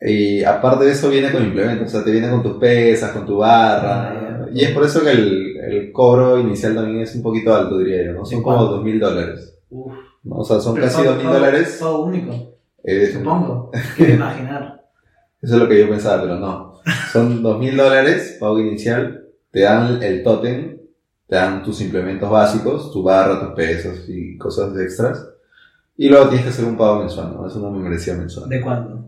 Y 0.00 0.42
aparte 0.44 0.86
de 0.86 0.92
eso 0.92 1.10
viene 1.10 1.30
con 1.30 1.44
implementos, 1.44 1.88
o 1.88 1.90
sea, 1.90 2.04
te 2.04 2.10
viene 2.10 2.30
con 2.30 2.42
tus 2.42 2.56
pesas, 2.56 3.12
con 3.12 3.26
tu 3.26 3.38
barra. 3.38 4.08
Ah. 4.08 4.46
Y 4.52 4.64
es 4.64 4.70
por 4.70 4.84
eso 4.84 5.02
que 5.02 5.10
el, 5.10 5.56
el 5.58 5.92
cobro 5.92 6.38
inicial 6.38 6.74
también 6.74 7.00
es 7.00 7.14
un 7.14 7.22
poquito 7.22 7.54
alto, 7.54 7.78
diría 7.78 8.04
yo, 8.06 8.12
¿no? 8.14 8.24
Son 8.24 8.38
¿De 8.38 8.42
como 8.42 8.64
dos 8.64 8.82
mil 8.82 8.98
dólares. 8.98 9.58
O 9.70 10.44
sea, 10.44 10.58
son 10.60 10.74
Pero 10.74 10.86
casi 10.86 11.04
dos 11.04 11.16
mil 11.18 11.26
dólares. 11.26 11.76
Pago 11.80 12.04
único, 12.04 12.54
Eh, 12.82 13.10
supongo. 13.12 13.70
Quiero 13.96 14.14
imaginar. 14.14 14.84
Eso 15.42 15.54
es 15.54 15.60
lo 15.60 15.68
que 15.68 15.78
yo 15.78 15.88
pensaba, 15.88 16.22
pero 16.22 16.36
no. 16.36 16.80
Son 17.12 17.42
dos 17.42 17.58
mil 17.58 17.76
dólares, 17.76 18.36
pago 18.40 18.58
inicial, 18.58 19.26
te 19.50 19.60
dan 19.60 20.02
el 20.02 20.22
tótem, 20.22 20.78
te 21.26 21.36
dan 21.36 21.62
tus 21.62 21.80
implementos 21.82 22.30
básicos, 22.30 22.90
tu 22.92 23.02
barra, 23.02 23.40
tus 23.40 23.54
pesos 23.54 24.04
y 24.08 24.36
cosas 24.38 24.76
extras. 24.78 25.28
Y 25.96 26.08
luego 26.08 26.28
tienes 26.28 26.44
que 26.44 26.50
hacer 26.50 26.64
un 26.64 26.76
pago 26.76 27.00
mensual, 27.00 27.34
¿no? 27.34 27.46
Es 27.46 27.54
una 27.54 27.70
membresía 27.70 28.14
mensual. 28.14 28.48
¿De 28.48 28.60
cuándo? 28.60 29.04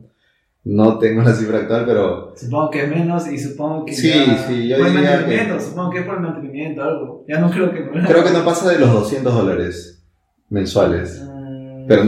No 0.64 0.98
tengo 0.98 1.22
la 1.22 1.34
cifra 1.34 1.58
actual, 1.58 1.84
pero 1.86 2.32
Supongo 2.36 2.70
que 2.70 2.84
es 2.84 2.88
menos 2.88 3.26
y 3.30 3.36
supongo 3.38 3.84
que. 3.84 3.94
Sí, 3.94 4.08
ya- 4.10 4.46
sí, 4.46 4.68
yo 4.68 4.76
por 4.78 4.86
el 4.86 4.92
diría 4.92 5.10
mantenimiento, 5.10 5.54
que- 5.56 5.60
supongo 5.62 5.90
que 5.90 5.98
es 5.98 6.04
por 6.06 6.14
el 6.14 6.20
mantenimiento, 6.20 6.82
algo. 6.82 7.24
Ya 7.28 7.40
no 7.40 7.50
creo 7.50 7.72
que. 7.72 7.84
creo 7.90 8.24
que 8.24 8.30
no 8.30 8.44
pasa 8.44 8.70
de 8.70 8.78
los 8.78 8.92
200 8.92 9.34
dólares 9.34 10.04
mensuales. 10.50 11.20
Mm, 11.24 11.86
Pero, 11.88 12.04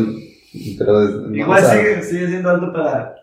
pero 0.78 0.92
no, 1.10 1.34
Igual 1.36 1.64
sigue, 1.64 2.02
sigue 2.02 2.28
siendo 2.28 2.50
alto 2.50 2.72
para, 2.72 3.14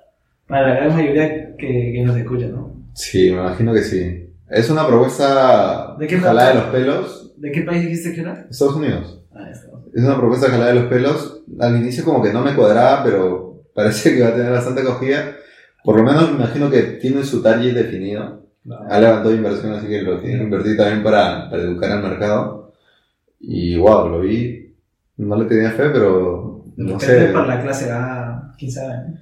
para 0.48 0.68
la 0.68 0.76
gran 0.76 0.96
mayoría 0.96 1.56
que, 1.56 1.92
que 1.96 2.04
nos 2.06 2.18
escucha, 2.18 2.48
¿no? 2.48 2.76
Sí, 2.94 3.32
me 3.32 3.38
imagino 3.40 3.74
que 3.74 3.84
sí. 3.84 4.28
Es 4.50 4.70
una 4.70 4.86
propuesta 4.86 5.96
¿De 5.98 6.08
qué 6.08 6.18
jalada 6.20 6.50
de 6.50 6.56
los 6.56 6.64
pelos. 6.66 7.34
¿De 7.38 7.52
qué 7.54 7.62
país 7.62 7.84
dijiste 7.84 8.14
que 8.14 8.20
era? 8.22 8.48
Estados 8.50 8.76
Unidos. 8.76 9.22
Ah, 9.34 9.44
ya 9.46 9.52
está. 9.52 9.68
Es 9.94 10.04
una 10.04 10.18
propuesta 10.18 10.50
jalada 10.50 10.74
de 10.74 10.80
los 10.82 10.90
pelos. 10.90 11.44
Al 11.58 11.78
inicio 11.78 12.04
como 12.04 12.22
que 12.22 12.34
no 12.34 12.44
me 12.44 12.54
cuadraba, 12.54 13.02
pero 13.06 13.51
parece 13.74 14.16
que 14.16 14.22
va 14.22 14.30
a 14.30 14.36
tener 14.36 14.52
bastante 14.52 14.82
acogida. 14.82 15.36
Por 15.84 15.98
lo 15.98 16.04
menos 16.04 16.30
me 16.30 16.38
imagino 16.38 16.70
que 16.70 16.82
tiene 17.02 17.24
su 17.24 17.42
target 17.42 17.74
definido. 17.74 18.42
Ha 18.90 19.00
levantado 19.00 19.34
inversión, 19.34 19.74
así 19.74 19.88
que 19.88 20.02
lo 20.04 20.20
tiene 20.20 20.38
que 20.38 20.44
invertir 20.44 20.78
también 20.78 21.04
para, 21.04 21.50
para 21.50 21.64
educar 21.64 21.92
al 21.92 22.04
mercado. 22.04 22.74
Y 23.40 23.78
wow, 23.78 24.10
lo 24.10 24.20
vi. 24.22 24.76
No 25.18 25.36
le 25.38 25.46
tenía 25.46 25.72
fe, 25.72 25.90
pero 25.90 26.64
no 26.78 26.98
Depende 26.98 27.28
sé. 27.28 27.34
para 27.34 27.48
la 27.48 27.62
clase 27.62 27.92
A, 27.92 28.54
quién 28.58 28.72
sabe. 28.72 28.94
¿no? 29.10 29.18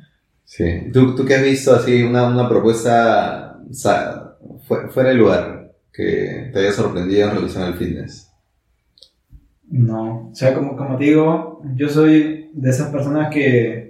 Sí. 0.45 0.65
¿Tú, 0.91 1.15
tú 1.15 1.25
qué 1.25 1.35
has 1.35 1.43
visto 1.43 1.73
así, 1.75 2.01
una, 2.03 2.27
una 2.27 2.49
propuesta 2.49 3.59
o 3.69 3.73
sea, 3.73 4.33
fu- 4.67 4.89
fuera 4.89 5.09
de 5.09 5.15
lugar 5.15 5.71
que 5.93 6.49
te 6.53 6.59
haya 6.59 6.71
sorprendido 6.71 7.29
en 7.29 7.35
relación 7.35 7.63
al 7.63 7.75
fitness? 7.75 8.29
No, 9.71 10.29
o 10.31 10.35
sea, 10.35 10.53
como, 10.55 10.75
como 10.75 10.97
te 10.97 11.05
digo, 11.05 11.61
yo 11.75 11.89
soy 11.89 12.49
de 12.53 12.69
esas 12.69 12.89
personas 12.91 13.31
que, 13.31 13.88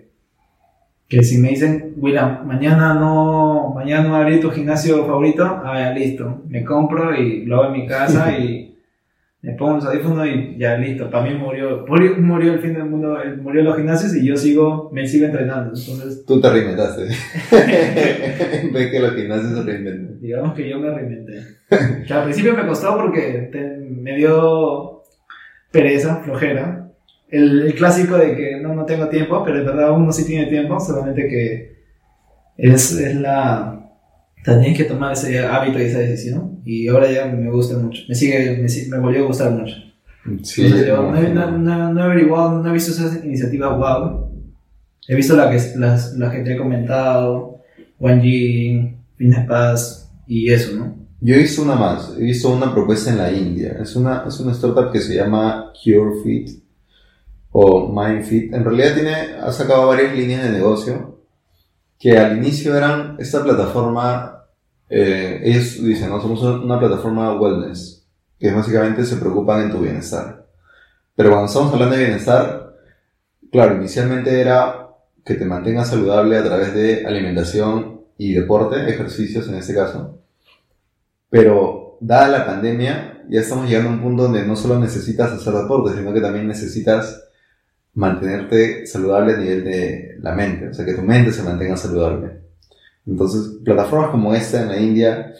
que 1.10 1.24
si 1.24 1.40
me 1.40 1.50
dicen, 1.50 1.94
William, 1.98 2.46
mañana 2.46 2.94
no, 2.94 3.74
mañana 3.76 4.08
no 4.08 4.16
abrí 4.16 4.40
tu 4.40 4.52
gimnasio 4.52 5.06
favorito, 5.06 5.44
ah, 5.44 5.74
ya 5.80 5.92
listo, 5.92 6.44
me 6.48 6.64
compro 6.64 7.14
y 7.16 7.46
lo 7.46 7.56
hago 7.64 7.74
en 7.74 7.82
mi 7.82 7.88
casa 7.88 8.32
y 8.40 8.68
me 9.42 9.54
pongo 9.54 9.76
los 9.76 9.86
audífonos 9.86 10.28
y 10.28 10.56
ya 10.60 10.78
listo, 10.78 11.10
para 11.10 11.26
mí 11.26 11.34
murió, 11.34 11.86
murió, 11.88 12.54
el 12.54 12.60
fin 12.60 12.74
del 12.74 12.86
mundo, 12.86 13.20
el- 13.22 13.38
murió 13.42 13.64
los 13.64 13.76
gimnasios 13.78 14.16
y 14.16 14.26
yo 14.26 14.36
sigo, 14.38 14.90
me 14.94 15.08
sigo 15.08 15.26
entrenando, 15.26 15.70
entonces 15.76 16.26
Tú 16.28 16.40
te 16.40 16.50
reinventaste. 16.52 17.04
Ves 18.74 18.92
que 18.92 19.00
los 19.00 19.16
gimnasios 19.16 19.54
se 19.54 19.64
reinventan. 19.64 20.20
digamos 20.22 20.54
que 20.54 20.70
yo 20.70 20.80
me 20.80 20.92
reinventé. 20.94 21.42
Que 22.06 22.14
al 22.14 22.24
principio 22.26 22.54
me 22.56 22.68
costó 22.68 22.98
porque 22.98 23.50
te- 23.52 23.78
me 23.90 24.16
dio 24.16 25.02
pereza, 25.72 26.18
flojera. 26.18 26.89
El, 27.32 27.62
el 27.64 27.76
clásico 27.76 28.18
de 28.18 28.36
que 28.36 28.60
no, 28.62 28.74
no 28.74 28.86
tengo 28.86 29.08
tiempo, 29.08 29.44
pero 29.46 29.60
en 29.60 29.66
verdad 29.66 29.92
uno 29.92 30.12
sí 30.12 30.26
tiene 30.26 30.48
tiempo, 30.48 30.80
solamente 30.80 31.28
que 31.28 31.80
es, 32.58 32.92
es 32.98 33.16
la... 33.16 33.76
Tienes 34.44 34.78
que 34.78 34.86
tomar 34.86 35.14
ese 35.14 35.40
hábito 35.40 35.80
y 35.80 35.84
esa 35.84 36.00
decisión. 36.00 36.62
Y 36.66 36.88
ahora 36.88 37.12
ya 37.12 37.26
me 37.28 37.52
gusta 37.52 37.78
mucho. 37.78 38.02
Me 38.08 38.16
sigue, 38.16 38.58
me, 38.58 38.68
me 38.98 39.04
volvió 39.04 39.24
a 39.24 39.28
gustar 39.28 39.52
mucho. 39.52 39.76
Sí, 40.44 40.64
Entonces, 40.66 40.88
yo 40.88 41.02
no, 41.12 41.12
no- 41.22 41.58
no- 41.58 41.94
no 41.94 42.00
he 42.00 42.04
averiguado, 42.04 42.62
no 42.64 42.70
he 42.70 42.74
visto 42.74 42.92
esas 42.92 43.24
iniciativas 43.24 43.78
wow. 43.78 44.30
He 45.08 45.16
visto 45.16 45.36
la 45.36 45.50
que, 45.52 45.58
las, 45.78 46.14
las 46.14 46.32
que 46.34 46.40
te 46.42 46.54
he 46.54 46.58
comentado, 46.58 47.62
Gym, 48.00 48.96
Fitness 49.18 49.48
Pass 49.48 50.12
y 50.28 50.50
eso, 50.52 50.76
¿no? 50.78 50.96
Yo 51.22 51.36
he 51.36 51.40
visto 51.40 51.64
una 51.64 51.76
más, 51.76 52.16
he 52.18 52.24
visto 52.24 52.50
una 52.50 52.74
propuesta 52.74 53.10
en 53.12 53.18
la 53.18 53.32
India. 53.32 53.78
Es 53.82 53.96
una, 53.96 54.24
es 54.28 54.40
una 54.40 54.54
startup 54.54 54.92
que 54.92 55.02
se 55.02 55.16
llama 55.16 55.74
CureFit 55.84 56.64
o 57.52 57.92
MindFit. 57.92 58.54
En 58.54 58.64
realidad 58.64 58.94
tiene, 58.94 59.16
ha 59.42 59.52
sacado 59.52 59.88
varias 59.88 60.14
líneas 60.14 60.44
de 60.44 60.52
negocio 60.52 61.20
que 62.00 62.18
al 62.18 62.38
inicio 62.38 62.76
eran 62.76 63.18
esta 63.20 63.44
plataforma, 63.44 64.46
eh, 64.90 65.42
ellos 65.44 65.84
dicen, 65.84 66.10
no, 66.10 66.22
somos 66.22 66.42
una 66.42 66.80
plataforma 66.80 67.40
wellness, 67.40 68.08
que 68.40 68.52
básicamente 68.52 69.06
se 69.06 69.18
preocupan 69.18 69.64
en 69.64 69.72
tu 69.72 69.80
bienestar. 69.80 70.48
Pero 71.16 71.32
cuando 71.32 71.48
estamos 71.48 71.74
hablando 71.74 71.98
de 71.98 72.06
bienestar, 72.06 72.78
claro, 73.52 73.76
inicialmente 73.76 74.40
era 74.40 74.88
que 75.26 75.36
te 75.36 75.46
mantengas 75.46 75.90
saludable 75.90 76.38
a 76.38 76.44
través 76.44 76.74
de 76.74 77.06
alimentación 77.06 78.02
y 78.18 78.34
deporte, 78.34 78.90
ejercicios 78.90 79.50
en 79.50 79.56
este 79.56 79.76
caso. 79.76 80.22
Pero 81.30 81.98
dada 82.00 82.30
la 82.30 82.46
pandemia, 82.46 83.26
ya 83.30 83.42
estamos 83.42 83.68
llegando 83.68 83.90
a 83.90 83.94
un 83.94 84.02
punto 84.02 84.24
donde 84.24 84.46
no 84.46 84.56
solo 84.56 84.80
necesitas 84.80 85.34
hacer 85.34 85.54
deporte, 85.54 85.98
sino 85.98 86.14
que 86.14 86.22
también 86.22 86.48
necesitas 86.48 87.29
mantenerte 87.94 88.86
saludable 88.86 89.34
a 89.34 89.38
nivel 89.38 89.64
de 89.64 90.18
la 90.20 90.34
mente, 90.34 90.70
o 90.70 90.74
sea, 90.74 90.86
que 90.86 90.94
tu 90.94 91.02
mente 91.02 91.32
se 91.32 91.44
mantenga 91.44 91.76
saludable. 91.78 92.42
Entonces, 93.06 93.60
plataformas 93.64 94.12
como 94.12 94.34
esta 94.34 94.62
en 94.62 94.68
la 94.68 94.78
India, 94.80 95.34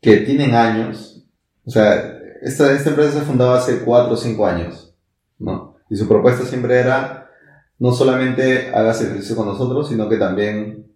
que 0.00 0.18
tienen 0.18 0.54
años, 0.54 1.24
o 1.64 1.70
sea, 1.70 2.18
esta, 2.42 2.72
esta 2.72 2.90
empresa 2.90 3.12
se 3.12 3.24
fundaba 3.24 3.58
hace 3.58 3.80
4 3.80 4.12
o 4.12 4.16
5 4.16 4.46
años, 4.46 4.94
¿no? 5.38 5.76
Y 5.88 5.96
su 5.96 6.08
propuesta 6.08 6.44
siempre 6.44 6.78
era, 6.78 7.30
no 7.78 7.92
solamente 7.92 8.70
hagas 8.74 9.02
ejercicio 9.02 9.36
con 9.36 9.46
nosotros, 9.46 9.88
sino 9.88 10.08
que 10.08 10.16
también 10.16 10.86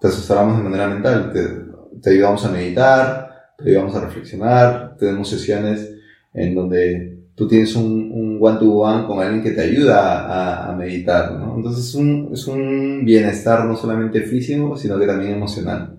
te 0.00 0.08
asesoramos 0.08 0.56
de 0.56 0.64
manera 0.64 0.88
mental, 0.88 1.32
te, 1.32 2.00
te 2.00 2.10
ayudamos 2.10 2.44
a 2.44 2.50
meditar, 2.50 3.34
te 3.56 3.70
ayudamos 3.70 3.94
a 3.94 4.00
reflexionar, 4.00 4.96
tenemos 4.98 5.28
sesiones 5.28 5.90
en 6.32 6.54
donde 6.54 7.13
tú 7.34 7.48
tienes 7.48 7.74
un, 7.74 8.10
un 8.12 8.38
one-to-one 8.40 9.06
con 9.06 9.20
alguien 9.20 9.42
que 9.42 9.50
te 9.50 9.62
ayuda 9.62 10.26
a, 10.26 10.70
a 10.70 10.76
meditar, 10.76 11.32
¿no? 11.32 11.56
Entonces 11.56 11.86
es 11.88 11.94
un, 11.94 12.30
es 12.32 12.46
un 12.46 13.04
bienestar 13.04 13.64
no 13.64 13.76
solamente 13.76 14.20
físico, 14.22 14.76
sino 14.76 14.98
que 14.98 15.06
también 15.06 15.32
emocional. 15.32 15.98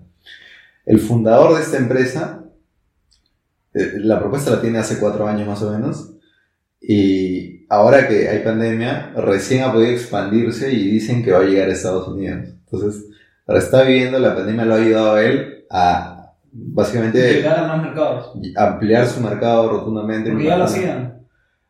El 0.84 0.98
fundador 0.98 1.54
de 1.56 1.62
esta 1.62 1.78
empresa, 1.78 2.44
eh, 3.74 3.94
la 3.98 4.18
propuesta 4.20 4.50
la 4.52 4.60
tiene 4.60 4.78
hace 4.78 4.98
cuatro 4.98 5.26
años 5.26 5.46
más 5.46 5.62
o 5.62 5.72
menos, 5.72 6.12
y 6.80 7.66
ahora 7.68 8.06
que 8.06 8.28
hay 8.28 8.40
pandemia, 8.44 9.12
recién 9.16 9.64
ha 9.64 9.72
podido 9.72 9.90
expandirse 9.90 10.72
y 10.72 10.88
dicen 10.88 11.24
que 11.24 11.32
va 11.32 11.40
a 11.40 11.44
llegar 11.44 11.68
a 11.68 11.72
Estados 11.72 12.06
Unidos. 12.06 12.48
Entonces, 12.70 13.06
ahora 13.46 13.60
está 13.60 13.82
viviendo, 13.82 14.18
la 14.18 14.34
pandemia 14.36 14.64
lo 14.64 14.74
ha 14.74 14.78
ayudado 14.78 15.14
a 15.14 15.22
él 15.22 15.64
a 15.70 16.32
básicamente 16.52 17.34
Llegar 17.34 17.58
a 17.58 17.66
más 17.68 17.82
mercados. 17.82 18.32
ampliar 18.56 19.06
su 19.06 19.20
mercado 19.20 19.68
rotundamente. 19.68 20.30
Porque 20.30 20.44
ya 20.46 20.56
lo 20.56 20.64
hacían. 20.64 21.15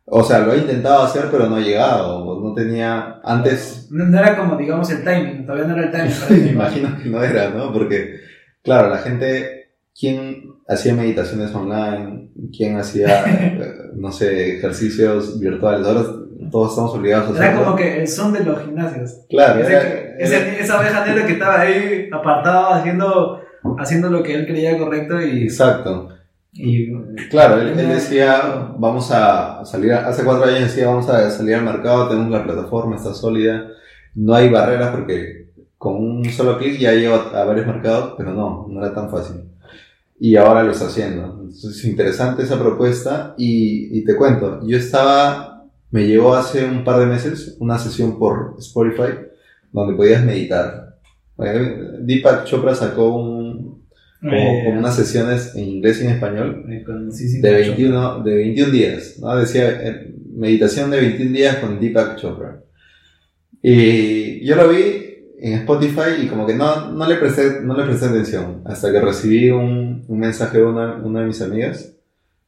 O 0.09 0.23
sea, 0.23 0.39
lo 0.41 0.53
ha 0.53 0.57
intentado 0.57 1.03
hacer, 1.03 1.25
pero 1.31 1.49
no 1.49 1.57
ha 1.57 1.61
llegado. 1.61 2.41
No 2.41 2.55
tenía. 2.55 3.21
Antes, 3.25 3.89
No, 3.91 4.05
no 4.05 4.19
era 4.19 4.37
como, 4.37 4.57
digamos, 4.57 4.89
el 4.91 5.03
timing. 5.03 5.45
Todavía 5.45 5.67
no 5.67 5.77
era 5.77 5.87
el 5.87 5.91
timing. 5.91 6.45
me 6.45 6.51
imagino 6.53 6.97
que 7.03 7.09
no 7.09 7.23
era, 7.23 7.51
¿no? 7.51 7.73
Porque, 7.73 8.15
claro, 8.63 8.89
la 8.91 8.99
gente. 8.99 9.53
¿Quién 9.99 10.53
hacía 10.69 10.93
meditaciones 10.95 11.55
online? 11.55 12.29
¿Quién 12.55 12.77
hacía, 12.79 13.25
eh, 13.27 13.69
no 13.95 14.13
sé, 14.13 14.59
ejercicios 14.59 15.41
virtuales? 15.41 15.87
Ahora 15.87 16.03
todos 16.53 16.71
estamos 16.73 16.95
obligados 16.95 17.29
a 17.31 17.39
Era 17.39 17.47
hacerlo. 17.47 17.65
como 17.65 17.77
que 17.77 18.01
el 18.03 18.07
son 18.07 18.33
de 18.35 18.45
los 18.45 18.63
gimnasios. 18.63 19.21
Claro, 19.31 19.59
Ese 19.61 19.73
era- 19.73 19.83
era- 20.19 20.59
esa 20.61 20.79
oveja 20.79 21.07
negra 21.07 21.27
que 21.27 21.33
estaba 21.33 21.61
ahí 21.63 22.09
apartado 22.13 22.75
haciendo, 22.75 23.41
haciendo 23.79 24.11
lo 24.11 24.23
que 24.23 24.35
él 24.35 24.47
creía 24.47 24.77
correcto 24.77 25.21
y, 25.23 25.45
Exacto. 25.45 26.11
y 26.53 26.91
Claro, 27.31 27.61
él, 27.63 27.79
él 27.79 27.89
decía, 27.89 28.73
vamos 28.79 29.11
a 29.11 29.65
salir, 29.65 29.93
a- 29.93 30.09
hace 30.09 30.25
cuatro 30.25 30.45
años 30.45 30.61
decía, 30.63 30.89
vamos 30.89 31.09
a 31.09 31.31
salir 31.31 31.55
al 31.55 31.65
mercado, 31.65 32.09
tenemos 32.09 32.31
la 32.31 32.45
plataforma, 32.45 32.97
está 32.97 33.15
sólida, 33.15 33.69
no 34.15 34.35
hay 34.35 34.49
barreras 34.51 34.91
porque 34.95 35.51
con 35.79 35.95
un 35.97 36.25
solo 36.27 36.59
clic 36.59 36.79
ya 36.79 36.93
llego 36.93 37.15
a 37.15 37.45
varios 37.45 37.67
mercados, 37.67 38.15
pero 38.19 38.33
no, 38.35 38.67
no 38.69 38.85
era 38.85 38.95
tan 38.95 39.11
fácil. 39.11 39.43
Y 40.19 40.37
ahora 40.37 40.63
lo 40.63 40.73
está 40.73 40.87
haciendo. 40.87 41.25
Entonces 41.43 41.77
es 41.79 41.85
interesante 41.85 42.43
esa 42.43 42.59
propuesta 42.59 43.35
y, 43.39 43.99
y 43.99 44.05
te 44.05 44.17
cuento, 44.17 44.61
yo 44.67 44.77
estaba, 44.79 45.65
me 45.91 46.07
llegó 46.07 46.35
hace 46.35 46.65
un 46.65 46.85
par 46.85 46.99
de 47.01 47.07
meses 47.07 47.57
una 47.61 47.79
sesión 47.79 48.19
por 48.19 48.57
Spotify 48.59 49.15
donde 49.73 49.95
podías 49.95 50.25
meditar. 50.25 50.97
Deepak 52.01 52.45
Chopra 52.45 52.75
sacó 52.75 53.15
un, 53.15 53.36
como, 54.31 54.65
como 54.65 54.79
unas 54.81 54.97
sesiones 54.97 55.55
en 55.57 55.65
inglés 55.65 56.01
y 56.01 56.05
en 56.07 56.11
español 56.13 56.65
de 56.67 57.53
mucho. 57.59 57.61
21, 57.61 58.23
de 58.25 58.35
21 58.37 58.73
días, 58.73 59.19
¿no? 59.21 59.37
Decía, 59.37 59.71
eh, 59.83 60.15
meditación 60.35 60.91
de 60.91 61.01
21 61.01 61.33
días 61.33 61.57
con 61.57 61.81
Deepak 61.81 62.17
Chopra. 62.17 62.63
Y 63.63 64.45
yo 64.45 64.57
lo 64.57 64.69
vi 64.69 65.03
en 65.41 65.55
Spotify 65.55 66.23
y 66.23 66.27
como 66.29 66.47
que 66.47 66.55
no, 66.55 66.93
no, 66.93 67.07
le, 67.09 67.17
presté, 67.17 67.61
no 67.63 67.77
le 67.77 67.85
presté 67.85 68.07
atención, 68.07 68.63
hasta 68.65 68.91
que 68.93 69.01
recibí 69.01 69.51
un, 69.51 70.05
un 70.07 70.19
mensaje 70.19 70.59
de 70.59 70.65
una, 70.65 70.97
una 70.97 71.21
de 71.21 71.27
mis 71.27 71.41
amigas 71.43 71.93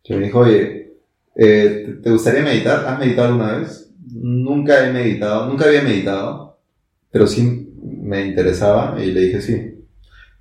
que 0.03 0.17
me 0.17 0.27
dijo, 0.27 0.41
oye, 0.41 0.95
eh, 1.37 1.83
¿te- 1.87 1.93
¿te 2.03 2.11
gustaría 2.11 2.43
meditar? 2.43 2.87
¿Has 2.87 2.99
meditado 2.99 3.29
alguna 3.29 3.59
vez? 3.59 3.91
Nunca 4.11 4.89
he 4.89 4.93
meditado, 4.93 5.49
nunca 5.49 5.67
había 5.67 5.83
meditado, 5.83 6.59
pero 7.11 7.27
sí 7.27 7.73
me 7.83 8.27
interesaba 8.27 9.03
y 9.03 9.13
le 9.13 9.21
dije, 9.23 9.41
sí, 9.43 9.75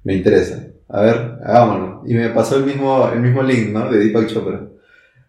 me 0.03 0.15
interesa. 0.15 0.67
A 0.89 1.01
ver, 1.01 1.39
hagámoslo. 1.43 2.03
Y 2.05 2.13
me 2.13 2.29
pasó 2.29 2.57
el 2.57 2.65
mismo, 2.65 3.09
el 3.13 3.19
mismo 3.19 3.43
link, 3.43 3.69
¿no? 3.69 3.89
De 3.89 3.99
Deepak 3.99 4.27
Chopra. 4.27 4.67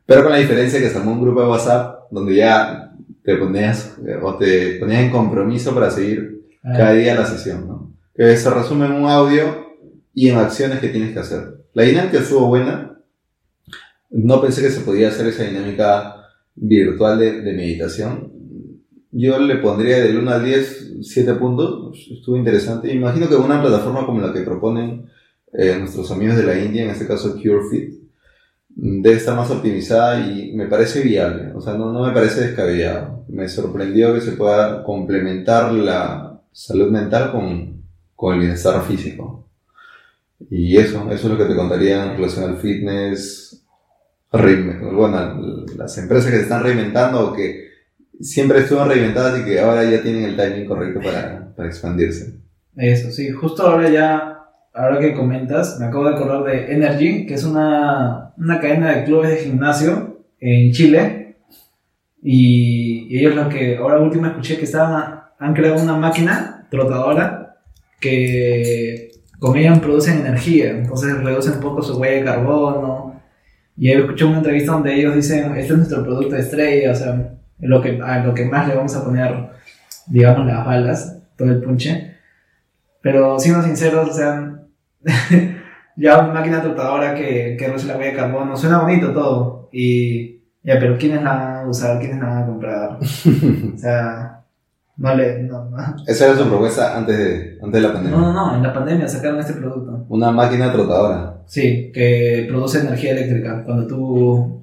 Pero 0.06 0.22
con 0.22 0.32
la 0.32 0.38
diferencia 0.38 0.80
que 0.80 0.88
se 0.88 0.98
armó 0.98 1.12
un 1.12 1.20
grupo 1.20 1.42
de 1.42 1.48
WhatsApp 1.48 2.04
donde 2.10 2.36
ya 2.36 2.92
te 3.22 3.36
ponías 3.36 3.98
o 4.22 4.36
te 4.36 4.78
ponías 4.78 5.02
en 5.02 5.10
compromiso 5.10 5.74
para 5.74 5.90
seguir 5.90 6.38
Ah, 6.62 6.74
cada 6.76 6.92
día 6.92 7.14
la 7.14 7.26
sesión, 7.26 7.66
¿no? 7.66 7.94
Que 8.14 8.36
se 8.36 8.50
resume 8.50 8.86
en 8.86 8.92
un 8.92 9.06
audio 9.06 9.76
y 10.12 10.28
en 10.28 10.38
acciones 10.38 10.80
que 10.80 10.88
tienes 10.88 11.12
que 11.12 11.20
hacer. 11.20 11.64
La 11.72 11.84
dinámica 11.84 12.18
estuvo 12.18 12.48
buena. 12.48 12.98
No 14.10 14.40
pensé 14.40 14.62
que 14.62 14.70
se 14.70 14.80
podía 14.80 15.08
hacer 15.08 15.26
esa 15.26 15.44
dinámica 15.44 16.16
virtual 16.56 17.18
de, 17.18 17.42
de 17.42 17.52
meditación. 17.52 18.32
Yo 19.12 19.38
le 19.38 19.56
pondría 19.56 19.98
del 19.98 20.18
1 20.18 20.30
al 20.30 20.44
10 20.44 20.96
7 21.02 21.34
puntos. 21.34 22.08
Estuvo 22.10 22.36
interesante. 22.36 22.92
Imagino 22.92 23.28
que 23.28 23.36
una 23.36 23.62
plataforma 23.62 24.04
como 24.04 24.20
la 24.20 24.32
que 24.32 24.42
proponen 24.42 25.06
eh, 25.52 25.76
nuestros 25.78 26.10
amigos 26.10 26.36
de 26.36 26.44
la 26.44 26.58
India, 26.58 26.84
en 26.84 26.90
este 26.90 27.06
caso 27.06 27.34
CureFit, 27.34 27.94
debe 28.68 29.16
estar 29.16 29.34
más 29.34 29.50
optimizada 29.50 30.20
y 30.20 30.52
me 30.54 30.66
parece 30.66 31.00
viable. 31.02 31.52
O 31.54 31.60
sea, 31.60 31.74
no, 31.74 31.92
no 31.92 32.06
me 32.06 32.12
parece 32.12 32.42
descabellado. 32.42 33.24
Me 33.28 33.48
sorprendió 33.48 34.14
que 34.14 34.20
se 34.20 34.32
pueda 34.32 34.82
complementar 34.84 35.72
la 35.72 36.40
salud 36.52 36.90
mental 36.90 37.32
con, 37.32 37.82
con 38.14 38.34
el 38.34 38.40
bienestar 38.40 38.82
físico. 38.82 39.48
Y 40.50 40.76
eso, 40.76 41.10
eso 41.10 41.26
es 41.26 41.32
lo 41.32 41.38
que 41.38 41.44
te 41.44 41.56
contaría 41.56 42.04
en 42.04 42.16
relación 42.16 42.50
al 42.50 42.58
fitness. 42.58 43.64
Bueno, 44.30 45.64
las 45.76 45.98
empresas 45.98 46.30
que 46.30 46.36
se 46.36 46.42
están 46.42 46.62
reinventando 46.62 47.28
o 47.28 47.32
que 47.32 47.68
siempre 48.20 48.60
estuvieron 48.60 48.90
reinventadas 48.90 49.40
y 49.40 49.44
que 49.44 49.58
ahora 49.58 49.84
ya 49.84 50.02
tienen 50.02 50.24
el 50.24 50.36
timing 50.36 50.66
correcto 50.66 51.00
para, 51.00 51.52
para 51.54 51.68
expandirse. 51.68 52.34
Eso, 52.76 53.10
sí, 53.10 53.30
justo 53.30 53.66
ahora 53.66 53.88
ya, 53.90 54.37
ahora 54.78 55.00
que 55.00 55.12
comentas, 55.12 55.78
me 55.80 55.86
acabo 55.86 56.08
de 56.08 56.14
acordar 56.14 56.44
de 56.44 56.72
Energy, 56.72 57.26
que 57.26 57.34
es 57.34 57.44
una, 57.44 58.32
una 58.36 58.60
cadena 58.60 58.94
de 58.94 59.04
clubes 59.04 59.30
de 59.30 59.36
gimnasio 59.38 60.20
en 60.40 60.72
Chile. 60.72 61.36
Y, 62.22 63.08
y 63.10 63.18
ellos 63.18 63.34
lo 63.34 63.48
que 63.48 63.76
ahora 63.76 63.98
último 63.98 64.26
escuché 64.26 64.56
que 64.56 64.64
estaban, 64.64 65.20
han 65.38 65.54
creado 65.54 65.82
una 65.82 65.96
máquina 65.96 66.66
trotadora 66.70 67.56
que 68.00 69.10
con 69.38 69.56
ella 69.56 69.74
producen 69.80 70.18
energía, 70.18 70.70
entonces 70.70 71.22
reducen 71.22 71.54
un 71.54 71.60
poco 71.60 71.82
su 71.82 71.98
huella 71.98 72.18
de 72.18 72.24
carbono. 72.24 73.20
Y 73.76 73.88
ahí 73.88 74.00
escuché 74.00 74.24
una 74.24 74.38
entrevista 74.38 74.72
donde 74.72 74.94
ellos 74.94 75.14
dicen, 75.14 75.56
este 75.56 75.72
es 75.72 75.76
nuestro 75.76 76.04
producto 76.04 76.36
estrella, 76.36 76.92
o 76.92 76.94
sea, 76.94 77.38
lo 77.60 77.80
que, 77.80 78.00
a 78.00 78.24
lo 78.24 78.34
que 78.34 78.44
más 78.44 78.68
le 78.68 78.74
vamos 78.74 78.94
a 78.94 79.04
poner, 79.04 79.50
digamos, 80.06 80.46
las 80.46 80.64
balas, 80.64 81.22
todo 81.36 81.50
el 81.50 81.62
punche. 81.62 82.16
Pero 83.00 83.38
siendo 83.38 83.62
sinceros, 83.62 84.08
o 84.10 84.12
sea, 84.12 84.47
ya 85.96 86.18
una 86.18 86.32
máquina 86.32 86.62
trotadora 86.62 87.14
que, 87.14 87.56
que 87.58 87.68
la 87.68 87.96
huella 87.96 88.10
de 88.10 88.16
carbono, 88.16 88.56
suena 88.56 88.80
bonito 88.80 89.12
todo. 89.12 89.68
Y 89.72 90.38
ya, 90.62 90.78
pero 90.78 90.96
¿quiénes 90.98 91.22
la 91.22 91.34
van 91.34 91.56
a 91.66 91.68
usar? 91.68 91.98
¿Quiénes 91.98 92.18
la 92.18 92.26
van 92.26 92.42
a 92.42 92.46
comprar? 92.46 92.98
o 93.74 93.78
sea, 93.78 94.44
no 94.96 95.14
le. 95.14 95.42
No, 95.44 95.64
no. 95.70 95.78
Esa 96.06 96.26
era 96.26 96.36
su 96.36 96.48
propuesta 96.48 96.96
antes 96.96 97.16
de, 97.18 97.58
antes 97.62 97.80
de 97.82 97.88
la 97.88 97.92
pandemia. 97.94 98.18
No, 98.18 98.32
no, 98.32 98.46
no, 98.50 98.56
en 98.56 98.62
la 98.62 98.72
pandemia 98.72 99.08
sacaron 99.08 99.40
este 99.40 99.54
producto. 99.54 100.06
Una 100.08 100.30
máquina 100.30 100.72
trotadora. 100.72 101.42
Sí, 101.46 101.90
que 101.94 102.46
produce 102.48 102.80
energía 102.80 103.12
eléctrica 103.12 103.62
cuando 103.64 103.86
tú 103.86 104.60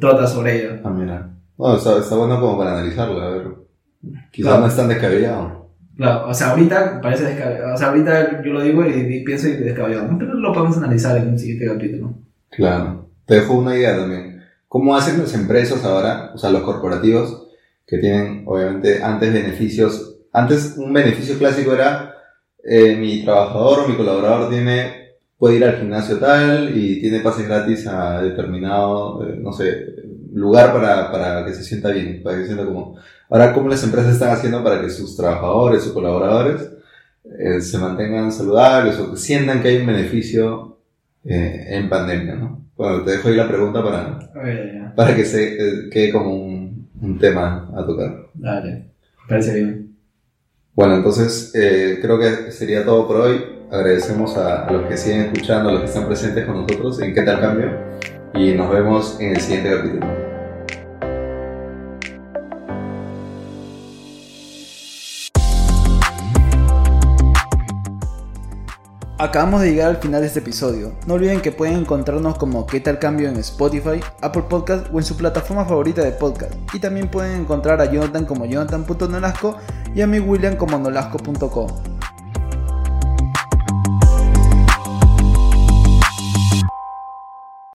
trotas 0.00 0.32
sobre 0.32 0.56
ella. 0.64 0.80
Ah, 0.84 0.90
mira. 0.90 1.28
Bueno, 1.56 1.76
está, 1.76 1.98
está 1.98 2.16
bueno 2.16 2.40
como 2.40 2.58
para 2.58 2.72
analizarlo, 2.78 3.20
a 3.20 3.30
ver. 3.30 3.42
Quizás 4.30 4.48
Claro. 4.50 4.60
no 4.60 4.66
es 4.66 4.76
tan 4.76 4.88
descabellado. 4.88 5.61
Claro, 5.96 6.28
o 6.28 6.34
sea, 6.34 6.50
ahorita 6.50 7.00
parece 7.00 7.24
descabellado. 7.24 7.74
O 7.74 7.76
sea, 7.76 7.88
ahorita 7.88 8.42
yo 8.42 8.52
lo 8.52 8.62
digo 8.62 8.84
y, 8.86 8.92
y 8.92 9.24
pienso 9.24 9.48
y 9.48 9.52
descabellado. 9.52 10.08
Pero 10.18 10.34
lo 10.34 10.52
podemos 10.52 10.76
analizar 10.78 11.16
en 11.16 11.28
un 11.28 11.38
siguiente 11.38 11.66
capítulo. 11.66 12.14
Claro. 12.50 13.08
Te 13.26 13.36
dejo 13.36 13.54
una 13.54 13.76
idea 13.76 13.96
también. 13.96 14.42
¿Cómo 14.68 14.96
hacen 14.96 15.18
las 15.18 15.34
empresas 15.34 15.84
ahora, 15.84 16.32
o 16.34 16.38
sea, 16.38 16.50
los 16.50 16.62
corporativos, 16.62 17.48
que 17.86 17.98
tienen, 17.98 18.44
obviamente, 18.46 19.02
antes 19.02 19.32
beneficios? 19.32 20.16
Antes, 20.32 20.76
un 20.78 20.92
beneficio 20.92 21.38
clásico 21.38 21.74
era, 21.74 22.14
eh, 22.64 22.96
mi 22.96 23.22
trabajador 23.22 23.80
o 23.80 23.88
mi 23.88 23.96
colaborador 23.96 24.48
tiene, 24.48 25.16
puede 25.36 25.56
ir 25.56 25.64
al 25.64 25.76
gimnasio 25.76 26.18
tal 26.18 26.76
y 26.76 27.00
tiene 27.00 27.20
pases 27.20 27.46
gratis 27.46 27.86
a 27.86 28.22
determinado, 28.22 29.28
eh, 29.28 29.36
no 29.38 29.52
sé, 29.52 29.94
lugar 30.32 30.72
para, 30.72 31.12
para 31.12 31.44
que 31.44 31.52
se 31.52 31.64
sienta 31.64 31.90
bien, 31.90 32.22
para 32.22 32.36
que 32.36 32.42
se 32.42 32.54
sienta 32.54 32.64
como... 32.64 32.96
Ahora, 33.32 33.54
¿cómo 33.54 33.70
las 33.70 33.82
empresas 33.82 34.12
están 34.12 34.28
haciendo 34.28 34.62
para 34.62 34.82
que 34.82 34.90
sus 34.90 35.16
trabajadores, 35.16 35.84
sus 35.84 35.94
colaboradores, 35.94 36.68
eh, 37.38 37.62
se 37.62 37.78
mantengan 37.78 38.30
saludables 38.30 38.98
o 38.98 39.10
que 39.10 39.16
sientan 39.16 39.62
que 39.62 39.68
hay 39.68 39.78
un 39.78 39.86
beneficio 39.86 40.76
eh, 41.24 41.64
en 41.68 41.88
pandemia, 41.88 42.34
¿no? 42.34 42.60
Bueno, 42.76 43.02
te 43.02 43.12
dejo 43.12 43.28
ahí 43.28 43.36
la 43.36 43.48
pregunta 43.48 43.82
para, 43.82 44.18
ya. 44.34 44.92
para 44.94 45.16
que 45.16 45.24
se 45.24 45.54
eh, 45.54 45.88
quede 45.90 46.12
como 46.12 46.34
un, 46.34 46.90
un 47.00 47.18
tema 47.18 47.70
a 47.74 47.86
tocar. 47.86 48.26
Dale, 48.34 48.90
parece 49.26 49.54
bien. 49.54 49.96
Bueno, 50.74 50.96
entonces 50.96 51.52
creo 51.54 52.18
que 52.18 52.52
sería 52.52 52.84
todo 52.84 53.08
por 53.08 53.16
hoy. 53.16 53.42
Agradecemos 53.70 54.36
a, 54.36 54.66
a 54.66 54.72
los 54.72 54.86
que 54.86 54.98
siguen 54.98 55.20
escuchando, 55.22 55.70
a 55.70 55.72
los 55.72 55.80
que 55.80 55.86
están 55.86 56.06
presentes 56.06 56.44
con 56.44 56.66
nosotros 56.66 57.00
en 57.00 57.14
¿Qué 57.14 57.22
tal 57.22 57.40
cambio? 57.40 57.70
Y 58.34 58.52
nos 58.52 58.70
vemos 58.70 59.18
en 59.20 59.30
el 59.30 59.40
siguiente 59.40 59.70
capítulo. 59.70 60.21
Acabamos 69.22 69.60
de 69.60 69.70
llegar 69.70 69.88
al 69.88 69.98
final 69.98 70.20
de 70.20 70.26
este 70.26 70.40
episodio. 70.40 70.94
No 71.06 71.14
olviden 71.14 71.40
que 71.40 71.52
pueden 71.52 71.76
encontrarnos 71.76 72.36
como 72.38 72.66
¿Qué 72.66 72.80
tal 72.80 72.98
cambio? 72.98 73.28
en 73.28 73.36
Spotify, 73.36 74.00
Apple 74.20 74.42
Podcast 74.48 74.88
o 74.92 74.98
en 74.98 75.04
su 75.04 75.16
plataforma 75.16 75.64
favorita 75.64 76.02
de 76.02 76.10
podcast. 76.10 76.52
Y 76.74 76.80
también 76.80 77.08
pueden 77.08 77.42
encontrar 77.42 77.80
a 77.80 77.84
Jonathan 77.84 78.24
como 78.26 78.46
jonathan.nolasco 78.46 79.58
y 79.94 80.00
a 80.00 80.08
mí 80.08 80.18
William 80.18 80.56
como 80.56 80.76
nolasco.co. 80.76 81.68